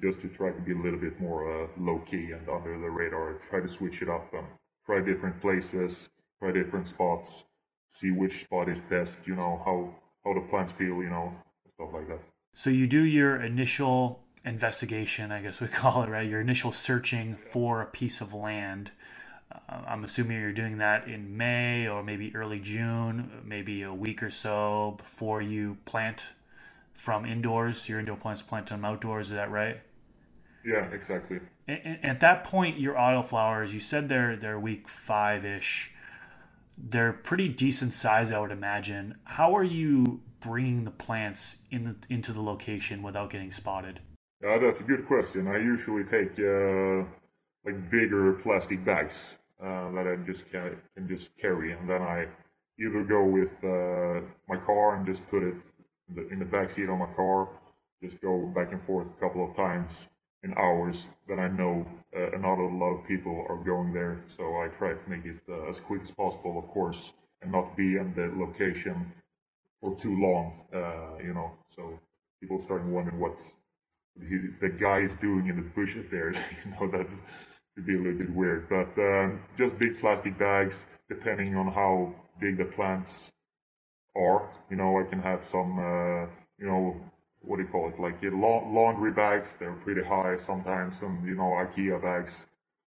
just 0.01 0.21
to 0.21 0.29
try 0.29 0.51
to 0.51 0.61
be 0.61 0.73
a 0.73 0.79
little 0.79 0.99
bit 0.99 1.21
more 1.21 1.65
uh, 1.65 1.69
low 1.79 1.99
key 2.01 2.33
and 2.33 2.49
under 2.49 2.79
the 2.79 2.91
radar. 2.91 3.35
Try 3.49 3.61
to 3.61 3.69
switch 3.69 4.03
it 4.03 4.09
up 4.09 4.33
and 4.35 4.47
try 4.85 5.01
different 5.01 5.41
places, 5.41 6.11
try 6.39 6.53
different 6.53 6.87
spots, 6.87 7.45
see 7.89 8.11
which 8.11 8.41
spot 8.41 8.69
is 8.69 8.81
best. 8.81 9.27
You 9.27 9.37
know 9.37 9.63
how 9.65 9.95
how 10.25 10.35
the 10.35 10.47
plants 10.49 10.73
feel, 10.73 11.03
you 11.03 11.11
know, 11.11 11.33
stuff 11.75 11.89
like 11.93 12.09
that. 12.09 12.21
So 12.53 12.71
you 12.71 12.87
do 12.87 13.03
your 13.03 13.37
initial 13.41 14.21
investigation, 14.45 15.31
I 15.31 15.43
guess 15.43 15.61
we 15.61 15.69
call 15.83 16.03
it, 16.03 16.09
right? 16.09 16.29
Your 16.29 16.41
initial 16.41 16.73
searching 16.73 17.35
for 17.35 17.83
a 17.83 17.87
piece 17.87 18.21
of 18.21 18.33
land. 18.33 18.93
Uh, 19.53 19.83
I'm 19.87 20.05
assuming 20.05 20.41
you're 20.41 20.53
doing 20.53 20.79
that 20.79 21.07
in 21.07 21.37
May 21.37 21.87
or 21.87 22.03
maybe 22.03 22.35
early 22.35 22.59
June, 22.59 23.43
maybe 23.45 23.83
a 23.83 23.95
week 23.95 24.23
or 24.23 24.31
so 24.31 24.95
before 24.99 25.41
you 25.41 25.79
plant 25.85 26.29
from 26.97 27.25
indoors. 27.25 27.89
Your 27.89 28.01
indoor 28.01 28.17
plants 28.17 28.43
plant 28.43 28.67
them 28.69 28.85
outdoors. 28.85 29.29
Is 29.29 29.35
that 29.35 29.51
right? 29.51 29.81
Yeah, 30.65 30.87
exactly. 30.87 31.41
And, 31.69 31.81
and 31.85 32.05
at 32.05 32.21
that 32.21 32.43
point, 32.43 32.81
your 32.81 32.99
auto 32.99 33.23
flowers, 33.23 33.73
you 33.73 33.81
said 33.81 34.09
they're 34.09 34.37
they're 34.37 34.59
week 34.59 34.89
five 34.89 35.45
ish. 35.45 35.93
They're 36.79 37.13
pretty 37.13 37.49
decent 37.49 37.95
size, 37.95 38.31
I 38.31 38.39
would 38.39 38.51
imagine. 38.51 39.17
How 39.25 39.57
are 39.57 39.65
you 39.65 40.21
bringing 40.41 40.85
the 40.85 40.91
plants 40.91 41.57
in 41.71 41.85
the, 41.85 41.97
into 42.15 42.33
the 42.33 42.43
location 42.43 43.03
without 43.03 43.31
getting 43.31 43.51
spotted? 43.51 44.01
Uh, 44.47 44.59
that's 44.59 44.81
a 44.81 44.83
good 44.83 45.07
question. 45.07 45.49
I 45.49 45.57
usually 45.57 46.05
take 46.05 46.39
uh, 46.39 47.05
like 47.65 47.91
bigger 47.91 48.35
plastic 48.35 48.85
bags 48.85 49.39
uh, 49.63 49.91
that 49.93 50.07
I 50.07 50.17
just 50.27 50.51
can, 50.51 50.77
can 50.95 51.09
just 51.09 51.31
carry, 51.39 51.73
and 51.73 51.89
then 51.89 52.03
I 52.03 52.27
either 52.79 53.03
go 53.05 53.25
with 53.25 53.53
uh, 53.65 54.21
my 54.47 54.59
car 54.67 54.97
and 54.97 55.07
just 55.07 55.27
put 55.31 55.43
it 55.43 55.55
the, 56.15 56.29
in 56.29 56.39
the 56.39 56.45
back 56.45 56.71
seat 56.71 56.89
of 56.89 56.99
my 56.99 57.07
car, 57.15 57.49
just 58.03 58.21
go 58.21 58.47
back 58.55 58.73
and 58.73 58.83
forth 58.85 59.07
a 59.07 59.21
couple 59.21 59.49
of 59.49 59.57
times 59.57 60.09
in 60.43 60.55
hours 60.57 61.09
that 61.29 61.39
I 61.39 61.49
know 61.49 61.87
uh, 62.17 62.37
not 62.39 62.59
a 62.59 62.67
lot 62.67 62.99
of 62.99 63.07
people 63.07 63.45
are 63.49 63.57
going 63.57 63.93
there. 63.93 64.23
So 64.29 64.45
I 64.61 64.69
try 64.69 64.93
to 64.93 65.11
make 65.11 65.25
it 65.25 65.41
uh, 65.49 65.69
as 65.69 65.81
quick 65.81 66.03
as 66.03 66.11
possible, 66.11 66.59
of 66.59 66.69
course, 66.69 67.13
and 67.43 67.51
not 67.51 67.77
be 67.77 67.97
in 67.97 68.13
the 68.15 68.33
location 68.37 69.13
for 69.81 69.97
too 69.97 70.17
long, 70.21 70.61
uh, 70.73 71.23
you 71.23 71.35
know. 71.35 71.53
So 71.75 71.99
people 72.41 72.59
starting 72.59 72.93
wondering 72.93 73.19
what 73.19 73.41
the 74.17 74.69
guy 74.69 75.01
is 75.01 75.17
doing 75.17 75.49
in 75.49 75.57
the 75.57 75.63
bushes 75.63 76.09
there. 76.09 76.31
you 76.65 76.71
know, 76.73 76.91
that's 76.91 77.13
could 77.77 77.87
be 77.87 77.95
a 77.95 77.99
little 77.99 78.19
bit 78.19 78.31
weird. 78.31 78.69
But 78.69 78.99
um, 78.99 79.41
just 79.57 79.79
big 79.79 80.01
plastic 80.01 80.39
bags, 80.39 80.87
depending 81.09 81.57
on 81.57 81.71
how 81.73 82.15
big 82.41 82.57
the 82.57 82.65
plants 82.65 83.33
are. 84.17 84.49
You 84.71 84.77
know, 84.77 84.99
I 84.99 85.05
can 85.05 85.21
have 85.21 85.45
some, 85.45 85.79
uh, 85.79 86.27
you 86.59 86.67
know, 86.67 86.97
what 87.43 87.57
do 87.57 87.63
you 87.63 87.69
call 87.69 87.89
it? 87.89 88.01
Like 88.01 88.17
laundry 88.23 89.13
bags. 89.13 89.57
They're 89.59 89.73
pretty 89.73 90.03
high 90.03 90.37
sometimes. 90.37 90.99
Some, 90.99 91.23
you 91.27 91.35
know, 91.35 91.51
IKEA 91.65 92.01
bags, 92.03 92.47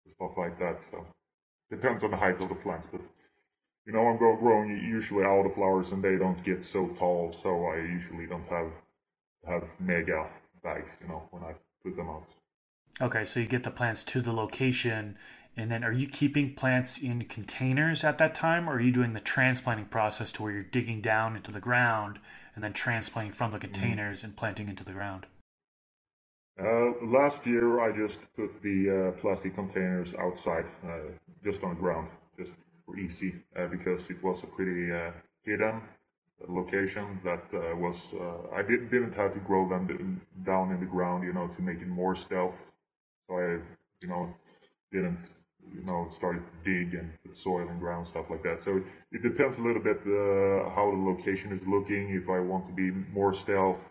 stuff 0.08 0.32
like 0.36 0.58
that. 0.58 0.82
So 0.82 1.04
depends 1.70 2.02
on 2.02 2.10
the 2.10 2.16
height 2.16 2.40
of 2.40 2.48
the 2.48 2.54
plants, 2.54 2.88
but 2.90 3.00
you 3.86 3.92
know, 3.92 4.06
I'm 4.06 4.18
growing 4.18 4.70
usually 4.70 5.24
autoflowers 5.24 5.92
and 5.92 6.02
they 6.02 6.16
don't 6.16 6.42
get 6.44 6.62
so 6.62 6.88
tall, 6.88 7.32
so 7.32 7.66
I 7.66 7.76
usually 7.76 8.26
don't 8.26 8.46
have 8.48 8.70
have 9.46 9.64
mega 9.78 10.26
bags, 10.62 10.98
you 11.00 11.08
know, 11.08 11.22
when 11.30 11.42
I 11.42 11.54
put 11.82 11.96
them 11.96 12.08
out. 12.08 12.26
Okay, 13.00 13.24
so 13.24 13.40
you 13.40 13.46
get 13.46 13.62
the 13.62 13.70
plants 13.70 14.04
to 14.04 14.20
the 14.20 14.32
location, 14.32 15.16
and 15.56 15.70
then 15.70 15.84
are 15.84 15.92
you 15.92 16.06
keeping 16.06 16.54
plants 16.54 16.98
in 16.98 17.24
containers 17.24 18.04
at 18.04 18.18
that 18.18 18.34
time, 18.34 18.68
or 18.68 18.74
are 18.74 18.80
you 18.80 18.92
doing 18.92 19.12
the 19.12 19.20
transplanting 19.20 19.86
process 19.86 20.32
to 20.32 20.42
where 20.42 20.52
you're 20.52 20.62
digging 20.62 21.00
down 21.00 21.36
into 21.36 21.50
the 21.50 21.60
ground 21.60 22.18
and 22.54 22.64
then 22.64 22.72
transplanting 22.72 23.32
from 23.32 23.50
the 23.50 23.58
mm-hmm. 23.58 23.72
containers 23.72 24.20
mm 24.20 24.24
and 24.24 24.36
planting 24.36 24.68
into 24.68 24.84
the 24.84 24.92
ground? 24.92 25.26
Uh, 26.60 26.92
last 27.02 27.46
year, 27.46 27.80
I 27.80 27.90
just 27.96 28.20
put 28.36 28.62
the 28.62 28.90
uh, 28.90 29.20
plastic 29.20 29.54
containers 29.54 30.14
outside, 30.14 30.66
uh, 30.84 31.08
just 31.42 31.62
on 31.62 31.70
the 31.70 31.80
ground, 31.80 32.08
just 32.38 32.52
for 32.84 32.98
easy 32.98 33.34
uh, 33.56 33.66
because 33.66 34.10
it 34.10 34.22
was 34.22 34.42
a 34.42 34.46
pretty 34.46 34.92
uh, 34.92 35.10
hidden 35.42 35.80
location 36.48 37.20
that 37.24 37.44
uh, 37.54 37.76
was 37.76 38.14
uh, 38.14 38.54
I 38.54 38.62
did, 38.62 38.90
didn't 38.90 39.14
have 39.14 39.34
to 39.34 39.40
grow 39.40 39.68
them 39.68 40.20
down 40.44 40.72
in 40.72 40.80
the 40.80 40.86
ground, 40.86 41.24
you 41.24 41.32
know, 41.32 41.48
to 41.48 41.62
make 41.62 41.80
it 41.80 41.88
more 41.88 42.14
stealth. 42.14 42.54
So 43.28 43.36
I, 43.36 43.58
you 44.00 44.08
know, 44.08 44.34
didn't 44.92 45.18
you 45.74 45.82
know 45.84 46.08
start 46.10 46.36
to 46.36 46.70
dig 46.70 46.94
and 46.94 47.10
put 47.22 47.36
soil 47.36 47.66
and 47.68 47.80
ground 47.80 48.06
stuff 48.06 48.26
like 48.30 48.42
that. 48.42 48.62
So 48.62 48.82
it 49.12 49.22
depends 49.22 49.58
a 49.58 49.62
little 49.62 49.82
bit 49.82 50.00
uh, 50.06 50.70
how 50.74 50.90
the 50.90 51.02
location 51.12 51.52
is 51.52 51.62
looking. 51.66 52.10
If 52.10 52.28
I 52.28 52.40
want 52.40 52.66
to 52.68 52.72
be 52.72 52.90
more 53.12 53.32
stealth, 53.32 53.90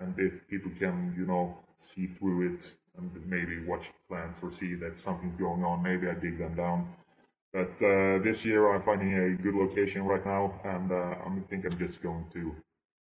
and 0.00 0.14
if 0.18 0.32
people 0.48 0.70
can 0.78 1.14
you 1.16 1.26
know 1.26 1.56
see 1.76 2.06
through 2.06 2.54
it 2.54 2.76
and 2.96 3.10
maybe 3.26 3.64
watch 3.64 3.90
plants 4.08 4.40
or 4.42 4.50
see 4.50 4.74
that 4.76 4.96
something's 4.96 5.36
going 5.36 5.64
on, 5.64 5.82
maybe 5.82 6.08
I 6.08 6.14
dig 6.14 6.38
them 6.38 6.54
down. 6.54 6.88
But 7.52 7.74
uh, 7.84 8.18
this 8.18 8.44
year 8.44 8.74
I'm 8.74 8.82
finding 8.82 9.14
a 9.14 9.30
good 9.40 9.54
location 9.54 10.02
right 10.04 10.24
now, 10.26 10.60
and 10.64 10.90
uh, 10.90 11.14
I 11.24 11.40
think 11.48 11.64
I'm 11.64 11.78
just 11.78 12.02
going 12.02 12.24
to 12.32 12.54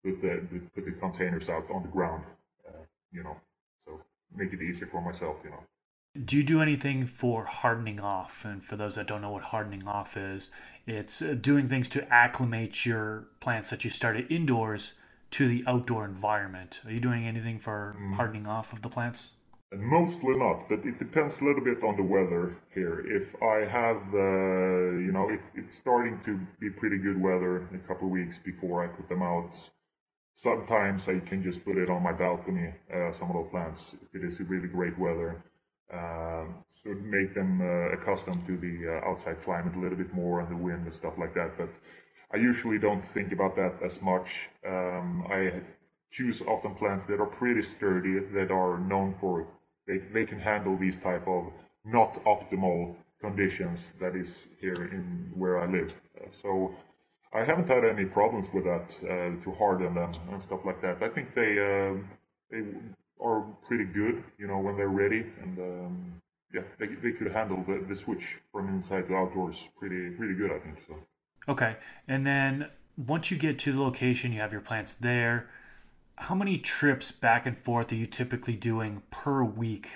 put 0.04 0.22
the, 0.22 0.42
the, 0.52 0.60
put 0.74 0.86
the 0.86 0.92
containers 0.92 1.50
out 1.50 1.70
on 1.70 1.84
the 1.84 1.90
ground, 1.90 2.24
uh, 2.68 2.84
you 3.12 3.24
know, 3.24 3.36
so 3.86 4.00
make 4.36 4.54
it 4.54 4.62
easier 4.62 4.88
for 4.88 5.02
myself, 5.02 5.36
you 5.44 5.50
know. 5.50 5.64
Do 6.26 6.38
you 6.38 6.44
do 6.44 6.62
anything 6.62 7.06
for 7.06 7.46
hardening 7.46 8.00
off? 8.00 8.44
And 8.46 8.64
for 8.64 8.76
those 8.76 8.96
that 8.96 9.08
don't 9.08 9.22
know 9.22 9.32
what 9.32 9.44
hardening 9.44 9.88
off 9.88 10.18
is, 10.18 10.50
it's 10.86 11.22
uh, 11.22 11.36
doing 11.40 11.68
things 11.70 11.88
to 11.90 12.12
acclimate 12.14 12.86
your 12.86 13.28
plants 13.40 13.70
that 13.70 13.84
you 13.84 13.90
started 13.90 14.32
indoors 14.32 14.94
to 15.32 15.48
the 15.48 15.64
outdoor 15.68 16.06
environment. 16.06 16.82
Are 16.86 16.92
you 16.92 17.00
doing 17.00 17.26
anything 17.26 17.60
for 17.60 17.96
Mm. 18.00 18.16
hardening 18.16 18.48
off 18.48 18.74
of 18.74 18.82
the 18.82 18.90
plants? 18.90 19.32
Mostly 19.76 20.34
not, 20.36 20.70
but 20.70 20.86
it 20.86 20.98
depends 20.98 21.42
a 21.42 21.44
little 21.44 21.62
bit 21.64 21.84
on 21.84 21.98
the 21.98 22.04
weather 22.04 22.56
here. 22.74 23.02
If 23.06 23.36
I 23.44 23.66
have, 23.66 24.02
uh, 24.14 24.98
you 25.06 25.12
know, 25.12 25.30
if 25.30 25.42
it's 25.56 25.76
starting 25.76 26.22
to 26.24 26.40
be 26.60 26.70
pretty 26.70 26.98
good 26.98 27.22
weather 27.22 27.68
a 27.76 27.80
couple 27.88 28.08
of 28.08 28.12
weeks 28.14 28.40
before 28.40 28.82
I 28.84 28.88
put 28.88 29.10
them 29.10 29.22
out, 29.22 29.52
sometimes 30.36 31.10
I 31.10 31.20
can 31.20 31.44
just 31.44 31.66
put 31.66 31.78
it 31.78 31.90
on 31.90 32.02
my 32.02 32.14
balcony, 32.14 32.74
uh, 32.94 33.12
some 33.12 33.30
of 33.30 33.44
the 33.44 33.50
plants, 33.52 33.96
if 34.02 34.16
it 34.16 34.24
is 34.26 34.40
really 34.40 34.70
great 34.70 34.98
weather. 34.98 35.44
Um, 35.92 36.56
so 36.74 36.90
make 37.02 37.34
them 37.34 37.62
uh, 37.62 37.96
accustomed 37.96 38.46
to 38.48 38.58
the 38.58 39.00
uh, 39.00 39.10
outside 39.10 39.42
climate 39.44 39.76
a 39.76 39.80
little 39.80 39.98
bit 39.98 40.14
more 40.14 40.42
and 40.42 40.50
the 40.50 40.56
wind 40.56 40.84
and 40.84 40.94
stuff 40.94 41.14
like 41.18 41.34
that. 41.34 41.58
But 41.58 41.70
I 42.34 42.38
usually 42.38 42.78
don't 42.78 43.06
think 43.06 43.32
about 43.32 43.56
that 43.56 43.76
as 43.84 44.02
much. 44.02 44.50
Um, 44.66 45.26
I 45.30 45.62
choose 46.12 46.42
often 46.42 46.76
plants 46.76 47.06
that 47.06 47.20
are 47.20 47.26
pretty 47.26 47.62
sturdy, 47.62 48.20
that 48.34 48.52
are 48.52 48.80
known 48.80 49.16
for 49.20 49.48
they, 49.88 50.00
they 50.14 50.26
can 50.26 50.40
handle 50.40 50.78
these 50.78 50.98
type 50.98 51.28
of 51.28 51.52
not 51.86 52.16
optimal 52.26 52.96
conditions 53.22 53.94
that 54.00 54.16
is 54.16 54.48
here 54.60 54.90
in 54.92 55.32
where 55.36 55.60
I 55.60 55.66
live. 55.66 55.96
So 56.30 56.76
I 57.34 57.44
haven't 57.44 57.68
had 57.68 57.84
any 57.86 58.06
problems 58.06 58.48
with 58.54 58.66
that 58.66 58.92
uh, 59.04 59.44
to 59.44 59.52
harden 59.58 59.96
them 59.96 60.12
and 60.30 60.42
stuff 60.42 60.60
like 60.66 60.82
that. 60.82 61.02
I 61.02 61.10
think 61.10 61.34
they 61.34 61.52
uh, 61.60 61.94
they 62.52 62.64
are 63.20 63.42
pretty 63.68 63.86
good, 63.86 64.24
you 64.38 64.48
know, 64.48 64.60
when 64.60 64.78
they're 64.78 64.90
ready, 64.90 65.26
and 65.42 65.60
um, 65.60 66.22
yeah, 66.54 66.62
they, 66.80 66.88
they 66.88 67.12
could 67.12 67.32
handle 67.32 67.64
the, 67.68 67.84
the 67.88 67.96
switch 67.96 68.40
from 68.52 68.70
inside 68.70 69.08
to 69.08 69.16
outdoors 69.16 69.68
pretty 69.78 70.12
pretty 70.12 70.34
good, 70.34 70.52
I 70.52 70.60
think. 70.60 70.80
So 70.88 70.96
Okay. 71.48 71.78
And 72.08 72.26
then 72.26 72.68
once 72.98 73.32
you 73.32 73.38
get 73.38 73.58
to 73.60 73.72
the 73.72 73.82
location, 73.82 74.34
you 74.34 74.40
have 74.40 74.52
your 74.52 74.62
plants 74.62 74.94
there. 74.94 75.50
How 76.18 76.36
many 76.36 76.58
trips 76.58 77.12
back 77.12 77.46
and 77.46 77.58
forth 77.58 77.92
are 77.92 77.96
you 77.96 78.08
typically 78.08 78.56
doing 78.56 79.04
per 79.12 79.44
week 79.44 79.88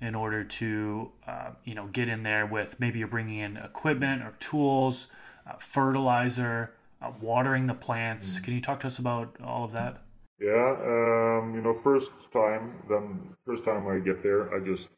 in 0.00 0.14
order 0.14 0.44
to, 0.44 1.10
uh, 1.26 1.50
you 1.64 1.74
know, 1.74 1.86
get 1.86 2.08
in 2.08 2.22
there 2.22 2.46
with 2.46 2.78
maybe 2.78 3.00
you're 3.00 3.08
bringing 3.08 3.38
in 3.38 3.56
equipment 3.56 4.22
or 4.22 4.34
tools, 4.38 5.08
uh, 5.46 5.56
fertilizer, 5.58 6.72
uh, 7.02 7.10
watering 7.20 7.66
the 7.66 7.74
plants? 7.74 8.38
Can 8.40 8.54
you 8.54 8.60
talk 8.60 8.80
to 8.80 8.86
us 8.86 8.98
about 8.98 9.36
all 9.42 9.64
of 9.64 9.72
that? 9.72 10.00
Yeah, 10.44 10.70
um, 10.92 11.54
you 11.54 11.62
know, 11.62 11.72
first 11.72 12.12
time, 12.30 12.64
then 12.88 13.34
first 13.46 13.64
time 13.64 13.86
I 13.88 13.98
get 13.98 14.22
there, 14.22 14.54
I 14.54 14.60
just 14.60 14.90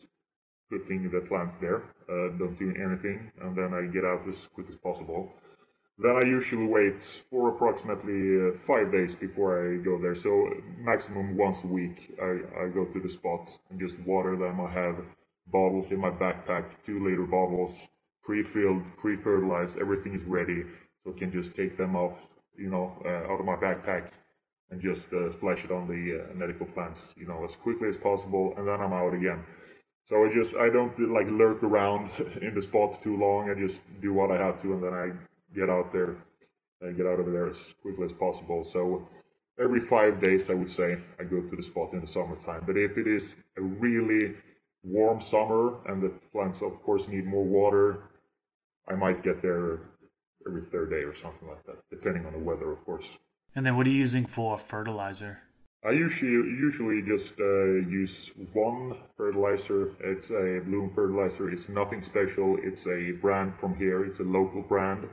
putting 0.71 1.09
the 1.09 1.21
plants 1.21 1.57
there, 1.57 1.85
uh, 2.11 2.29
don't 2.37 2.59
do 2.59 2.75
anything, 2.87 3.31
and 3.41 3.55
then 3.57 3.73
I 3.73 3.83
get 3.87 4.05
out 4.05 4.23
as 4.29 4.49
quick 4.53 4.67
as 4.69 4.77
possible. 4.77 5.33
Then 5.99 6.17
I 6.17 6.23
usually 6.23 6.67
wait 6.67 7.01
for 7.31 7.51
approximately 7.51 8.23
uh, 8.41 8.59
five 8.59 8.91
days 8.91 9.15
before 9.15 9.51
I 9.63 9.77
go 9.89 9.99
there. 10.03 10.17
So 10.17 10.31
maximum 10.79 11.37
once 11.37 11.63
a 11.63 11.69
week, 11.69 12.13
I, 12.21 12.33
I 12.63 12.69
go 12.69 12.85
to 12.85 13.01
the 13.01 13.09
spot 13.09 13.49
and 13.71 13.79
just 13.79 13.99
water 14.01 14.37
them. 14.37 14.61
I 14.61 14.71
have 14.73 14.97
bottles 15.47 15.93
in 15.93 16.01
my 16.01 16.11
backpack, 16.11 16.65
two 16.83 16.99
liter 17.07 17.25
bottles, 17.25 17.87
pre-filled, 18.25 18.83
pre-fertilized. 18.99 19.79
Everything 19.79 20.13
is 20.15 20.25
ready, 20.25 20.65
so 21.05 21.15
I 21.15 21.19
can 21.19 21.31
just 21.31 21.55
take 21.55 21.79
them 21.79 21.95
off, 21.95 22.29
you 22.59 22.69
know, 22.69 22.93
uh, 23.07 23.33
out 23.33 23.41
of 23.41 23.47
my 23.47 23.57
backpack 23.57 24.11
and 24.71 24.81
just 24.81 25.13
uh, 25.13 25.31
splash 25.31 25.65
it 25.65 25.71
on 25.71 25.87
the 25.87 26.21
uh, 26.21 26.35
medical 26.35 26.67
plants, 26.67 27.15
you 27.17 27.27
know, 27.27 27.45
as 27.45 27.55
quickly 27.55 27.89
as 27.89 27.97
possible, 27.97 28.55
and 28.57 28.67
then 28.67 28.81
I'm 28.81 28.93
out 28.93 29.15
again. 29.15 29.45
So 30.05 30.25
I 30.25 30.33
just 30.33 30.55
I 30.57 30.69
don't 30.69 30.97
like 31.13 31.29
lurk 31.29 31.63
around 31.63 32.11
in 32.43 32.55
the 32.55 32.63
spot 32.63 33.03
too 33.03 33.17
long. 33.17 33.51
I 33.51 33.55
just 33.55 33.83
do 34.01 34.13
what 34.13 34.31
I 34.31 34.37
have 34.37 34.61
to, 34.63 34.73
and 34.73 34.83
then 34.83 34.95
I 34.95 35.11
get 35.55 35.71
out 35.71 35.93
there 35.93 36.17
and 36.81 36.97
get 36.97 37.07
out 37.07 37.21
of 37.21 37.27
there 37.27 37.49
as 37.49 37.75
quickly 37.83 38.05
as 38.05 38.13
possible. 38.13 38.63
So 38.63 39.09
every 39.59 39.81
five 39.81 40.21
days, 40.21 40.51
I 40.51 40.55
would 40.55 40.71
say 40.71 40.99
I 41.19 41.25
go 41.25 41.41
to 41.41 41.57
the 41.57 41.63
spot 41.63 41.93
in 41.93 42.01
the 42.01 42.07
summertime. 42.07 42.63
But 42.67 42.77
if 42.77 42.99
it 42.99 43.07
is 43.07 43.37
a 43.57 43.63
really 43.63 44.35
warm 44.83 45.21
summer 45.21 45.75
and 45.87 46.03
the 46.03 46.11
plants, 46.33 46.63
of 46.63 46.83
course, 46.83 47.09
need 47.09 47.27
more 47.27 47.45
water, 47.45 48.05
I 48.89 48.95
might 48.95 49.23
get 49.23 49.43
there 49.43 49.81
every 50.47 50.63
third 50.63 50.91
day 50.91 51.03
or 51.03 51.15
something 51.15 51.49
like 51.49 51.65
that, 51.67 51.79
depending 51.91 52.27
on 52.27 52.33
the 52.33 52.39
weather, 52.39 52.71
of 52.71 52.85
course. 52.85 53.19
And 53.57 53.65
then 53.65 53.75
what 53.75 53.87
are 53.87 53.91
you 53.91 53.97
using 53.97 54.27
for 54.27 54.59
fertilizer? 54.59 55.39
I 55.83 55.93
usually 55.93 56.31
usually 56.31 57.01
just 57.01 57.41
uh, 57.41 57.81
use 57.89 58.31
one 58.53 58.97
fertilizer. 59.17 59.93
It's 60.01 60.29
a 60.31 60.61
Bloom 60.67 60.93
fertilizer. 60.95 61.49
It's 61.51 61.71
nothing 61.71 62.03
special. 62.03 62.59
It's 62.63 62.87
a 62.87 63.13
brand 63.13 63.55
from 63.59 63.75
here. 63.77 64.05
It's 64.05 64.21
a 64.21 64.25
local 64.25 64.61
brand, 64.61 65.09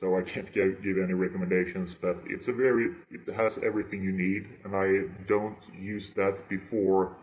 so 0.00 0.16
I 0.16 0.22
can't 0.22 0.50
give, 0.50 0.82
give 0.82 0.96
any 0.98 1.12
recommendations. 1.12 1.94
But 1.94 2.16
it's 2.26 2.48
a 2.48 2.54
very 2.54 2.86
it 3.10 3.34
has 3.34 3.58
everything 3.58 4.02
you 4.02 4.12
need, 4.12 4.48
and 4.64 4.74
I 4.74 4.88
don't 5.26 5.62
use 5.78 6.08
that 6.10 6.48
before 6.48 7.16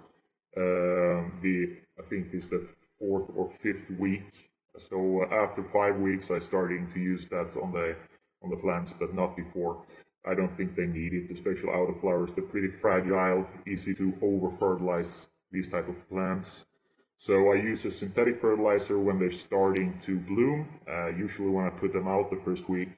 um 0.58 1.40
the 1.42 1.58
I 1.98 2.04
think 2.08 2.34
it's 2.34 2.50
the 2.50 2.68
fourth 3.00 3.26
or 3.36 3.50
fifth 3.50 3.90
week. 3.98 4.52
So 4.78 5.24
after 5.32 5.64
five 5.64 5.96
weeks, 5.96 6.30
I 6.30 6.38
starting 6.40 6.92
to 6.94 7.00
use 7.00 7.26
that 7.28 7.50
on 7.64 7.72
the 7.72 7.96
on 8.44 8.50
the 8.50 8.58
plants, 8.58 8.94
but 8.94 9.16
not 9.16 9.36
before. 9.36 9.84
I 10.26 10.36
don't 10.36 10.56
think 10.56 10.76
they 10.76 10.86
need 10.86 11.14
it, 11.14 11.32
especially 11.32 11.70
autoflowers. 11.70 12.36
They're 12.36 12.44
pretty 12.44 12.70
fragile, 12.70 13.48
easy 13.68 13.94
to 13.96 14.14
over 14.22 14.52
fertilize 14.52 15.28
these 15.52 15.68
type 15.68 15.90
of 15.90 16.10
plants. 16.10 16.66
So 17.18 17.52
I 17.52 17.56
use 17.56 17.86
a 17.86 17.92
synthetic 17.92 18.42
fertilizer 18.42 19.00
when 19.00 19.20
they're 19.20 19.32
starting 19.32 20.00
to 20.06 20.18
bloom, 20.20 20.68
uh, 20.90 21.10
usually 21.10 21.50
when 21.50 21.66
I 21.66 21.70
put 21.70 21.94
them 21.94 22.08
out 22.08 22.30
the 22.30 22.40
first 22.44 22.68
week, 22.70 22.90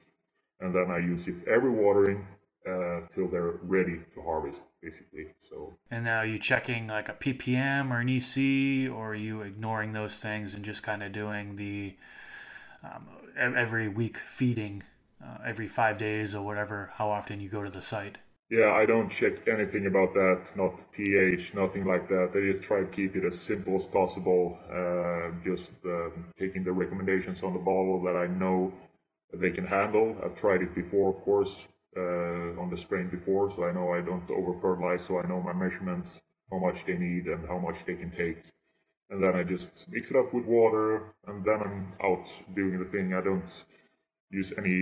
and 0.60 0.74
then 0.74 0.90
I 0.90 0.98
use 0.98 1.28
it 1.28 1.34
every 1.46 1.70
watering 1.70 2.26
uh, 2.66 3.00
till 3.14 3.28
they're 3.28 3.58
ready 3.62 4.00
to 4.14 4.22
harvest, 4.22 4.64
basically. 4.82 5.26
So 5.38 5.74
And 5.90 6.04
now 6.04 6.18
are 6.20 6.26
you 6.26 6.38
checking 6.38 6.86
like 6.86 7.08
a 7.08 7.12
ppm 7.12 7.90
or 7.90 8.00
an 8.00 8.08
EC, 8.08 8.90
or 8.90 9.12
are 9.12 9.14
you 9.14 9.42
ignoring 9.42 9.92
those 9.92 10.16
things 10.16 10.54
and 10.54 10.64
just 10.64 10.82
kind 10.82 11.02
of 11.02 11.12
doing 11.12 11.56
the 11.56 11.94
um, 12.82 13.08
every 13.36 13.88
week 13.88 14.18
feeding, 14.18 14.82
uh, 15.24 15.38
every 15.44 15.68
five 15.68 15.96
days 15.98 16.34
or 16.34 16.42
whatever, 16.42 16.90
how 16.94 17.08
often 17.10 17.40
you 17.40 17.48
go 17.48 17.62
to 17.62 17.70
the 17.70 17.82
site? 17.82 18.18
Yeah, 18.50 18.72
I 18.72 18.84
don't 18.84 19.08
check 19.08 19.48
anything 19.48 19.86
about 19.86 20.12
that, 20.14 20.52
not 20.54 20.92
pH, 20.92 21.54
nothing 21.54 21.86
like 21.86 22.08
that. 22.08 22.30
I 22.34 22.52
just 22.52 22.62
try 22.62 22.80
to 22.80 22.86
keep 22.86 23.16
it 23.16 23.24
as 23.24 23.40
simple 23.40 23.74
as 23.74 23.86
possible. 23.86 24.58
Uh, 24.70 25.30
just 25.42 25.72
um, 25.86 26.26
taking 26.38 26.62
the 26.62 26.72
recommendations 26.72 27.42
on 27.42 27.54
the 27.54 27.58
bottle 27.58 28.02
that 28.04 28.16
I 28.16 28.26
know 28.26 28.72
they 29.32 29.50
can 29.50 29.66
handle. 29.66 30.14
I've 30.22 30.36
tried 30.36 30.60
it 30.60 30.74
before, 30.74 31.08
of 31.14 31.22
course, 31.22 31.68
uh, 31.96 32.60
on 32.60 32.68
the 32.70 32.76
strain 32.76 33.08
before, 33.08 33.50
so 33.50 33.64
I 33.64 33.72
know 33.72 33.92
I 33.92 34.02
don't 34.02 34.28
over 34.30 34.52
fertilize, 34.60 35.02
so 35.04 35.18
I 35.18 35.26
know 35.26 35.40
my 35.40 35.54
measurements, 35.54 36.20
how 36.50 36.58
much 36.58 36.84
they 36.84 36.98
need, 36.98 37.26
and 37.26 37.48
how 37.48 37.58
much 37.58 37.78
they 37.86 37.94
can 37.94 38.10
take. 38.10 38.42
And 39.10 39.22
then 39.22 39.34
I 39.34 39.42
just 39.42 39.86
mix 39.88 40.10
it 40.10 40.16
up 40.16 40.34
with 40.34 40.44
water, 40.44 41.14
and 41.26 41.44
then 41.44 41.60
I'm 41.62 41.92
out 42.02 42.30
doing 42.54 42.78
the 42.78 42.84
thing. 42.84 43.14
I 43.14 43.22
don't 43.22 43.64
use 44.40 44.52
any 44.58 44.78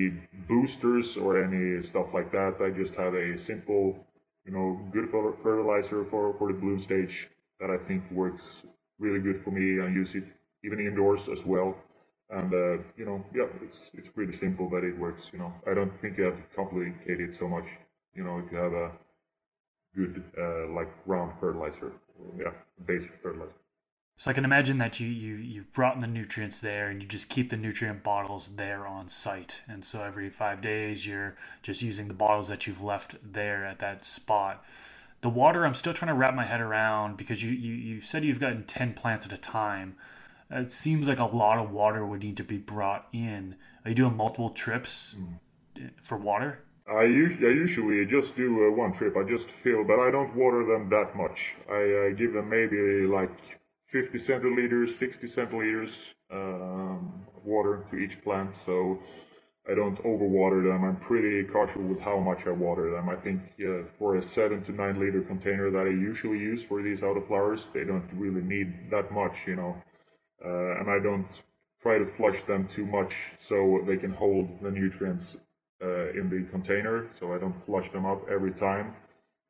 boosters 0.48 1.16
or 1.16 1.42
any 1.46 1.82
stuff 1.82 2.14
like 2.14 2.30
that. 2.32 2.52
I 2.60 2.70
just 2.70 2.94
have 2.94 3.14
a 3.14 3.36
simple, 3.36 3.84
you 4.46 4.52
know, 4.52 4.66
good 4.92 5.08
fertilizer 5.42 6.04
for, 6.10 6.34
for 6.38 6.52
the 6.52 6.58
bloom 6.58 6.78
stage 6.78 7.28
that 7.60 7.70
I 7.70 7.78
think 7.78 8.02
works 8.10 8.64
really 8.98 9.20
good 9.20 9.40
for 9.42 9.50
me. 9.50 9.80
I 9.80 9.88
use 9.88 10.14
it 10.14 10.24
even 10.64 10.80
indoors 10.80 11.28
as 11.28 11.44
well. 11.44 11.76
And 12.30 12.52
uh, 12.54 12.82
you 12.96 13.04
know, 13.04 13.22
yeah, 13.34 13.48
it's 13.62 13.90
it's 13.94 14.08
pretty 14.08 14.32
simple, 14.32 14.66
but 14.68 14.84
it 14.84 14.96
works. 14.98 15.30
You 15.32 15.40
know, 15.40 15.52
I 15.70 15.74
don't 15.74 15.92
think 16.00 16.16
you 16.16 16.24
have 16.24 16.36
to 16.36 16.56
complicate 16.56 17.20
it 17.20 17.34
so 17.34 17.46
much. 17.46 17.66
You 18.14 18.24
know, 18.24 18.38
if 18.38 18.50
you 18.50 18.58
have 18.58 18.72
a 18.72 18.90
good 19.94 20.24
uh, 20.38 20.68
like 20.72 20.90
round 21.06 21.32
fertilizer, 21.40 21.92
yeah, 22.38 22.52
basic 22.86 23.12
fertilizer. 23.22 23.62
So 24.22 24.30
I 24.30 24.35
can 24.35 24.44
imagine 24.44 24.78
that 24.78 25.00
you, 25.00 25.08
you 25.08 25.35
you've 25.35 25.72
brought 25.72 25.96
in 25.96 26.00
the 26.00 26.06
nutrients 26.06 26.61
there 26.61 26.87
and 26.87 27.02
you 27.02 27.08
just 27.08 27.28
keep 27.28 27.50
the 27.50 27.56
nutrient 27.56 28.04
bottles 28.04 28.52
there 28.54 28.87
on 28.87 29.08
site. 29.08 29.62
And 29.66 29.85
so 29.85 30.04
every 30.04 30.30
five 30.30 30.61
days 30.61 31.04
you're 31.04 31.35
just 31.61 31.82
using 31.82 32.06
the 32.06 32.14
bottles 32.14 32.46
that 32.46 32.64
you've 32.64 32.80
left 32.80 33.16
there 33.20 33.64
at 33.64 33.80
that 33.80 34.04
spot. 34.04 34.64
The 35.22 35.28
water 35.28 35.66
I'm 35.66 35.74
still 35.74 35.92
trying 35.92 36.11
to 36.11 36.14
wrap 36.14 36.37
my 36.37 36.44
head 36.44 36.61
around 36.61 37.16
because 37.16 37.42
you, 37.42 37.50
you, 37.50 37.74
you 37.74 38.00
said 38.00 38.24
you've 38.24 38.38
gotten 38.38 38.62
ten 38.62 38.94
plants 38.94 39.26
at 39.26 39.32
a 39.32 39.37
time. 39.37 39.96
It 40.52 40.70
seems 40.70 41.08
like 41.08 41.18
a 41.18 41.24
lot 41.24 41.58
of 41.58 41.72
water 41.72 42.06
would 42.06 42.22
need 42.22 42.37
to 42.37 42.44
be 42.44 42.58
brought 42.58 43.08
in. 43.12 43.56
Are 43.85 43.88
you 43.88 43.96
doing 43.96 44.16
multiple 44.16 44.50
trips 44.50 45.16
for 46.00 46.16
water? 46.16 46.61
I 46.88 47.06
usually, 47.06 47.48
I 47.48 47.50
usually 47.50 48.06
just 48.06 48.37
do 48.37 48.68
uh, 48.68 48.70
one 48.70 48.92
trip. 48.92 49.16
I 49.16 49.24
just 49.24 49.48
fill, 49.48 49.82
but 49.82 49.98
I 49.98 50.12
don't 50.12 50.32
water 50.37 50.64
them 50.64 50.88
that 50.90 51.16
much. 51.16 51.56
I 51.68 52.11
uh, 52.12 52.14
give 52.14 52.35
them 52.35 52.48
maybe 52.48 53.04
like 53.04 53.58
50 53.92 54.18
centiliters, 54.18 54.90
60 54.90 55.26
centiliters 55.26 56.14
um, 56.33 57.24
water 57.44 57.85
to 57.90 57.96
each 57.98 58.22
plant. 58.22 58.57
So 58.57 58.98
I 59.70 59.74
don't 59.74 60.02
overwater 60.02 60.62
them. 60.64 60.85
I'm 60.85 60.96
pretty 60.96 61.44
cautious 61.44 61.76
with 61.76 62.00
how 62.00 62.18
much 62.18 62.46
I 62.46 62.50
water 62.50 62.90
them. 62.90 63.09
I 63.11 63.16
think 63.16 63.40
uh, 63.61 63.85
for 63.98 64.16
a 64.16 64.22
seven 64.22 64.62
to 64.64 64.72
nine 64.72 64.98
liter 64.98 65.22
container 65.22 65.70
that 65.70 65.87
I 65.87 65.90
usually 65.90 66.38
use 66.38 66.62
for 66.64 66.83
these 66.83 67.02
autoflowers, 67.02 67.72
they 67.72 67.85
don't 67.85 68.09
really 68.14 68.42
need 68.42 68.90
that 68.90 69.12
much, 69.12 69.46
you 69.46 69.57
know. 69.57 69.76
Uh, 70.44 70.81
and 70.81 70.90
I 70.90 70.98
don't 70.98 71.28
try 71.81 71.98
to 71.98 72.07
flush 72.07 72.42
them 72.44 72.66
too 72.68 72.87
much 72.87 73.14
so 73.38 73.83
they 73.87 73.98
can 73.98 74.12
hold 74.12 74.48
the 74.62 74.70
nutrients 74.70 75.37
uh, 75.83 76.11
in 76.11 76.31
the 76.31 76.48
container. 76.50 77.09
So 77.18 77.35
I 77.35 77.38
don't 77.38 77.64
flush 77.66 77.90
them 77.92 78.07
up 78.07 78.22
every 78.31 78.52
time. 78.52 78.94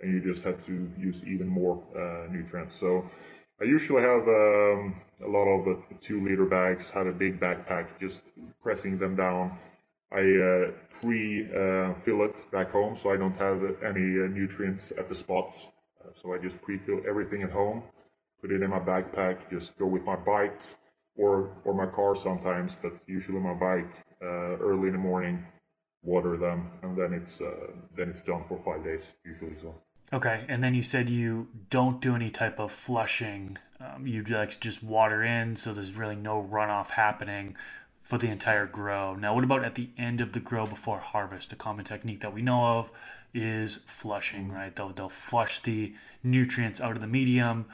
and 0.03 0.13
you 0.13 0.21
just 0.21 0.43
have 0.43 0.65
to 0.67 0.91
use 0.99 1.25
even 1.25 1.47
more 1.47 1.83
uh, 1.97 2.31
nutrients. 2.31 2.75
So 2.75 3.09
I 3.63 3.65
usually 3.65 4.03
have 4.03 4.27
um, 4.27 4.97
a 5.25 5.29
lot 5.29 5.47
of 5.47 5.69
uh, 5.69 5.81
two 6.01 6.21
liter 6.25 6.47
bags, 6.47 6.91
have 6.91 7.07
a 7.07 7.13
big 7.13 7.39
backpack, 7.39 7.87
just 8.01 8.23
pressing 8.61 8.99
them 8.99 9.15
down. 9.15 9.57
I 10.11 10.19
uh, 10.19 10.71
pre 11.01 11.47
uh, 11.47 11.95
fill 12.05 12.25
it 12.25 12.51
back 12.51 12.73
home 12.73 12.97
so 12.97 13.13
I 13.13 13.17
don't 13.17 13.37
have 13.37 13.63
any 13.85 14.19
uh, 14.19 14.27
nutrients 14.39 14.93
at 14.99 15.09
the 15.09 15.15
spots. 15.15 15.69
Uh, 16.01 16.09
so 16.13 16.35
I 16.35 16.39
just 16.39 16.61
pre 16.61 16.77
fill 16.77 17.03
everything 17.09 17.45
at 17.45 17.53
home, 17.53 17.85
put 18.41 18.51
it 18.51 18.63
in 18.63 18.71
my 18.71 18.81
backpack, 18.81 19.49
just 19.49 19.79
go 19.79 19.87
with 19.87 20.03
my 20.03 20.17
bike 20.17 20.61
or, 21.17 21.53
or 21.65 21.73
my 21.73 21.87
car 21.87 22.17
sometimes, 22.17 22.75
but 22.83 22.93
usually 23.07 23.39
my 23.39 23.55
bike 23.55 23.95
early 24.21 24.89
in 24.89 24.95
the 24.95 24.99
morning, 24.99 25.45
water 26.03 26.37
them, 26.37 26.69
and 26.83 26.97
then 26.99 27.13
it's, 27.13 27.39
then 27.97 28.09
it's 28.09 28.23
done 28.23 28.43
for 28.49 28.61
five 28.65 28.83
days 28.83 29.15
usually. 29.25 29.57
So. 29.61 29.73
Okay, 30.13 30.45
and 30.49 30.63
then 30.63 30.75
you 30.75 30.83
said 30.83 31.09
you 31.09 31.49
don't 31.71 32.01
do 32.01 32.15
any 32.15 32.31
type 32.31 32.61
of 32.61 32.71
flushing. 32.71 33.57
Um, 33.81 34.07
you 34.07 34.23
like 34.23 34.61
just 34.61 34.83
water 34.83 35.23
in, 35.23 35.57
so 35.57 35.73
there's 35.73 35.95
really 35.95 36.17
no 36.17 36.47
runoff 36.51 36.91
happening 36.91 37.57
for 38.03 38.19
the 38.19 38.29
entire 38.29 38.67
grow. 38.67 39.15
Now, 39.15 39.35
what 39.35 39.45
about 39.45 39.65
at 39.65 39.75
the 39.75 39.89
end 39.97 40.21
of 40.21 40.33
the 40.33 40.41
grow 40.41 40.67
before 40.67 40.99
harvest? 40.99 41.53
A 41.53 41.57
common 41.57 41.85
technique 41.85 42.21
that 42.21 42.35
we 42.35 42.43
know 42.43 42.79
of 42.79 42.91
is 43.33 43.81
flushing, 43.87 44.53
right? 44.53 44.75
They'll 44.77 44.91
they'll 44.91 45.09
flush 45.09 45.61
the 45.61 45.95
nutrients 46.23 46.81
out 46.81 46.95
of 46.95 47.01
the 47.01 47.07
medium 47.07 47.67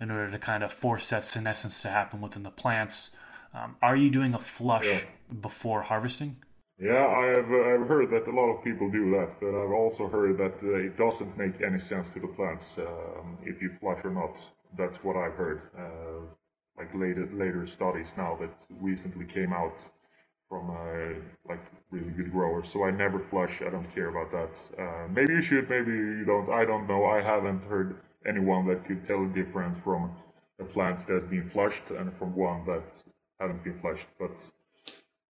in 0.00 0.10
order 0.10 0.30
to 0.30 0.38
kind 0.38 0.64
of 0.64 0.72
force 0.72 1.08
that 1.10 1.24
senescence 1.24 1.80
to 1.82 1.88
happen 1.88 2.20
within 2.20 2.42
the 2.42 2.50
plants. 2.50 3.10
Um, 3.54 3.76
are 3.80 3.94
you 3.94 4.10
doing 4.10 4.34
a 4.34 4.38
flush 4.40 4.86
yeah. 4.86 5.00
before 5.40 5.82
harvesting? 5.82 6.38
Yeah, 6.78 7.06
I 7.06 7.26
have 7.26 7.50
uh, 7.52 7.74
I've 7.74 7.88
heard 7.88 8.10
that 8.10 8.26
a 8.26 8.32
lot 8.34 8.50
of 8.50 8.64
people 8.64 8.90
do 8.90 9.10
that, 9.12 9.38
but 9.40 9.54
I've 9.54 9.70
also 9.72 10.08
heard 10.08 10.38
that 10.38 10.60
uh, 10.62 10.74
it 10.74 10.96
doesn't 10.96 11.38
make 11.38 11.62
any 11.62 11.78
sense 11.78 12.10
to 12.10 12.20
the 12.20 12.26
plants 12.26 12.78
um, 12.78 13.38
if 13.44 13.62
you 13.62 13.70
flush 13.80 14.04
or 14.04 14.10
not. 14.10 14.36
That's 14.76 14.98
what 15.04 15.16
I've 15.16 15.34
heard. 15.34 15.62
Uh, 15.78 16.26
like 16.76 16.92
later 16.94 17.28
later 17.32 17.64
studies 17.66 18.12
now 18.16 18.36
that 18.40 18.50
recently 18.80 19.24
came 19.24 19.52
out 19.52 19.88
from 20.48 20.70
uh, 20.70 21.14
like 21.48 21.64
really 21.92 22.10
good 22.10 22.32
growers. 22.32 22.68
So 22.68 22.84
I 22.84 22.90
never 22.90 23.20
flush. 23.20 23.62
I 23.62 23.70
don't 23.70 23.88
care 23.94 24.08
about 24.08 24.32
that. 24.32 24.82
Uh, 24.82 25.08
maybe 25.14 25.34
you 25.34 25.42
should. 25.42 25.70
Maybe 25.70 25.92
you 25.92 26.24
don't. 26.24 26.50
I 26.50 26.64
don't 26.64 26.88
know. 26.88 27.04
I 27.04 27.22
haven't 27.22 27.64
heard 27.64 27.96
anyone 28.26 28.66
that 28.66 28.84
could 28.84 29.04
tell 29.04 29.22
the 29.24 29.32
difference 29.32 29.78
from 29.78 30.10
a 30.60 30.64
plant 30.64 30.98
that's 31.06 31.26
been 31.26 31.48
flushed 31.48 31.90
and 31.90 32.12
from 32.16 32.34
one 32.34 32.66
that 32.66 32.84
haven't 33.38 33.62
been 33.62 33.78
flushed. 33.80 34.08
But 34.18 34.36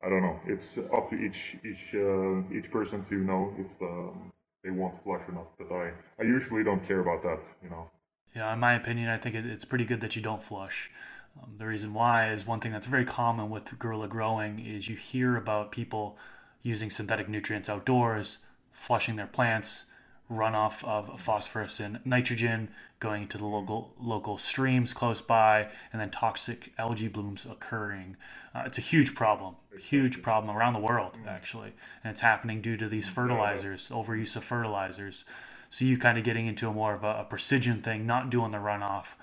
I 0.04 0.08
don't 0.08 0.22
know. 0.22 0.38
It's 0.46 0.78
up 0.78 1.08
to 1.10 1.16
each 1.16 1.56
each 1.64 1.94
uh, 1.94 2.42
each 2.52 2.70
person 2.70 3.04
to 3.04 3.14
know 3.14 3.54
if 3.58 3.82
um, 3.82 4.32
they 4.62 4.70
want 4.70 5.02
flush 5.02 5.22
or 5.28 5.32
not. 5.32 5.48
But 5.58 5.72
I 5.72 5.92
I 6.20 6.24
usually 6.24 6.62
don't 6.62 6.86
care 6.86 7.00
about 7.00 7.22
that. 7.22 7.40
You 7.62 7.70
know. 7.70 7.90
Yeah, 8.36 8.52
in 8.52 8.58
my 8.58 8.74
opinion, 8.74 9.08
I 9.08 9.16
think 9.16 9.34
it's 9.34 9.64
pretty 9.64 9.84
good 9.84 10.00
that 10.00 10.16
you 10.16 10.22
don't 10.22 10.42
flush. 10.42 10.90
Um, 11.40 11.54
the 11.58 11.66
reason 11.66 11.94
why 11.94 12.32
is 12.32 12.46
one 12.46 12.60
thing 12.60 12.72
that's 12.72 12.86
very 12.86 13.04
common 13.04 13.48
with 13.48 13.78
guerrilla 13.78 14.08
growing 14.08 14.58
is 14.58 14.88
you 14.88 14.96
hear 14.96 15.36
about 15.36 15.72
people 15.72 16.18
using 16.62 16.90
synthetic 16.90 17.28
nutrients 17.28 17.68
outdoors, 17.68 18.38
flushing 18.70 19.16
their 19.16 19.26
plants, 19.26 19.84
runoff 20.30 20.82
of 20.84 21.20
phosphorus 21.20 21.80
and 21.80 22.00
nitrogen 22.04 22.68
going 22.98 23.22
into 23.22 23.36
the 23.36 23.44
local 23.44 23.92
local 24.00 24.38
streams 24.38 24.92
close 24.94 25.20
by, 25.20 25.68
and 25.92 26.00
then 26.00 26.10
toxic 26.10 26.72
algae 26.78 27.08
blooms 27.08 27.46
occurring. 27.48 28.16
Uh, 28.54 28.62
it's 28.66 28.78
a 28.78 28.80
huge 28.80 29.14
problem, 29.14 29.56
huge 29.78 30.22
problem 30.22 30.56
around 30.56 30.72
the 30.72 30.78
world 30.78 31.16
actually, 31.26 31.72
and 32.02 32.10
it's 32.10 32.22
happening 32.22 32.62
due 32.62 32.76
to 32.76 32.88
these 32.88 33.08
fertilizers, 33.08 33.88
overuse 33.90 34.34
of 34.36 34.44
fertilizers. 34.44 35.24
So 35.68 35.84
you 35.84 35.98
kind 35.98 36.16
of 36.16 36.24
getting 36.24 36.46
into 36.46 36.68
a 36.68 36.72
more 36.72 36.94
of 36.94 37.04
a, 37.04 37.20
a 37.20 37.26
precision 37.28 37.82
thing, 37.82 38.06
not 38.06 38.30
doing 38.30 38.52
the 38.52 38.58
runoff. 38.58 39.14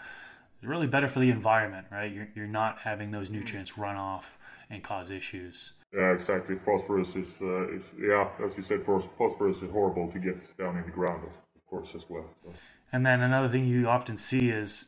It's 0.57 0.67
really 0.67 0.87
better 0.87 1.07
for 1.07 1.19
the 1.19 1.31
environment, 1.31 1.87
right? 1.91 2.11
You're 2.11 2.29
you're 2.35 2.47
not 2.47 2.79
having 2.79 3.11
those 3.11 3.31
nutrients 3.31 3.77
run 3.77 3.95
off 3.95 4.37
and 4.71 4.83
cause 4.83 5.11
issues. 5.11 5.73
Yeah, 5.93 6.13
exactly. 6.13 6.55
Phosphorus 6.55 7.15
is, 7.15 7.37
uh, 7.41 7.67
is 7.69 7.93
yeah, 7.99 8.29
as 8.43 8.55
you 8.55 8.63
said, 8.63 8.85
phosphorus 8.85 9.61
is 9.61 9.69
horrible 9.69 10.09
to 10.11 10.19
get 10.19 10.57
down 10.57 10.77
in 10.77 10.85
the 10.85 10.91
ground, 10.91 11.23
of 11.25 11.67
course, 11.69 11.93
as 11.93 12.09
well. 12.09 12.25
So. 12.43 12.53
And 12.93 13.05
then 13.05 13.21
another 13.21 13.49
thing 13.49 13.65
you 13.65 13.87
often 13.87 14.15
see 14.15 14.49
is 14.49 14.85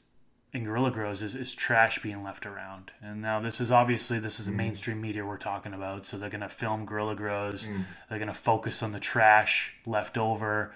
in 0.54 0.64
guerrilla 0.64 0.92
grows 0.92 1.22
is, 1.22 1.36
is 1.36 1.54
trash 1.54 2.02
being 2.02 2.24
left 2.24 2.46
around. 2.46 2.92
And 3.02 3.22
now 3.22 3.42
this 3.42 3.60
is 3.60 3.72
obviously 3.72 4.20
this 4.20 4.40
is 4.40 4.46
the 4.46 4.52
mm. 4.52 4.58
mainstream 4.58 5.02
media 5.02 5.26
we're 5.26 5.38
talking 5.38 5.74
about, 5.74 6.06
so 6.06 6.18
they're 6.18 6.30
gonna 6.30 6.50
film 6.50 6.86
guerrilla 6.86 7.16
grows. 7.16 7.68
Mm. 7.68 7.84
They're 8.10 8.20
gonna 8.20 8.34
focus 8.34 8.82
on 8.82 8.92
the 8.92 9.00
trash 9.00 9.74
left 9.86 10.18
over. 10.18 10.74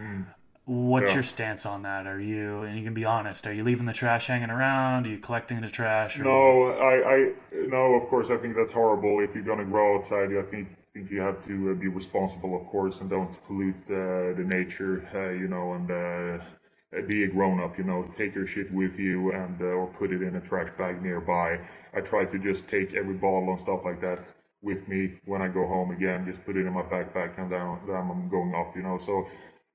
Mm. 0.00 0.26
What's 0.70 1.08
yeah. 1.08 1.14
your 1.14 1.22
stance 1.24 1.66
on 1.66 1.82
that? 1.82 2.06
Are 2.06 2.20
you, 2.20 2.62
and 2.62 2.78
you 2.78 2.84
can 2.84 2.94
be 2.94 3.04
honest, 3.04 3.44
are 3.44 3.52
you 3.52 3.64
leaving 3.64 3.86
the 3.86 3.92
trash 3.92 4.28
hanging 4.28 4.50
around? 4.50 5.04
Are 5.04 5.10
you 5.10 5.18
collecting 5.18 5.60
the 5.62 5.68
trash? 5.68 6.16
Or... 6.20 6.22
No, 6.22 6.68
I, 6.70 7.14
I, 7.14 7.32
no, 7.66 7.94
of 7.94 8.04
course, 8.04 8.30
I 8.30 8.36
think 8.36 8.54
that's 8.54 8.70
horrible. 8.70 9.18
If 9.18 9.34
you're 9.34 9.42
going 9.42 9.58
to 9.58 9.64
grow 9.64 9.96
outside, 9.96 10.30
I 10.36 10.42
think, 10.42 10.68
think 10.94 11.10
you 11.10 11.22
have 11.22 11.44
to 11.46 11.72
uh, 11.72 11.74
be 11.74 11.88
responsible, 11.88 12.54
of 12.56 12.68
course, 12.68 13.00
and 13.00 13.10
don't 13.10 13.32
pollute 13.48 13.82
uh, 13.86 14.38
the 14.38 14.44
nature, 14.46 15.08
uh, 15.12 15.30
you 15.30 15.48
know, 15.48 15.72
and 15.72 15.90
uh, 15.90 17.02
be 17.08 17.24
a 17.24 17.26
grown 17.26 17.60
up, 17.60 17.76
you 17.76 17.82
know, 17.82 18.08
take 18.16 18.36
your 18.36 18.46
shit 18.46 18.72
with 18.72 18.96
you 18.96 19.32
and, 19.32 19.60
uh, 19.60 19.64
or 19.64 19.88
put 19.88 20.12
it 20.12 20.22
in 20.22 20.36
a 20.36 20.40
trash 20.40 20.68
bag 20.78 21.02
nearby. 21.02 21.58
I 21.94 22.00
try 22.00 22.26
to 22.26 22.38
just 22.38 22.68
take 22.68 22.94
every 22.94 23.14
bottle 23.14 23.50
and 23.50 23.58
stuff 23.58 23.80
like 23.84 24.00
that 24.02 24.20
with 24.62 24.86
me 24.86 25.14
when 25.24 25.42
I 25.42 25.48
go 25.48 25.66
home 25.66 25.90
again, 25.90 26.26
just 26.30 26.44
put 26.44 26.56
it 26.56 26.64
in 26.64 26.72
my 26.72 26.82
backpack 26.82 27.38
and 27.38 27.50
then, 27.50 27.78
then 27.88 27.96
I'm 27.96 28.28
going 28.28 28.54
off, 28.54 28.76
you 28.76 28.82
know, 28.82 28.98
so 28.98 29.26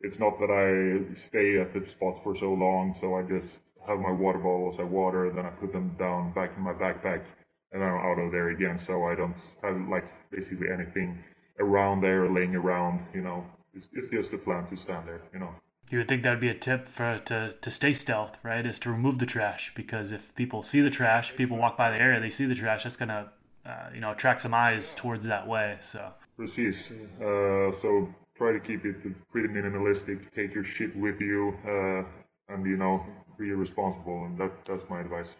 it's 0.01 0.19
not 0.19 0.39
that 0.39 0.51
I 0.51 1.13
stay 1.15 1.60
at 1.60 1.73
the 1.73 1.88
spot 1.89 2.23
for 2.23 2.36
so 2.36 2.53
long, 2.53 2.93
so 2.93 3.15
I 3.15 3.23
just 3.23 3.62
have 3.88 3.99
my 3.99 4.12
water 4.12 4.39
bottles, 4.39 4.79
I 4.79 4.84
water, 4.84 5.31
then 5.34 5.45
I 5.45 5.49
put 5.49 5.71
them 5.71 5.95
down 5.97 6.34
back 6.34 6.51
in 6.58 6.63
my 6.63 6.73
backpack, 6.73 7.23
and 7.71 7.84
I'm 7.84 7.93
out 7.93 8.19
of 8.19 8.31
there 8.31 8.49
again. 8.49 8.77
So 8.77 9.05
I 9.05 9.15
don't 9.15 9.38
have 9.63 9.88
like 9.89 10.05
basically 10.31 10.67
anything 10.71 11.23
around 11.60 12.01
there 12.01 12.29
laying 12.29 12.55
around. 12.55 13.05
You 13.13 13.21
know, 13.21 13.45
it's, 13.73 13.88
it's 13.93 14.10
just 14.10 14.31
the 14.31 14.38
plan 14.38 14.65
to 14.67 14.75
stand 14.75 15.08
there. 15.08 15.21
You 15.34 15.39
know. 15.39 15.55
You 15.91 15.99
would 15.99 16.08
think 16.08 16.23
that'd 16.23 16.39
be 16.39 16.49
a 16.49 16.55
tip 16.55 16.88
for 16.88 17.19
to 17.25 17.55
to 17.60 17.71
stay 17.71 17.93
stealth, 17.93 18.39
right? 18.43 18.65
Is 18.65 18.79
to 18.79 18.91
remove 18.91 19.19
the 19.19 19.25
trash 19.25 19.71
because 19.75 20.12
if 20.12 20.34
people 20.36 20.63
see 20.63 20.81
the 20.81 20.89
trash, 20.89 21.36
people 21.36 21.58
walk 21.58 21.77
by 21.77 21.91
the 21.91 22.01
area, 22.01 22.19
they 22.19 22.31
see 22.31 22.45
the 22.45 22.55
trash, 22.55 22.84
that's 22.84 22.97
gonna 22.97 23.31
uh, 23.65 23.89
you 23.93 24.01
know 24.01 24.12
attract 24.12 24.41
some 24.41 24.53
eyes 24.53 24.95
towards 24.95 25.25
that 25.25 25.47
way. 25.47 25.77
So. 25.81 26.13
Precis. 26.38 26.91
Uh, 26.91 27.71
so 27.71 28.13
try 28.35 28.51
to 28.51 28.59
keep 28.59 28.85
it 28.85 28.95
pretty 29.31 29.47
minimalistic. 29.47 30.31
Take 30.35 30.53
your 30.53 30.63
shit 30.63 30.95
with 30.95 31.19
you, 31.21 31.55
uh, 31.65 32.53
and 32.53 32.65
you 32.65 32.77
know, 32.77 33.05
be 33.37 33.51
responsible. 33.51 34.25
And 34.25 34.37
that 34.37 34.51
that's 34.65 34.83
my 34.89 35.01
advice. 35.01 35.37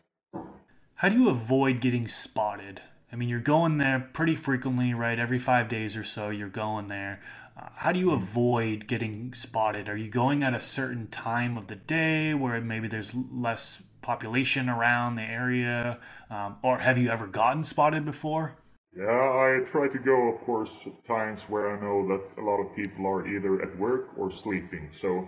How 0.95 1.10
do 1.10 1.19
you 1.19 1.29
avoid 1.29 1.81
getting 1.81 2.08
spotted? 2.08 2.81
I 3.12 3.17
mean, 3.17 3.29
you're 3.29 3.39
going 3.39 3.77
there 3.77 4.10
pretty 4.13 4.36
frequently, 4.36 4.93
right? 4.93 5.19
Every 5.19 5.39
five 5.39 5.69
days 5.69 5.95
or 5.95 6.03
so, 6.03 6.29
you're 6.29 6.49
going 6.49 6.88
there. 6.88 7.21
Uh, 7.58 7.69
how 7.75 7.91
do 7.91 7.99
you 7.99 8.10
hmm. 8.10 8.15
avoid 8.15 8.88
getting 8.88 9.34
spotted? 9.34 9.88
Are 9.88 9.97
you 9.97 10.10
going 10.10 10.43
at 10.43 10.53
a 10.53 10.60
certain 10.60 11.08
time 11.08 11.58
of 11.58 11.67
the 11.67 11.75
day 11.75 12.34
where 12.34 12.60
maybe 12.62 12.88
there's 12.88 13.13
less 13.13 13.81
population 14.01 14.69
around 14.69 15.15
the 15.15 15.23
area? 15.23 15.99
Um, 16.29 16.58
or 16.62 16.79
have 16.79 16.97
you 16.97 17.10
ever 17.10 17.27
gotten 17.27 17.63
spotted 17.63 18.05
before? 18.05 18.55
Yeah, 18.95 19.05
I 19.12 19.60
try 19.65 19.89
to 19.89 19.99
go, 19.99 20.29
of 20.29 20.41
course, 20.45 20.88
at 20.88 21.03
times 21.03 21.43
where 21.43 21.75
I 21.75 21.79
know 21.81 22.08
that 22.08 22.38
a 22.39 22.43
lot 22.43 22.62
of 22.62 22.75
people 22.75 23.05
are 23.05 23.27
either 23.27 23.62
at 23.62 23.77
work 23.77 24.10
or 24.17 24.31
sleeping. 24.31 24.88
So, 24.91 25.27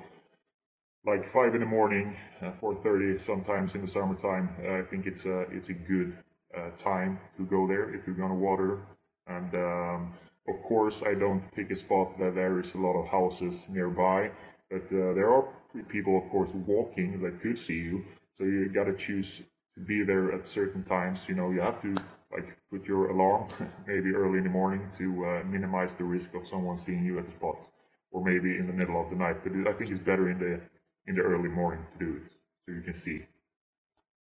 like 1.05 1.27
five 1.29 1.53
in 1.55 1.61
the 1.61 1.67
morning, 1.67 2.15
uh, 2.41 2.51
four 2.59 2.75
thirty, 2.75 3.17
sometimes 3.19 3.75
in 3.75 3.81
the 3.81 3.87
summertime, 3.87 4.49
uh, 4.63 4.79
I 4.79 4.83
think 4.83 5.05
it's 5.07 5.25
a 5.25 5.41
it's 5.51 5.69
a 5.69 5.73
good 5.73 6.17
uh, 6.57 6.69
time 6.77 7.19
to 7.37 7.45
go 7.45 7.67
there 7.67 7.93
if 7.93 8.05
you're 8.07 8.15
gonna 8.15 8.35
water. 8.35 8.79
And 9.27 9.53
um, 9.55 10.13
of 10.47 10.61
course, 10.63 11.03
I 11.05 11.13
don't 11.13 11.43
pick 11.53 11.71
a 11.71 11.75
spot 11.75 12.17
that 12.19 12.35
there 12.35 12.59
is 12.59 12.73
a 12.73 12.77
lot 12.77 12.95
of 13.01 13.07
houses 13.07 13.67
nearby, 13.69 14.31
but 14.71 14.83
uh, 14.87 15.13
there 15.13 15.31
are 15.31 15.45
people, 15.89 16.17
of 16.17 16.29
course, 16.31 16.51
walking 16.53 17.21
that 17.21 17.41
could 17.41 17.57
see 17.57 17.75
you. 17.89 18.03
So 18.37 18.45
you 18.45 18.69
gotta 18.69 18.93
choose 18.93 19.41
to 19.75 19.81
be 19.81 20.03
there 20.03 20.31
at 20.33 20.47
certain 20.47 20.83
times. 20.83 21.27
You 21.29 21.35
know, 21.35 21.51
you 21.51 21.61
have 21.61 21.81
to 21.81 21.95
like 22.37 22.57
put 22.69 22.87
your 22.87 23.09
alarm 23.09 23.47
maybe 23.87 24.13
early 24.13 24.37
in 24.37 24.43
the 24.43 24.49
morning 24.49 24.81
to 24.97 25.25
uh, 25.25 25.43
minimize 25.45 25.93
the 25.93 26.03
risk 26.03 26.33
of 26.35 26.45
someone 26.45 26.77
seeing 26.77 27.03
you 27.03 27.17
at 27.19 27.25
the 27.25 27.31
spot, 27.31 27.69
or 28.11 28.23
maybe 28.23 28.57
in 28.57 28.67
the 28.67 28.73
middle 28.73 29.01
of 29.01 29.09
the 29.09 29.15
night. 29.15 29.37
But 29.43 29.53
I 29.69 29.73
think 29.73 29.89
it's 29.91 29.99
better 29.99 30.29
in 30.29 30.39
the 30.39 30.59
in 31.07 31.15
the 31.15 31.21
early 31.21 31.49
morning 31.49 31.83
to 31.91 32.05
do 32.05 32.11
it, 32.17 32.31
so 32.65 32.73
you 32.73 32.81
can 32.81 32.93
see 32.93 33.23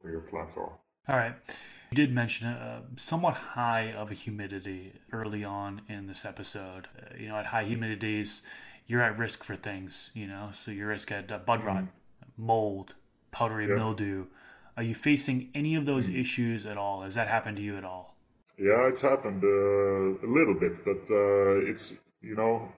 where 0.00 0.12
your 0.12 0.22
plants 0.22 0.56
are. 0.56 0.72
All 1.08 1.16
right. 1.16 1.34
You 1.90 1.96
did 1.96 2.14
mention 2.14 2.48
a 2.48 2.82
somewhat 2.96 3.34
high 3.34 3.92
of 3.92 4.10
a 4.10 4.14
humidity 4.14 4.94
early 5.12 5.44
on 5.44 5.82
in 5.88 6.06
this 6.06 6.24
episode. 6.24 6.88
Uh, 6.98 7.14
you 7.18 7.28
know, 7.28 7.36
at 7.36 7.46
high 7.46 7.64
humidities, 7.64 8.40
you're 8.86 9.02
at 9.02 9.18
risk 9.18 9.44
for 9.44 9.56
things. 9.56 10.10
You 10.14 10.26
know, 10.26 10.50
so 10.52 10.70
you're 10.70 10.88
risk 10.88 11.12
at 11.12 11.30
uh, 11.30 11.38
bud 11.38 11.62
rot, 11.62 11.76
mm-hmm. 11.76 12.46
mold, 12.46 12.94
powdery 13.30 13.68
yeah. 13.68 13.76
mildew 13.76 14.26
are 14.76 14.82
you 14.82 14.94
facing 14.94 15.50
any 15.54 15.74
of 15.74 15.86
those 15.86 16.08
mm. 16.08 16.20
issues 16.20 16.66
at 16.66 16.76
all? 16.76 17.02
Has 17.02 17.14
that 17.14 17.28
happened 17.28 17.56
to 17.58 17.62
you 17.62 17.76
at 17.76 17.84
all? 17.84 18.16
Yeah, 18.58 18.86
it's 18.86 19.00
happened 19.00 19.42
uh, 19.42 20.26
a 20.26 20.30
little 20.30 20.54
bit, 20.54 20.84
but 20.84 21.02
uh, 21.10 21.70
it's 21.70 21.94
you 22.22 22.36
know 22.36 22.72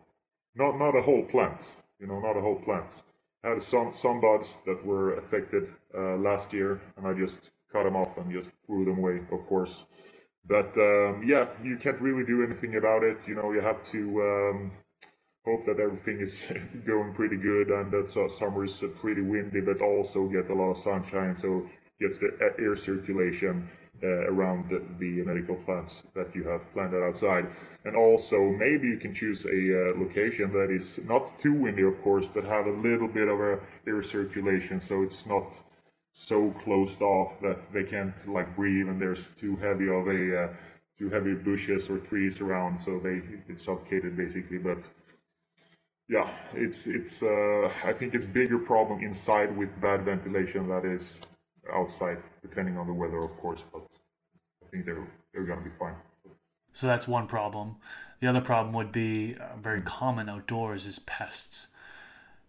not 0.55 0.79
not 0.79 0.97
a 0.97 1.03
whole 1.03 1.25
plant. 1.25 1.67
You 2.01 2.07
know, 2.07 2.21
not 2.21 2.37
a 2.37 2.41
whole 2.41 2.57
plant 2.57 3.03
I 3.47 3.51
had 3.51 3.63
some 3.63 3.93
some 3.95 4.21
buds 4.21 4.59
that 4.67 4.85
were 4.85 5.19
affected 5.19 5.69
uh, 5.97 6.17
last 6.17 6.53
year, 6.53 6.81
and 6.97 7.07
I 7.07 7.13
just 7.13 7.51
cut 7.73 7.85
them 7.85 7.95
off 7.95 8.17
and 8.19 8.33
just 8.33 8.51
threw 8.67 8.85
them 8.85 8.99
away, 8.99 9.21
of 9.31 9.47
course. 9.47 9.85
But 10.49 10.77
um, 10.77 11.23
yeah, 11.25 11.47
you 11.63 11.77
can't 11.77 12.01
really 12.01 12.25
do 12.25 12.43
anything 12.43 12.77
about 12.77 13.05
it. 13.05 13.19
You 13.27 13.37
know, 13.37 13.53
you 13.53 13.61
have 13.61 13.83
to 13.93 14.01
um, 14.31 14.73
hope 15.45 15.65
that 15.67 15.79
everything 15.79 16.21
is 16.21 16.47
going 16.85 17.15
pretty 17.15 17.37
good 17.37 17.69
and 17.69 17.93
that 17.93 18.09
summer 18.31 18.65
is 18.65 18.83
pretty 19.01 19.23
windy, 19.23 19.61
but 19.61 19.81
also 19.81 20.27
get 20.27 20.51
a 20.51 20.55
lot 20.55 20.71
of 20.73 20.79
sunshine, 20.79 21.35
so 21.37 21.69
gets 22.01 22.19
the 22.19 22.31
air 22.59 22.77
circulation 22.77 23.69
uh, 24.03 24.07
around 24.07 24.69
the, 24.69 24.83
the, 24.99 25.25
medical 25.25 25.57
plants 25.57 26.05
that 26.15 26.35
you 26.35 26.45
have 26.45 26.61
planted 26.75 27.03
outside. 27.03 27.47
And 27.85 27.97
also, 27.97 28.39
maybe 28.51 28.89
you 28.89 28.99
can 28.99 29.15
choose 29.15 29.47
a 29.47 29.49
uh, 29.49 29.99
location 29.99 30.53
that 30.53 30.71
is 30.71 31.01
not 31.07 31.39
too 31.39 31.55
windy, 31.55 31.83
of 31.83 32.03
course, 32.03 32.29
but 32.29 32.45
have 32.45 32.67
a 32.67 32.73
little 32.73 33.09
bit 33.09 33.29
of 33.29 33.41
a 33.41 33.59
air 33.87 34.03
circulation, 34.03 34.81
so 34.81 35.03
it's 35.03 35.25
not 35.25 35.55
so 36.13 36.51
closed 36.63 37.01
off 37.01 37.41
that 37.41 37.59
they 37.73 37.85
can't 37.85 38.29
like 38.29 38.55
breathe, 38.57 38.89
and 38.89 39.01
there's 39.01 39.29
too 39.39 39.57
heavy 39.57 39.89
of 39.89 40.09
a 40.09 40.45
uh, 40.45 40.49
too 40.99 41.11
heavy 41.11 41.35
bushes 41.35 41.89
or 41.91 41.99
trees 41.99 42.41
around, 42.41 42.81
so 42.81 42.99
they 42.99 43.21
get 43.47 43.59
suffocated 43.59 44.17
basically. 44.17 44.59
But 44.59 44.89
yeah, 46.09 46.31
it's 46.55 46.87
it's 46.87 47.23
uh, 47.23 47.71
I 47.85 47.93
think 47.93 48.15
it's 48.15 48.25
bigger 48.25 48.59
problem 48.59 49.03
inside 49.03 49.57
with 49.57 49.69
bad 49.81 50.05
ventilation 50.05 50.69
that 50.69 50.85
is 50.85 51.21
outside, 51.73 52.19
depending 52.43 52.77
on 52.79 52.87
the 52.87 52.93
weather, 52.93 53.19
of 53.19 53.37
course. 53.39 53.65
But 53.73 53.87
I 54.65 54.67
think 54.71 54.85
they're 54.85 55.07
they're 55.33 55.45
gonna 55.45 55.63
be 55.63 55.71
fine. 55.79 55.95
So 56.73 56.87
that's 56.87 57.09
one 57.09 57.27
problem. 57.27 57.77
The 58.21 58.27
other 58.27 58.41
problem 58.41 58.75
would 58.75 58.93
be 58.93 59.35
uh, 59.41 59.57
very 59.61 59.81
common 59.83 60.29
outdoors 60.29 60.87
is 60.87 60.99
pests. 61.01 61.69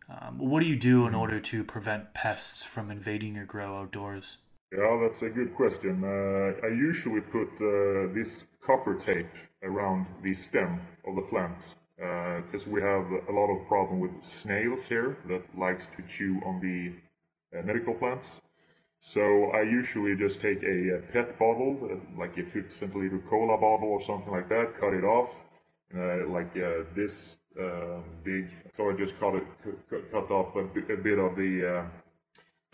Um, 0.09 0.37
what 0.37 0.61
do 0.61 0.65
you 0.65 0.77
do 0.77 1.05
in 1.07 1.13
order 1.13 1.39
to 1.39 1.63
prevent 1.63 2.13
pests 2.13 2.63
from 2.63 2.89
invading 2.89 3.35
your 3.35 3.45
grow 3.45 3.77
outdoors? 3.77 4.37
Yeah, 4.71 4.99
that's 5.01 5.21
a 5.21 5.29
good 5.29 5.55
question. 5.55 6.03
Uh, 6.03 6.65
I 6.65 6.69
usually 6.69 7.21
put 7.21 7.47
uh, 7.55 8.13
this 8.13 8.45
copper 8.61 8.95
tape 8.95 9.33
around 9.63 10.05
the 10.23 10.33
stem 10.33 10.81
of 11.05 11.15
the 11.15 11.21
plants 11.21 11.75
because 11.95 12.67
uh, 12.67 12.69
we 12.69 12.81
have 12.81 13.05
a 13.27 13.31
lot 13.31 13.49
of 13.49 13.65
problem 13.67 13.99
with 13.99 14.21
snails 14.21 14.85
here 14.85 15.17
that 15.27 15.41
likes 15.57 15.87
to 15.87 16.03
chew 16.03 16.39
on 16.45 16.59
the 16.59 17.57
uh, 17.57 17.63
medical 17.63 17.93
plants. 17.93 18.41
So 18.99 19.51
I 19.51 19.61
usually 19.61 20.15
just 20.15 20.41
take 20.41 20.63
a, 20.63 21.01
pet 21.13 21.37
bottle, 21.37 21.77
uh, 21.83 22.19
like 22.19 22.37
a 22.37 22.43
50 22.43 22.61
centiliter 22.69 23.21
cola 23.29 23.57
bottle 23.57 23.89
or 23.89 24.01
something 24.01 24.31
like 24.31 24.49
that, 24.49 24.79
cut 24.79 24.93
it 24.93 25.03
off, 25.03 25.39
uh, 25.95 26.27
like 26.27 26.55
uh, 26.57 26.83
this 26.95 27.37
uh, 27.59 27.99
big. 28.23 28.49
So 28.75 28.89
I 28.89 28.93
just 28.93 29.19
cut 29.19 29.35
it, 29.35 29.43
cut, 30.11 30.31
off 30.31 30.55
a 30.55 30.63
bit, 30.63 31.19
of 31.19 31.35
the 31.35 31.87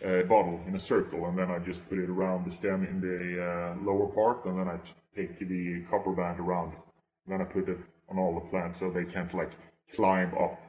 uh, 0.04 0.08
uh, 0.08 0.24
bottle 0.24 0.60
in 0.68 0.76
a 0.76 0.80
circle, 0.80 1.26
and 1.28 1.38
then 1.38 1.52
I 1.52 1.60
just 1.60 1.88
put 1.90 2.00
it 2.00 2.10
around 2.10 2.46
the 2.46 2.52
stem 2.52 2.84
in 2.84 3.00
the 3.00 3.76
lower 3.84 4.08
part, 4.08 4.46
and 4.46 4.58
then 4.60 4.68
I 4.68 4.80
take 5.16 5.38
the 5.40 5.84
copper 5.90 6.12
band 6.12 6.40
around. 6.40 6.74
And 7.26 7.34
then 7.34 7.42
I 7.42 7.46
put 7.46 7.70
it 7.70 7.78
on 8.10 8.18
all 8.18 8.34
the 8.34 8.50
plants 8.50 8.80
so 8.80 8.90
they 8.90 9.06
can't 9.06 9.34
like 9.34 9.52
climb 9.96 10.34
up 10.36 10.60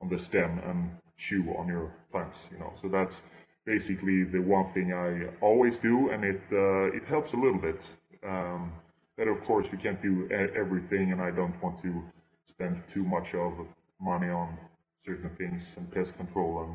on 0.00 0.08
the 0.08 0.18
stem 0.18 0.60
and 0.64 0.90
chew 1.16 1.54
on 1.58 1.68
your 1.68 1.92
plants, 2.10 2.48
you 2.52 2.58
know. 2.58 2.72
So 2.80 2.88
that's 2.88 3.22
basically 3.70 4.24
the 4.24 4.40
one 4.40 4.66
thing 4.74 4.92
I 4.92 5.10
always 5.40 5.78
do, 5.78 6.10
and 6.10 6.20
it 6.32 6.42
uh, 6.52 6.98
it 6.98 7.04
helps 7.14 7.30
a 7.36 7.40
little 7.44 7.62
bit. 7.68 7.80
Um, 8.32 8.72
but 9.16 9.28
of 9.28 9.38
course, 9.48 9.66
you 9.72 9.78
can't 9.84 10.00
do 10.10 10.14
everything, 10.62 11.12
and 11.12 11.20
I 11.28 11.30
don't 11.38 11.56
want 11.62 11.76
to 11.86 11.92
spend 12.52 12.74
too 12.94 13.04
much 13.04 13.28
of 13.34 13.52
money 14.00 14.30
on 14.42 14.48
certain 15.06 15.30
things 15.40 15.62
and 15.76 15.84
pest 15.96 16.16
control 16.16 16.52
and 16.64 16.72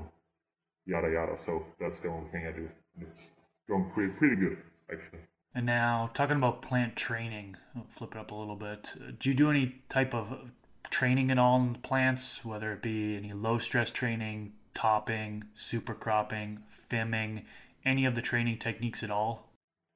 yada 0.91 1.09
yada. 1.17 1.35
So 1.45 1.51
that's 1.79 1.99
the 1.99 2.09
only 2.15 2.29
thing 2.31 2.43
I 2.51 2.53
do. 2.61 2.67
It's 3.05 3.31
going 3.67 3.85
pretty 3.93 4.13
pretty 4.19 4.37
good 4.45 4.57
actually. 4.93 5.23
And 5.57 5.65
now 5.65 6.09
talking 6.13 6.37
about 6.37 6.61
plant 6.61 6.95
training, 6.95 7.55
I'll 7.75 7.87
flip 7.89 8.11
it 8.15 8.19
up 8.23 8.31
a 8.31 8.35
little 8.35 8.59
bit. 8.67 8.81
Do 9.19 9.29
you 9.29 9.35
do 9.35 9.49
any 9.49 9.65
type 9.89 10.13
of 10.13 10.25
training 10.89 11.31
at 11.31 11.39
all 11.39 11.57
in 11.61 11.75
plants, 11.75 12.45
whether 12.45 12.71
it 12.73 12.81
be 12.81 13.15
any 13.15 13.33
low 13.33 13.57
stress 13.57 13.89
training, 13.89 14.53
topping, 14.75 15.45
super 15.55 15.95
cropping, 15.95 16.59
fimming, 16.89 17.43
any 17.83 18.05
of 18.05 18.13
the 18.13 18.21
training 18.21 18.59
techniques 18.59 19.01
at 19.01 19.09
all? 19.09 19.49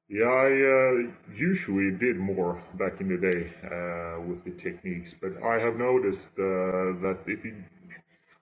Yeah, 0.08 0.24
I 0.24 0.48
uh, 0.48 1.12
usually 1.32 1.92
did 1.92 2.16
more 2.16 2.60
back 2.74 3.00
in 3.00 3.08
the 3.08 3.16
day 3.16 3.52
uh, 3.62 4.20
with 4.20 4.42
the 4.42 4.50
techniques, 4.50 5.14
but 5.14 5.40
I 5.40 5.60
have 5.60 5.76
noticed 5.76 6.30
uh, 6.36 6.98
that 7.04 7.18
if 7.28 7.44
you, 7.44 7.62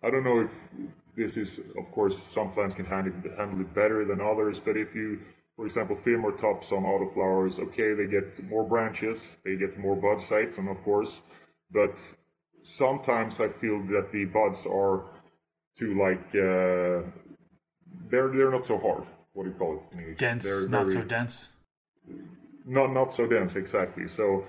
I 0.03 0.09
don't 0.09 0.25
know 0.25 0.41
if 0.41 0.51
this 1.15 1.37
is, 1.37 1.61
of 1.77 1.91
course, 1.93 2.17
some 2.17 2.53
plants 2.53 2.75
can 2.75 2.87
handle, 2.87 3.13
handle 3.37 3.61
it 3.61 3.75
better 3.75 4.07
than 4.07 4.19
others, 4.23 4.61
but 4.61 4.79
if 4.79 4.95
you, 4.95 5.21
for 5.57 5.67
example, 5.67 5.95
fim 5.95 6.25
or 6.25 6.33
top 6.33 6.65
some 6.65 6.85
autoflowers, 6.85 7.59
okay, 7.59 7.93
they 7.93 8.07
get 8.07 8.43
more 8.49 8.65
branches, 8.65 9.37
they 9.45 9.57
get 9.57 9.79
more 9.79 9.97
bud 9.97 10.23
sites, 10.23 10.57
and 10.57 10.71
of 10.71 10.83
course, 10.85 11.21
but 11.71 11.99
sometimes 12.63 13.41
I 13.41 13.49
feel 13.49 13.83
that 13.89 14.11
the 14.11 14.25
buds 14.25 14.65
are 14.65 15.05
too 15.79 15.95
like 15.95 16.27
uh, 16.35 17.03
they're 18.11 18.29
they're 18.29 18.51
not 18.51 18.67
so 18.67 18.79
hard. 18.79 19.05
What 19.33 19.45
do 19.45 19.51
you 19.51 19.57
call 19.57 19.75
it 19.77 19.93
in 19.93 19.99
English? 20.01 20.19
Dense, 20.19 20.45
they're 20.45 20.69
not 20.69 20.87
very, 20.87 20.97
so 20.97 21.03
dense. 21.03 21.53
Not 22.67 22.93
not 22.93 23.13
so 23.13 23.27
dense 23.27 23.57
exactly. 23.57 24.09
So 24.09 24.45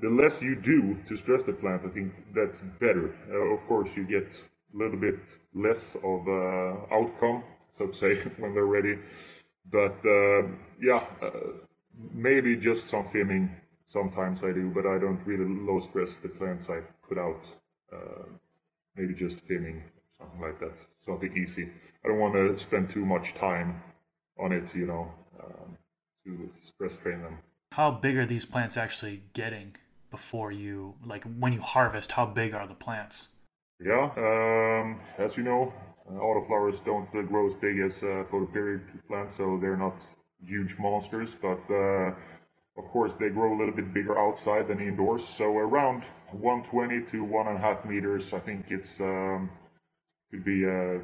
the 0.00 0.08
less 0.08 0.42
you 0.42 0.54
do 0.56 0.98
to 1.08 1.16
stress 1.16 1.42
the 1.42 1.52
plant, 1.52 1.82
I 1.84 1.88
think 1.88 2.12
that's 2.34 2.60
better. 2.80 3.14
Uh, 3.30 3.54
of 3.54 3.66
course, 3.66 3.96
you 3.96 4.04
get 4.04 4.32
a 4.74 4.76
little 4.76 4.98
bit 4.98 5.20
less 5.54 5.96
of 5.96 6.26
uh, 6.28 6.94
outcome, 6.94 7.44
so 7.76 7.86
to 7.86 7.92
say, 7.92 8.16
when 8.38 8.54
they're 8.54 8.66
ready. 8.66 8.98
But 9.70 9.98
uh, 10.06 10.42
yeah, 10.80 11.04
uh, 11.22 11.30
maybe 12.12 12.56
just 12.56 12.88
some 12.88 13.04
fimming. 13.04 13.50
Sometimes 13.88 14.42
I 14.42 14.50
do, 14.50 14.72
but 14.74 14.84
I 14.84 14.98
don't 14.98 15.20
really 15.24 15.44
low 15.44 15.78
stress 15.80 16.16
the 16.16 16.28
plants 16.28 16.68
I 16.68 16.80
put 17.08 17.18
out. 17.18 17.46
Uh, 17.92 18.24
maybe 18.96 19.14
just 19.14 19.46
fimming 19.46 19.80
something 20.18 20.40
like 20.40 20.58
that, 20.60 20.78
something 21.04 21.36
easy. 21.36 21.68
I 22.04 22.08
don't 22.08 22.18
want 22.18 22.34
to 22.34 22.58
spend 22.58 22.90
too 22.90 23.04
much 23.04 23.34
time 23.34 23.82
on 24.38 24.52
it, 24.52 24.74
you 24.74 24.86
know, 24.86 25.10
um, 25.42 25.76
to 26.24 26.50
stress 26.62 26.96
train 26.96 27.22
them. 27.22 27.38
How 27.72 27.90
big 27.90 28.16
are 28.16 28.26
these 28.26 28.44
plants 28.44 28.76
actually 28.76 29.22
getting 29.32 29.76
before 30.10 30.52
you, 30.52 30.94
like 31.04 31.24
when 31.24 31.52
you 31.52 31.60
harvest? 31.60 32.12
How 32.12 32.26
big 32.26 32.54
are 32.54 32.66
the 32.66 32.74
plants? 32.74 33.28
Yeah, 33.80 34.10
um, 34.16 35.00
as 35.18 35.36
you 35.36 35.42
know, 35.42 35.72
uh, 36.08 36.12
autoflowers 36.12 36.82
don't 36.84 37.08
uh, 37.14 37.22
grow 37.22 37.46
as 37.46 37.54
big 37.54 37.78
as 37.80 38.02
uh, 38.02 38.24
photoperiod 38.30 38.82
plants, 39.08 39.34
so 39.34 39.58
they're 39.60 39.76
not 39.76 40.00
huge 40.44 40.78
monsters. 40.78 41.34
But 41.34 41.60
uh, 41.70 42.14
of 42.78 42.84
course, 42.92 43.14
they 43.14 43.28
grow 43.28 43.54
a 43.54 43.58
little 43.58 43.74
bit 43.74 43.92
bigger 43.92 44.18
outside 44.18 44.68
than 44.68 44.80
indoors. 44.80 45.24
So 45.26 45.44
around 45.56 46.04
120 46.32 47.02
to 47.10 47.24
one 47.24 47.48
and 47.48 47.56
a 47.56 47.60
half 47.60 47.84
meters, 47.84 48.32
I 48.32 48.38
think 48.38 48.66
it's 48.70 49.00
um, 49.00 49.50
could 50.30 50.44
be 50.44 50.66
uh, 50.66 50.98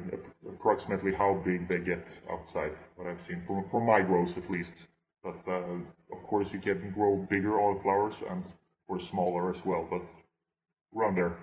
approximately 0.49 1.13
how 1.13 1.41
big 1.45 1.67
they 1.67 1.79
get 1.79 2.17
outside. 2.29 2.73
What 2.95 3.07
I've 3.07 3.21
seen 3.21 3.41
from 3.47 3.63
from 3.69 3.85
my 3.85 4.01
grows 4.01 4.37
at 4.37 4.49
least. 4.49 4.87
But 5.23 5.39
uh, 5.47 5.79
of 6.11 6.23
course, 6.23 6.51
you 6.53 6.59
can 6.59 6.91
grow 6.91 7.15
bigger 7.29 7.57
flowers 7.81 8.21
and 8.29 8.43
or 8.87 8.99
smaller 8.99 9.49
as 9.49 9.65
well. 9.65 9.87
But 9.89 10.03
around 10.95 11.15
there. 11.15 11.37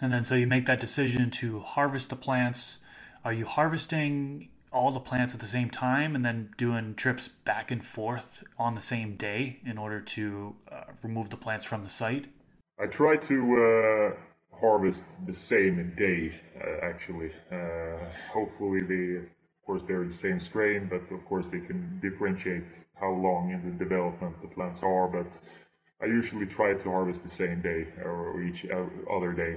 And 0.00 0.12
then, 0.12 0.24
so 0.24 0.34
you 0.34 0.46
make 0.46 0.66
that 0.66 0.80
decision 0.80 1.30
to 1.32 1.60
harvest 1.60 2.10
the 2.10 2.16
plants. 2.16 2.78
Are 3.24 3.32
you 3.32 3.46
harvesting 3.46 4.48
all 4.72 4.90
the 4.90 5.00
plants 5.00 5.34
at 5.34 5.40
the 5.40 5.46
same 5.46 5.70
time 5.70 6.14
and 6.14 6.24
then 6.24 6.50
doing 6.58 6.94
trips 6.94 7.28
back 7.28 7.70
and 7.70 7.84
forth 7.84 8.44
on 8.58 8.74
the 8.74 8.80
same 8.80 9.16
day 9.16 9.60
in 9.64 9.78
order 9.78 10.00
to 10.00 10.54
uh, 10.70 10.84
remove 11.02 11.30
the 11.30 11.36
plants 11.36 11.64
from 11.64 11.82
the 11.82 11.88
site? 11.88 12.26
I 12.78 12.86
try 12.86 13.16
to 13.16 14.14
uh, 14.14 14.20
harvest 14.60 15.04
the 15.26 15.32
same 15.32 15.92
day 15.96 16.32
uh, 16.60 16.86
actually. 16.86 17.30
Uh, 17.50 17.98
hopefully 18.32 18.82
they 18.82 19.26
of 19.66 19.66
course 19.66 19.82
they're 19.88 20.04
the 20.04 20.20
same 20.26 20.38
strain 20.38 20.86
but 20.88 21.02
of 21.12 21.24
course 21.24 21.50
they 21.50 21.58
can 21.58 21.98
differentiate 22.00 22.84
how 23.00 23.10
long 23.10 23.50
in 23.50 23.60
the 23.68 23.84
development 23.84 24.40
the 24.40 24.46
plants 24.46 24.80
are 24.84 25.08
but 25.08 25.40
i 26.00 26.06
usually 26.06 26.46
try 26.46 26.72
to 26.72 26.88
harvest 26.88 27.24
the 27.24 27.28
same 27.28 27.60
day 27.62 27.84
or 28.04 28.40
each 28.42 28.64
other 29.16 29.32
day 29.32 29.56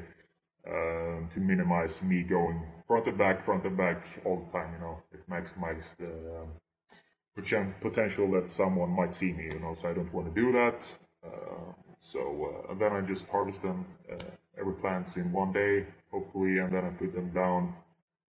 uh, 0.67 1.19
to 1.33 1.39
minimize 1.39 2.01
me 2.01 2.23
going 2.23 2.59
front 2.87 3.05
and 3.05 3.19
back 3.19 3.45
front 3.45 3.63
and 3.65 3.77
back 3.77 4.03
all 4.25 4.37
the 4.43 4.51
time 4.57 4.73
you 4.73 4.79
know 4.79 4.97
it 5.11 5.21
maximizes 5.29 5.95
the 5.97 6.11
um, 6.41 7.73
potential 7.79 8.31
that 8.31 8.49
someone 8.49 8.89
might 8.89 9.13
see 9.13 9.31
me 9.31 9.43
you 9.53 9.59
know 9.59 9.75
so 9.79 9.89
i 9.89 9.93
don't 9.93 10.11
want 10.11 10.27
to 10.27 10.41
do 10.41 10.51
that. 10.51 10.87
Uh, 11.23 11.71
so 11.99 12.65
uh, 12.69 12.73
then 12.75 12.93
i 12.93 13.01
just 13.01 13.27
harvest 13.29 13.61
them 13.61 13.85
uh, 14.11 14.15
every 14.59 14.73
plants 14.73 15.15
in 15.17 15.31
one 15.31 15.51
day, 15.51 15.85
hopefully, 16.11 16.59
and 16.59 16.71
then 16.73 16.85
I 16.85 16.89
put 16.89 17.13
them 17.13 17.31
down 17.31 17.73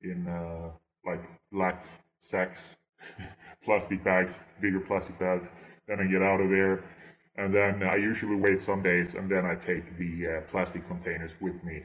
in 0.02 0.26
uh, 0.28 0.70
like 1.04 1.22
black 1.52 1.86
sacks, 2.18 2.76
plastic 3.64 4.02
bags, 4.04 4.38
bigger 4.60 4.80
plastic 4.80 5.18
bags. 5.18 5.50
Then 5.86 6.00
I 6.00 6.04
get 6.04 6.22
out 6.22 6.40
of 6.40 6.50
there, 6.50 6.84
and 7.36 7.54
then 7.54 7.82
I 7.82 7.96
usually 7.96 8.36
wait 8.36 8.60
some 8.60 8.82
days, 8.82 9.14
and 9.14 9.30
then 9.30 9.44
I 9.44 9.54
take 9.54 9.98
the 9.98 10.26
uh, 10.26 10.40
plastic 10.50 10.86
containers 10.86 11.32
with 11.40 11.62
me 11.64 11.82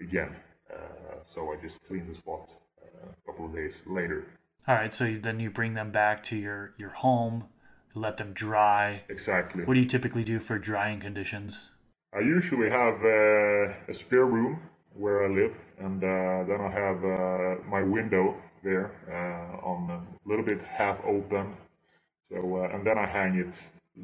again. 0.00 0.34
Uh, 0.72 1.16
so 1.24 1.52
I 1.52 1.56
just 1.60 1.82
clean 1.86 2.06
the 2.06 2.14
spot 2.14 2.52
uh, 2.82 3.08
couple 3.26 3.46
of 3.46 3.54
days 3.54 3.82
later. 3.86 4.26
All 4.66 4.74
right, 4.74 4.92
so 4.92 5.14
then 5.14 5.40
you 5.40 5.50
bring 5.50 5.74
them 5.74 5.90
back 5.90 6.22
to 6.24 6.36
your 6.36 6.74
your 6.76 6.90
home, 6.90 7.44
let 7.94 8.16
them 8.16 8.32
dry. 8.32 9.02
Exactly. 9.08 9.64
What 9.64 9.74
do 9.74 9.80
you 9.80 9.86
typically 9.86 10.24
do 10.24 10.38
for 10.40 10.58
drying 10.58 11.00
conditions? 11.00 11.70
I 12.14 12.20
usually 12.20 12.70
have 12.70 12.94
uh, 13.04 13.74
a 13.88 13.94
spare 13.94 14.24
room 14.26 14.60
where 14.94 15.24
I 15.24 15.28
live, 15.28 15.54
and 15.78 16.02
uh, 16.02 16.44
then 16.48 16.60
I 16.60 16.70
have 16.70 17.04
uh, 17.04 17.62
my 17.68 17.82
window 17.82 18.34
there 18.64 18.92
uh, 19.08 19.66
on 19.66 19.90
a 19.90 20.28
little 20.28 20.44
bit 20.44 20.62
half 20.62 21.00
open. 21.04 21.54
So 22.30 22.38
uh, 22.64 22.74
and 22.74 22.86
then 22.86 22.98
I 22.98 23.06
hang 23.06 23.36
it 23.36 23.54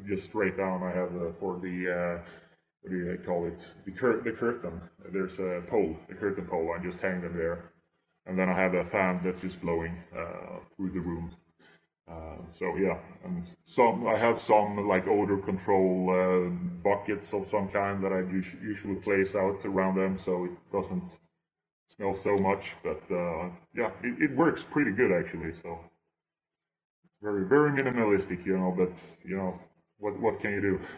just 0.07 0.25
straight 0.25 0.57
down. 0.57 0.83
I 0.83 0.91
have 0.91 1.15
uh, 1.15 1.31
for 1.39 1.59
the 1.59 2.21
what 2.81 2.91
do 2.91 2.97
you 2.97 3.19
call 3.25 3.47
it? 3.47 3.75
The, 3.85 3.91
cur- 3.91 4.21
the 4.21 4.31
curtain. 4.31 4.81
There's 5.11 5.39
a 5.39 5.63
pole, 5.67 5.97
the 6.07 6.13
curtain 6.15 6.45
pole. 6.45 6.75
I 6.77 6.83
just 6.83 7.01
hang 7.01 7.21
them 7.21 7.35
there, 7.35 7.71
and 8.27 8.37
then 8.37 8.49
I 8.49 8.53
have 8.53 8.75
a 8.75 8.85
fan 8.85 9.21
that's 9.23 9.39
just 9.41 9.59
blowing 9.61 9.97
through 10.77 10.91
the 10.91 10.99
room. 10.99 11.31
Uh, 12.07 12.37
so 12.51 12.75
yeah, 12.75 12.99
and 13.23 13.43
some 13.63 14.05
I 14.05 14.15
have 14.17 14.39
some 14.39 14.87
like 14.87 15.07
odor 15.07 15.37
control 15.37 16.11
uh, 16.11 16.49
buckets 16.83 17.33
of 17.33 17.47
some 17.47 17.67
kind 17.69 18.03
that 18.03 18.13
I 18.13 18.19
usually 18.63 18.95
place 18.95 19.35
out 19.35 19.65
around 19.65 19.95
them, 19.95 20.15
so 20.17 20.45
it 20.45 20.51
doesn't 20.71 21.17
smell 21.87 22.13
so 22.13 22.37
much. 22.37 22.75
But 22.83 23.01
uh, 23.09 23.49
yeah, 23.75 23.89
it, 24.03 24.21
it, 24.21 24.35
works 24.35 24.63
pretty 24.63 24.91
good 24.91 25.11
actually. 25.11 25.53
So 25.53 25.79
it's 27.05 27.15
very 27.23 27.47
very 27.47 27.71
minimalistic, 27.71 28.45
you 28.45 28.55
know. 28.55 28.71
But 28.77 29.01
you 29.23 29.37
know, 29.37 29.59
what 29.97 30.19
what 30.19 30.39
can 30.39 30.51
you 30.51 30.61
do? 30.61 30.79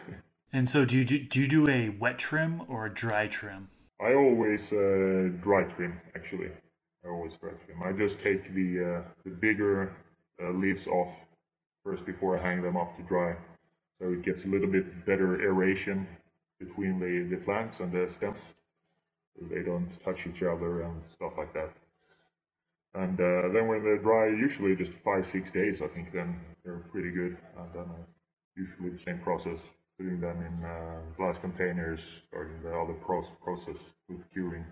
And 0.50 0.66
so, 0.66 0.86
do 0.86 0.96
you 0.96 1.04
do, 1.04 1.18
do 1.18 1.40
you 1.40 1.46
do 1.46 1.68
a 1.68 1.90
wet 1.90 2.16
trim 2.16 2.62
or 2.68 2.86
a 2.86 2.94
dry 2.94 3.26
trim? 3.26 3.68
I 4.00 4.14
always 4.14 4.72
uh, 4.72 5.28
dry 5.42 5.64
trim 5.64 6.00
actually. 6.14 6.48
I 7.04 7.08
always 7.08 7.36
dry 7.36 7.50
trim. 7.50 7.82
I 7.82 7.92
just 7.92 8.18
take 8.18 8.54
the 8.54 8.68
uh, 8.82 9.02
the 9.24 9.30
bigger 9.30 9.92
uh, 10.42 10.50
leaves 10.50 10.86
off 10.86 11.12
first 11.84 12.04
before 12.04 12.38
I 12.38 12.42
hang 12.42 12.62
them 12.62 12.76
up 12.76 12.96
to 12.96 13.02
dry. 13.02 13.36
So 13.98 14.12
it 14.12 14.22
gets 14.22 14.44
a 14.44 14.48
little 14.48 14.68
bit 14.68 15.06
better 15.06 15.42
aeration 15.42 16.06
between 16.58 16.98
the, 16.98 17.34
the 17.34 17.42
plants 17.42 17.80
and 17.80 17.92
the 17.92 18.08
stems. 18.08 18.54
So 19.36 19.46
they 19.50 19.62
don't 19.62 19.88
touch 20.04 20.26
each 20.26 20.42
other 20.42 20.82
and 20.82 21.02
stuff 21.08 21.32
like 21.36 21.52
that. 21.54 21.70
And 22.94 23.20
uh, 23.20 23.48
then 23.52 23.68
when 23.68 23.82
they're 23.82 23.98
dry, 23.98 24.28
usually 24.28 24.74
just 24.74 24.92
five, 24.92 25.26
six 25.26 25.50
days, 25.50 25.82
I 25.82 25.88
think, 25.88 26.12
then 26.12 26.40
they're 26.64 26.82
pretty 26.90 27.10
good. 27.10 27.36
And 27.56 27.72
then 27.74 27.82
uh, 27.84 28.04
usually 28.56 28.90
the 28.90 28.98
same 28.98 29.18
process, 29.18 29.74
putting 29.98 30.20
them 30.20 30.38
in 30.40 30.64
uh, 30.64 31.00
glass 31.16 31.38
containers, 31.38 32.22
starting 32.26 32.62
the 32.62 32.74
other 32.74 32.94
process 32.94 33.94
with 34.08 34.30
curing. 34.32 34.64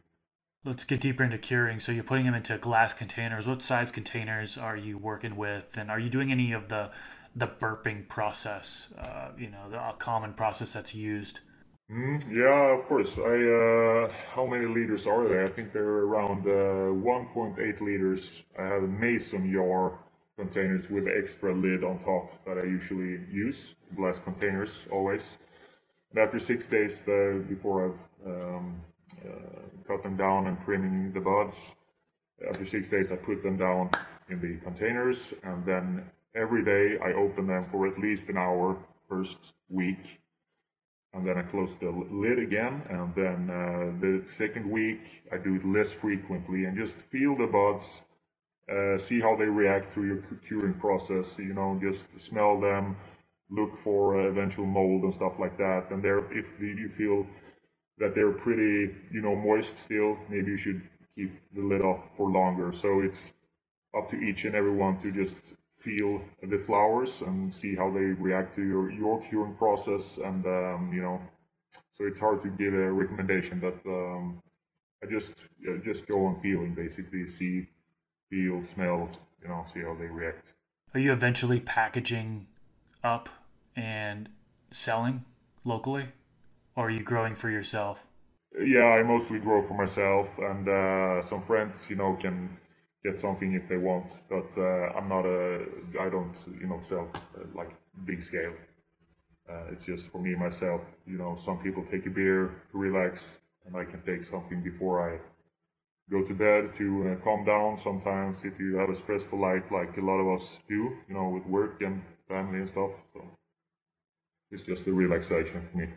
Let's 0.67 0.83
get 0.83 1.01
deeper 1.01 1.23
into 1.23 1.39
curing. 1.39 1.79
So 1.79 1.93
you're 1.93 2.03
putting 2.03 2.27
them 2.27 2.35
into 2.35 2.59
glass 2.59 2.93
containers. 2.93 3.47
What 3.47 3.63
size 3.63 3.93
containers 3.93 4.59
are 4.59 4.77
you 4.77 4.99
working 4.99 5.37
with, 5.37 5.77
and 5.79 5.93
are 5.93 6.01
you 6.01 6.09
doing 6.09 6.33
any 6.33 6.51
of 6.53 6.69
the 6.69 6.91
the 7.37 7.47
burping 7.47 8.09
process? 8.09 8.89
Uh, 8.99 9.29
you 9.39 9.49
know, 9.49 9.71
the 9.71 9.79
common 10.01 10.33
process 10.33 10.73
that's 10.73 10.93
used. 10.93 11.39
Mm, 11.89 12.21
yeah, 12.35 12.77
of 12.77 12.85
course. 12.87 13.17
I 13.17 13.37
uh, 14.11 14.13
how 14.35 14.45
many 14.45 14.67
liters 14.67 15.07
are 15.07 15.29
there? 15.29 15.47
I 15.47 15.51
think 15.51 15.73
they're 15.73 16.03
around 16.09 16.45
uh, 16.47 16.91
1.8 16.99 17.81
liters. 17.81 18.43
I 18.59 18.65
have 18.65 18.83
a 18.83 18.89
mason 18.89 19.53
jar 19.53 20.01
containers 20.37 20.91
with 20.91 21.07
extra 21.07 21.55
lid 21.55 21.85
on 21.85 22.01
top 22.01 22.45
that 22.45 22.59
I 22.59 22.65
usually 22.65 23.21
use. 23.31 23.77
Glass 23.95 24.19
containers 24.19 24.89
always. 24.91 25.39
And 26.11 26.19
after 26.19 26.41
six 26.41 26.67
days, 26.67 27.03
the, 27.03 27.45
before 27.49 27.87
I've 27.87 28.33
um, 28.33 28.81
uh, 28.81 28.96
cut 29.87 30.03
them 30.03 30.17
down 30.17 30.47
and 30.47 30.61
trimming 30.65 31.13
the 31.13 31.21
buds. 31.21 31.75
After 32.49 32.67
six 32.67 32.89
days, 32.89 33.13
I 33.13 33.17
put 33.17 33.43
them 33.43 33.57
down 33.57 33.91
in 34.29 34.41
the 34.41 34.59
containers, 34.65 35.33
and 35.43 35.65
then 35.65 36.05
every 36.35 36.65
day 36.65 36.99
I 37.03 37.13
open 37.13 37.47
them 37.47 37.65
for 37.65 37.87
at 37.87 37.99
least 37.99 38.29
an 38.29 38.37
hour 38.37 38.77
first 39.09 39.55
week, 39.69 40.21
and 41.15 41.27
then 41.27 41.39
I 41.39 41.43
close 41.43 41.77
the 41.77 41.91
lid 42.11 42.39
again. 42.39 42.83
And 42.91 43.15
then 43.15 43.51
uh, 43.51 44.01
the 44.01 44.25
second 44.29 44.71
week, 44.71 45.23
I 45.33 45.39
do 45.39 45.55
it 45.55 45.65
less 45.67 45.93
frequently 45.93 46.65
and 46.65 46.77
just 46.77 46.99
feel 47.03 47.37
the 47.37 47.47
buds, 47.47 48.03
uh, 48.71 48.99
see 48.99 49.21
how 49.21 49.37
they 49.37 49.47
react 49.47 49.95
to 49.95 50.05
your 50.05 50.19
curing 50.47 50.75
process. 50.75 51.39
You 51.39 51.55
know, 51.55 51.79
just 51.81 52.21
smell 52.21 52.61
them, 52.61 52.97
look 53.49 53.79
for 53.79 54.21
uh, 54.21 54.29
eventual 54.29 54.67
mold 54.67 55.05
and 55.05 55.15
stuff 55.15 55.35
like 55.39 55.57
that. 55.57 55.91
And 55.91 56.03
there, 56.03 56.19
if 56.33 56.47
you 56.61 56.91
feel 56.91 57.27
that 57.99 58.15
they're 58.15 58.33
pretty, 58.33 58.95
you 59.11 59.23
know, 59.23 59.35
moist 59.35 59.79
still, 59.79 60.19
maybe 60.29 60.51
you 60.53 60.57
should 60.57 60.83
keep 61.15 61.33
the 61.55 61.63
lid 61.63 61.81
off 61.81 62.01
for 62.17 62.31
longer. 62.31 62.73
So 62.73 63.01
it's 63.01 63.33
up 63.97 64.11
to 64.11 64.17
each 64.17 64.45
and 64.45 64.55
everyone 64.55 64.99
to 65.01 65.11
just 65.11 65.55
feel 65.79 66.21
the 66.43 66.59
flowers 66.59 67.23
and 67.23 67.55
see 67.55 67.75
how 67.75 67.91
they 67.91 68.01
react 68.01 68.57
to 68.57 68.63
your, 68.63 68.91
your 68.91 69.23
curing 69.23 69.55
process. 69.55 70.19
And, 70.19 70.45
um, 70.47 70.91
you 70.93 71.03
know, 71.03 71.21
so 71.93 72.05
it's 72.05 72.19
hard 72.19 72.43
to 72.43 72.49
give 72.49 72.75
a 72.75 72.93
recommendation, 72.93 73.61
but 73.61 73.79
um, 73.91 74.43
I 75.03 75.07
just 75.07 75.35
just 75.85 76.07
go 76.07 76.27
on 76.27 76.41
feeling 76.41 76.75
basically, 76.75 77.27
see, 77.29 77.69
feel, 78.31 78.63
smell, 78.65 79.09
you 79.43 79.49
know, 79.49 79.65
see 79.73 79.81
how 79.81 79.95
they 79.95 80.07
react. 80.07 80.53
Are 80.95 81.01
you 81.01 81.13
eventually 81.13 81.61
packaging 81.61 82.47
up 83.03 83.29
and 83.75 84.29
selling 84.71 85.25
locally? 85.65 86.07
Or 86.77 86.87
are 86.87 86.91
you 86.91 87.03
growing 87.03 87.35
for 87.35 87.51
yourself? 87.51 88.07
Yeah, 88.59 88.85
I 88.85 89.03
mostly 89.03 89.39
grow 89.39 89.61
for 89.63 89.75
myself, 89.75 90.29
and 90.39 90.69
uh, 90.69 91.21
some 91.23 91.43
friends, 91.43 91.91
you 91.91 91.97
know, 91.97 92.17
can 92.21 92.57
get 93.05 93.19
something 93.19 93.55
if 93.55 93.69
they 93.69 93.77
want. 93.77 94.21
But 94.31 94.57
uh, 94.57 94.97
I'm 94.97 95.09
not 95.09 95.27
a, 95.27 95.65
I 96.01 96.09
don't, 96.09 96.37
you 96.61 96.67
know, 96.67 96.81
sell 96.83 97.11
uh, 97.15 97.45
like 97.55 97.71
big 98.05 98.23
scale. 98.23 98.55
Uh, 99.49 99.73
it's 99.73 99.85
just 99.85 100.09
for 100.11 100.19
me 100.19 100.35
myself. 100.35 100.81
You 101.07 101.19
know, 101.19 101.37
some 101.39 101.59
people 101.59 101.85
take 101.85 102.07
a 102.07 102.11
beer 102.11 102.63
to 102.73 102.79
relax, 102.79 103.39
and 103.67 103.77
I 103.77 103.85
can 103.85 104.01
take 104.03 104.25
something 104.25 104.63
before 104.63 104.95
I 105.11 105.19
go 106.11 106.23
to 106.23 106.35
bed 106.35 106.75
to 106.77 106.87
uh, 107.11 107.25
calm 107.25 107.45
down. 107.45 107.77
Sometimes, 107.77 108.45
if 108.45 108.59
you 108.59 108.77
have 108.77 108.91
a 108.91 108.95
stressful 108.95 109.39
life, 109.39 109.65
like 109.71 109.97
a 109.99 110.01
lot 110.01 110.19
of 110.19 110.29
us 110.35 110.61
do, 110.69 110.97
you 111.09 111.15
know, 111.15 111.29
with 111.29 111.47
work 111.47 111.83
and 111.83 112.03
family 112.29 112.59
and 112.59 112.69
stuff. 112.69 112.91
So 113.13 113.23
it's 114.51 114.63
just 114.63 114.87
a 114.87 114.93
relaxation 114.93 115.63
for 115.71 115.79
me. 115.79 115.89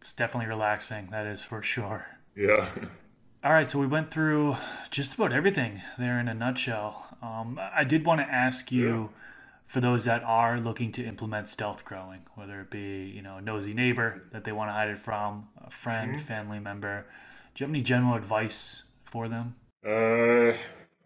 It's 0.00 0.12
definitely 0.12 0.48
relaxing, 0.48 1.08
that 1.10 1.26
is 1.26 1.42
for 1.42 1.62
sure. 1.62 2.06
Yeah. 2.36 2.68
All 3.42 3.52
right, 3.52 3.68
so 3.68 3.78
we 3.78 3.86
went 3.86 4.10
through 4.10 4.56
just 4.90 5.14
about 5.14 5.32
everything 5.32 5.80
there 5.98 6.20
in 6.20 6.28
a 6.28 6.34
nutshell. 6.34 7.16
Um, 7.22 7.58
I 7.74 7.84
did 7.84 8.04
want 8.04 8.20
to 8.20 8.26
ask 8.26 8.70
you, 8.70 8.88
yeah. 8.88 9.08
for 9.66 9.80
those 9.80 10.04
that 10.04 10.22
are 10.24 10.58
looking 10.58 10.92
to 10.92 11.04
implement 11.04 11.48
stealth 11.48 11.84
growing, 11.84 12.20
whether 12.34 12.60
it 12.60 12.70
be 12.70 13.10
you 13.14 13.22
know 13.22 13.36
a 13.36 13.40
nosy 13.40 13.72
neighbor 13.72 14.22
that 14.32 14.44
they 14.44 14.52
want 14.52 14.68
to 14.68 14.72
hide 14.72 14.88
it 14.88 14.98
from, 14.98 15.48
a 15.64 15.70
friend, 15.70 16.16
mm-hmm. 16.16 16.26
family 16.26 16.58
member, 16.58 17.06
do 17.54 17.62
you 17.62 17.66
have 17.66 17.74
any 17.74 17.82
general 17.82 18.14
advice 18.14 18.82
for 19.04 19.28
them? 19.28 19.54
Uh, 19.86 20.52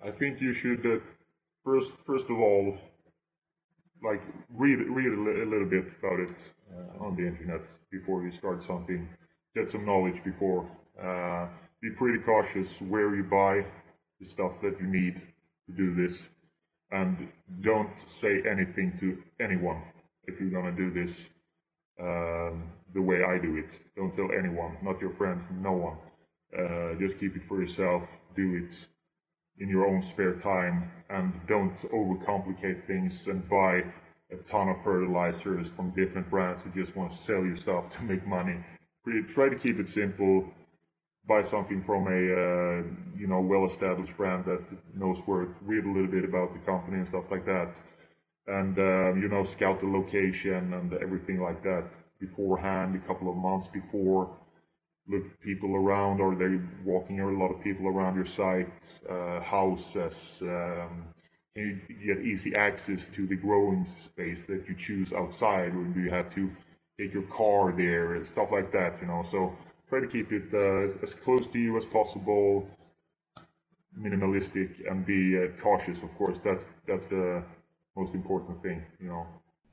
I 0.05 0.11
think 0.11 0.41
you 0.41 0.53
should 0.53 0.85
uh, 0.85 0.99
first, 1.65 1.95
first 2.05 2.27
of 2.31 2.39
all, 2.39 2.77
like 4.03 4.23
read 4.51 4.81
read 4.89 5.13
a, 5.13 5.51
little 5.51 5.69
bit 5.69 5.95
about 5.99 6.21
it 6.21 6.55
uh, 6.73 7.05
on 7.05 7.17
the 7.17 7.27
internet 7.27 7.67
before 7.91 8.23
you 8.23 8.31
start 8.31 8.63
something. 8.63 9.09
Get 9.55 9.71
some 9.71 9.85
knowledge 9.85 10.23
before. 10.25 10.69
Uh, 11.01 11.47
be 11.81 11.91
pretty 11.91 12.19
cautious 12.19 12.81
where 12.81 13.15
you 13.15 13.25
buy 13.25 13.65
the 14.21 14.27
stuff 14.27 14.53
that 14.63 14.81
you 14.81 14.87
need 14.87 15.21
to 15.67 15.73
do 15.73 15.95
this, 15.95 16.31
and 16.91 17.29
don't 17.61 17.99
say 17.99 18.43
anything 18.49 18.97
to 19.01 19.23
anyone 19.41 19.83
if 20.27 20.41
you're 20.41 20.51
gonna 20.51 20.77
do 20.77 20.91
this 20.91 21.31
um, 22.01 22.65
the 22.95 23.03
way 23.03 23.23
I 23.23 23.39
do 23.39 23.57
it. 23.57 23.81
Don't 23.97 24.15
tell 24.15 24.31
anyone, 24.33 24.77
not 24.83 25.01
your 25.01 25.15
friends, 25.15 25.45
no 25.61 25.73
one. 25.73 25.97
Uh, 26.57 26.95
just 26.99 27.19
keep 27.19 27.37
it 27.37 27.43
for 27.49 27.61
yourself. 27.61 28.09
Do 28.37 28.57
it 28.65 28.87
in 29.61 29.69
your 29.69 29.87
own 29.87 30.03
spare 30.03 30.35
time 30.35 30.91
and 31.11 31.33
don't 31.47 31.77
overcomplicate 31.93 32.87
things 32.87 33.27
and 33.29 33.49
buy 33.49 33.83
a 34.33 34.37
ton 34.45 34.69
of 34.69 34.83
fertilizers 34.83 35.69
from 35.69 35.91
different 35.91 36.29
brands 36.29 36.63
who 36.63 36.71
just 36.71 36.97
want 36.97 37.11
to 37.11 37.17
sell 37.17 37.45
you 37.45 37.55
stuff 37.55 37.89
to 37.91 38.03
make 38.03 38.27
money. 38.27 38.57
Try 39.29 39.49
to 39.49 39.57
keep 39.57 39.79
it 39.79 39.89
simple. 39.89 40.51
Buy 41.27 41.43
something 41.43 41.83
from 41.83 42.07
a 42.07 42.11
uh, 42.11 42.83
you 43.17 43.27
know 43.27 43.41
well-established 43.41 44.17
brand 44.17 44.45
that 44.47 44.63
knows 44.95 45.19
where. 45.27 45.49
Read 45.63 45.85
a 45.85 45.89
little 45.89 46.11
bit 46.11 46.25
about 46.25 46.53
the 46.53 46.61
company 46.61 46.99
and 46.99 47.07
stuff 47.07 47.25
like 47.31 47.47
that, 47.47 47.81
and 48.47 48.79
uh, 48.79 49.15
you 49.15 49.29
know 49.29 49.43
scout 49.43 49.81
the 49.81 49.87
location 49.87 50.75
and 50.75 50.93
everything 50.95 51.41
like 51.41 51.63
that 51.63 51.97
beforehand, 52.21 52.95
a 52.95 53.07
couple 53.07 53.31
of 53.31 53.37
months 53.37 53.69
before 53.69 54.37
look 55.09 55.25
people 55.41 55.75
around? 55.77 56.21
Are 56.21 56.35
they 56.35 56.61
walking 56.85 57.21
or 57.21 57.31
a 57.31 57.39
lot 57.39 57.51
of 57.55 57.63
people 57.63 57.87
around 57.89 58.15
your 58.17 58.25
site? 58.25 59.01
Uh, 59.09 59.41
houses? 59.41 60.41
Um, 60.43 61.05
can 61.55 61.81
you 61.99 62.15
get 62.15 62.25
easy 62.25 62.55
access 62.57 63.09
to 63.09 63.27
the 63.27 63.37
growing 63.37 63.85
space 63.85 64.45
that 64.45 64.69
you 64.69 64.75
choose 64.75 65.13
outside, 65.13 65.75
or 65.75 65.85
do 65.85 66.01
you 66.01 66.11
have 66.11 66.35
to 66.35 66.51
take 66.99 67.13
your 67.15 67.23
car 67.25 67.73
there? 67.73 68.15
and 68.15 68.27
Stuff 68.27 68.51
like 68.51 68.73
that, 68.73 69.01
you 69.01 69.07
know. 69.07 69.25
So 69.31 69.57
try 69.89 70.01
to 70.01 70.09
keep 70.09 70.33
it 70.33 70.53
uh, 70.53 71.03
as 71.03 71.15
close 71.15 71.47
to 71.49 71.59
you 71.59 71.77
as 71.77 71.85
possible. 71.85 72.69
minimalistic 73.99 74.71
and 74.91 75.07
be 75.07 75.39
uh, 75.39 75.49
cautious. 75.63 76.03
Of 76.03 76.15
course, 76.17 76.39
that's 76.39 76.69
that's 76.87 77.07
the 77.07 77.43
most 77.97 78.15
important 78.15 78.63
thing, 78.63 78.83
you 79.01 79.09
know. 79.09 79.27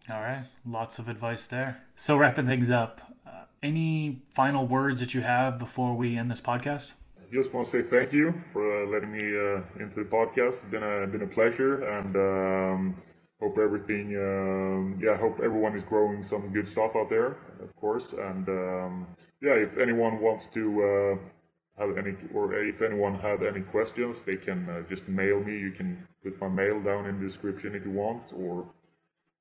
All 0.09 0.21
right, 0.21 0.45
lots 0.65 0.99
of 0.99 1.07
advice 1.09 1.47
there. 1.47 1.81
So 1.95 2.17
wrapping 2.17 2.47
things 2.47 2.69
up, 2.69 3.01
uh, 3.25 3.40
any 3.63 4.21
final 4.33 4.67
words 4.67 4.99
that 4.99 5.13
you 5.13 5.21
have 5.21 5.59
before 5.59 5.95
we 5.95 6.17
end 6.17 6.31
this 6.31 6.41
podcast? 6.41 6.93
I 7.19 7.33
just 7.33 7.53
want 7.53 7.65
to 7.67 7.71
say 7.71 7.81
thank 7.81 8.11
you 8.11 8.33
for 8.51 8.83
uh, 8.83 8.87
letting 8.87 9.11
me 9.11 9.19
uh, 9.19 9.81
into 9.81 10.03
the 10.03 10.09
podcast. 10.09 10.55
It's 10.61 10.71
been 10.71 10.83
a 10.83 11.07
been 11.07 11.21
a 11.21 11.27
pleasure, 11.27 11.83
and 11.83 12.15
um, 12.15 12.95
hope 13.39 13.57
everything. 13.57 14.17
Um, 14.17 14.99
yeah, 15.01 15.17
hope 15.17 15.39
everyone 15.39 15.75
is 15.75 15.83
growing 15.83 16.23
some 16.23 16.51
good 16.51 16.67
stuff 16.67 16.91
out 16.95 17.09
there, 17.09 17.37
of 17.61 17.75
course. 17.75 18.13
And 18.13 18.49
um, 18.49 19.07
yeah, 19.41 19.53
if 19.53 19.77
anyone 19.77 20.19
wants 20.19 20.47
to 20.47 20.63
uh, 20.83 21.81
have 21.81 21.97
any, 21.97 22.15
or 22.33 22.53
if 22.53 22.81
anyone 22.81 23.15
had 23.15 23.43
any 23.43 23.61
questions, 23.61 24.23
they 24.23 24.35
can 24.35 24.67
uh, 24.69 24.81
just 24.89 25.07
mail 25.07 25.39
me. 25.39 25.57
You 25.57 25.71
can 25.71 26.05
put 26.23 26.39
my 26.41 26.49
mail 26.49 26.81
down 26.81 27.05
in 27.05 27.19
the 27.19 27.25
description 27.25 27.75
if 27.75 27.85
you 27.85 27.91
want, 27.91 28.33
or 28.35 28.65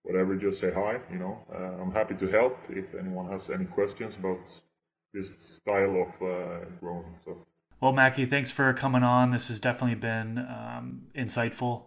whatever. 0.02 0.36
Just 0.36 0.60
say 0.60 0.70
hi. 0.72 0.98
You 1.12 1.18
know, 1.18 1.38
uh, 1.54 1.82
I'm 1.82 1.92
happy 1.92 2.14
to 2.16 2.28
help 2.28 2.58
if 2.68 2.94
anyone 2.94 3.30
has 3.30 3.50
any 3.50 3.64
questions 3.64 4.16
about 4.16 4.40
this 5.12 5.32
style 5.38 6.02
of 6.02 6.22
uh, 6.22 6.64
growing. 6.80 7.14
So. 7.24 7.46
Well, 7.80 7.92
Mackie, 7.92 8.26
thanks 8.26 8.50
for 8.50 8.72
coming 8.72 9.02
on. 9.02 9.30
This 9.30 9.48
has 9.48 9.58
definitely 9.58 9.96
been 9.96 10.38
um, 10.38 11.02
insightful. 11.14 11.84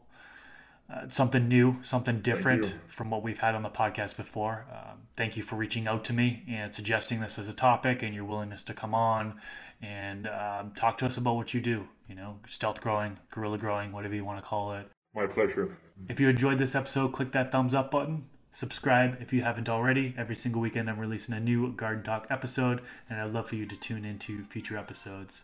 Uh, 0.93 1.07
something 1.09 1.47
new, 1.47 1.77
something 1.81 2.19
different 2.19 2.75
from 2.87 3.09
what 3.09 3.23
we've 3.23 3.39
had 3.39 3.55
on 3.55 3.63
the 3.63 3.69
podcast 3.69 4.17
before. 4.17 4.65
Um, 4.69 4.99
thank 5.15 5.37
you 5.37 5.41
for 5.41 5.55
reaching 5.55 5.87
out 5.87 6.03
to 6.05 6.13
me 6.13 6.43
and 6.47 6.75
suggesting 6.75 7.21
this 7.21 7.39
as 7.39 7.47
a 7.47 7.53
topic 7.53 8.03
and 8.03 8.13
your 8.13 8.25
willingness 8.25 8.61
to 8.63 8.73
come 8.73 8.93
on 8.93 9.39
and 9.81 10.27
um, 10.27 10.71
talk 10.75 10.97
to 10.99 11.05
us 11.05 11.17
about 11.17 11.35
what 11.35 11.53
you 11.53 11.61
do. 11.61 11.87
You 12.07 12.15
know, 12.15 12.39
stealth 12.45 12.81
growing, 12.81 13.17
guerrilla 13.31 13.57
growing, 13.57 13.91
whatever 13.91 14.13
you 14.13 14.25
want 14.25 14.43
to 14.43 14.47
call 14.47 14.73
it. 14.73 14.87
My 15.15 15.27
pleasure. 15.27 15.77
If 16.09 16.19
you 16.19 16.27
enjoyed 16.27 16.57
this 16.57 16.75
episode, 16.75 17.13
click 17.13 17.31
that 17.33 17.51
thumbs 17.51 17.75
up 17.75 17.91
button. 17.91 18.25
Subscribe 18.51 19.17
if 19.21 19.31
you 19.31 19.43
haven't 19.43 19.69
already. 19.69 20.13
Every 20.17 20.35
single 20.35 20.61
weekend, 20.61 20.89
I'm 20.89 20.99
releasing 20.99 21.35
a 21.35 21.39
new 21.39 21.71
Garden 21.71 22.03
Talk 22.03 22.27
episode, 22.29 22.81
and 23.09 23.19
I'd 23.19 23.31
love 23.31 23.49
for 23.49 23.55
you 23.55 23.65
to 23.65 23.75
tune 23.75 24.05
into 24.05 24.43
future 24.43 24.77
episodes. 24.77 25.43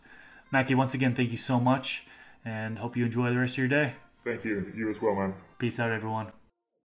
Mackie, 0.50 0.74
once 0.74 0.94
again, 0.94 1.14
thank 1.14 1.30
you 1.30 1.36
so 1.36 1.60
much 1.60 2.04
and 2.44 2.78
hope 2.78 2.96
you 2.96 3.04
enjoy 3.04 3.32
the 3.32 3.38
rest 3.38 3.54
of 3.54 3.58
your 3.58 3.68
day. 3.68 3.94
Thank 4.24 4.44
you. 4.44 4.72
You 4.76 4.90
as 4.90 5.00
well, 5.00 5.14
man. 5.14 5.34
Peace 5.58 5.78
out, 5.78 5.90
everyone. 5.90 6.32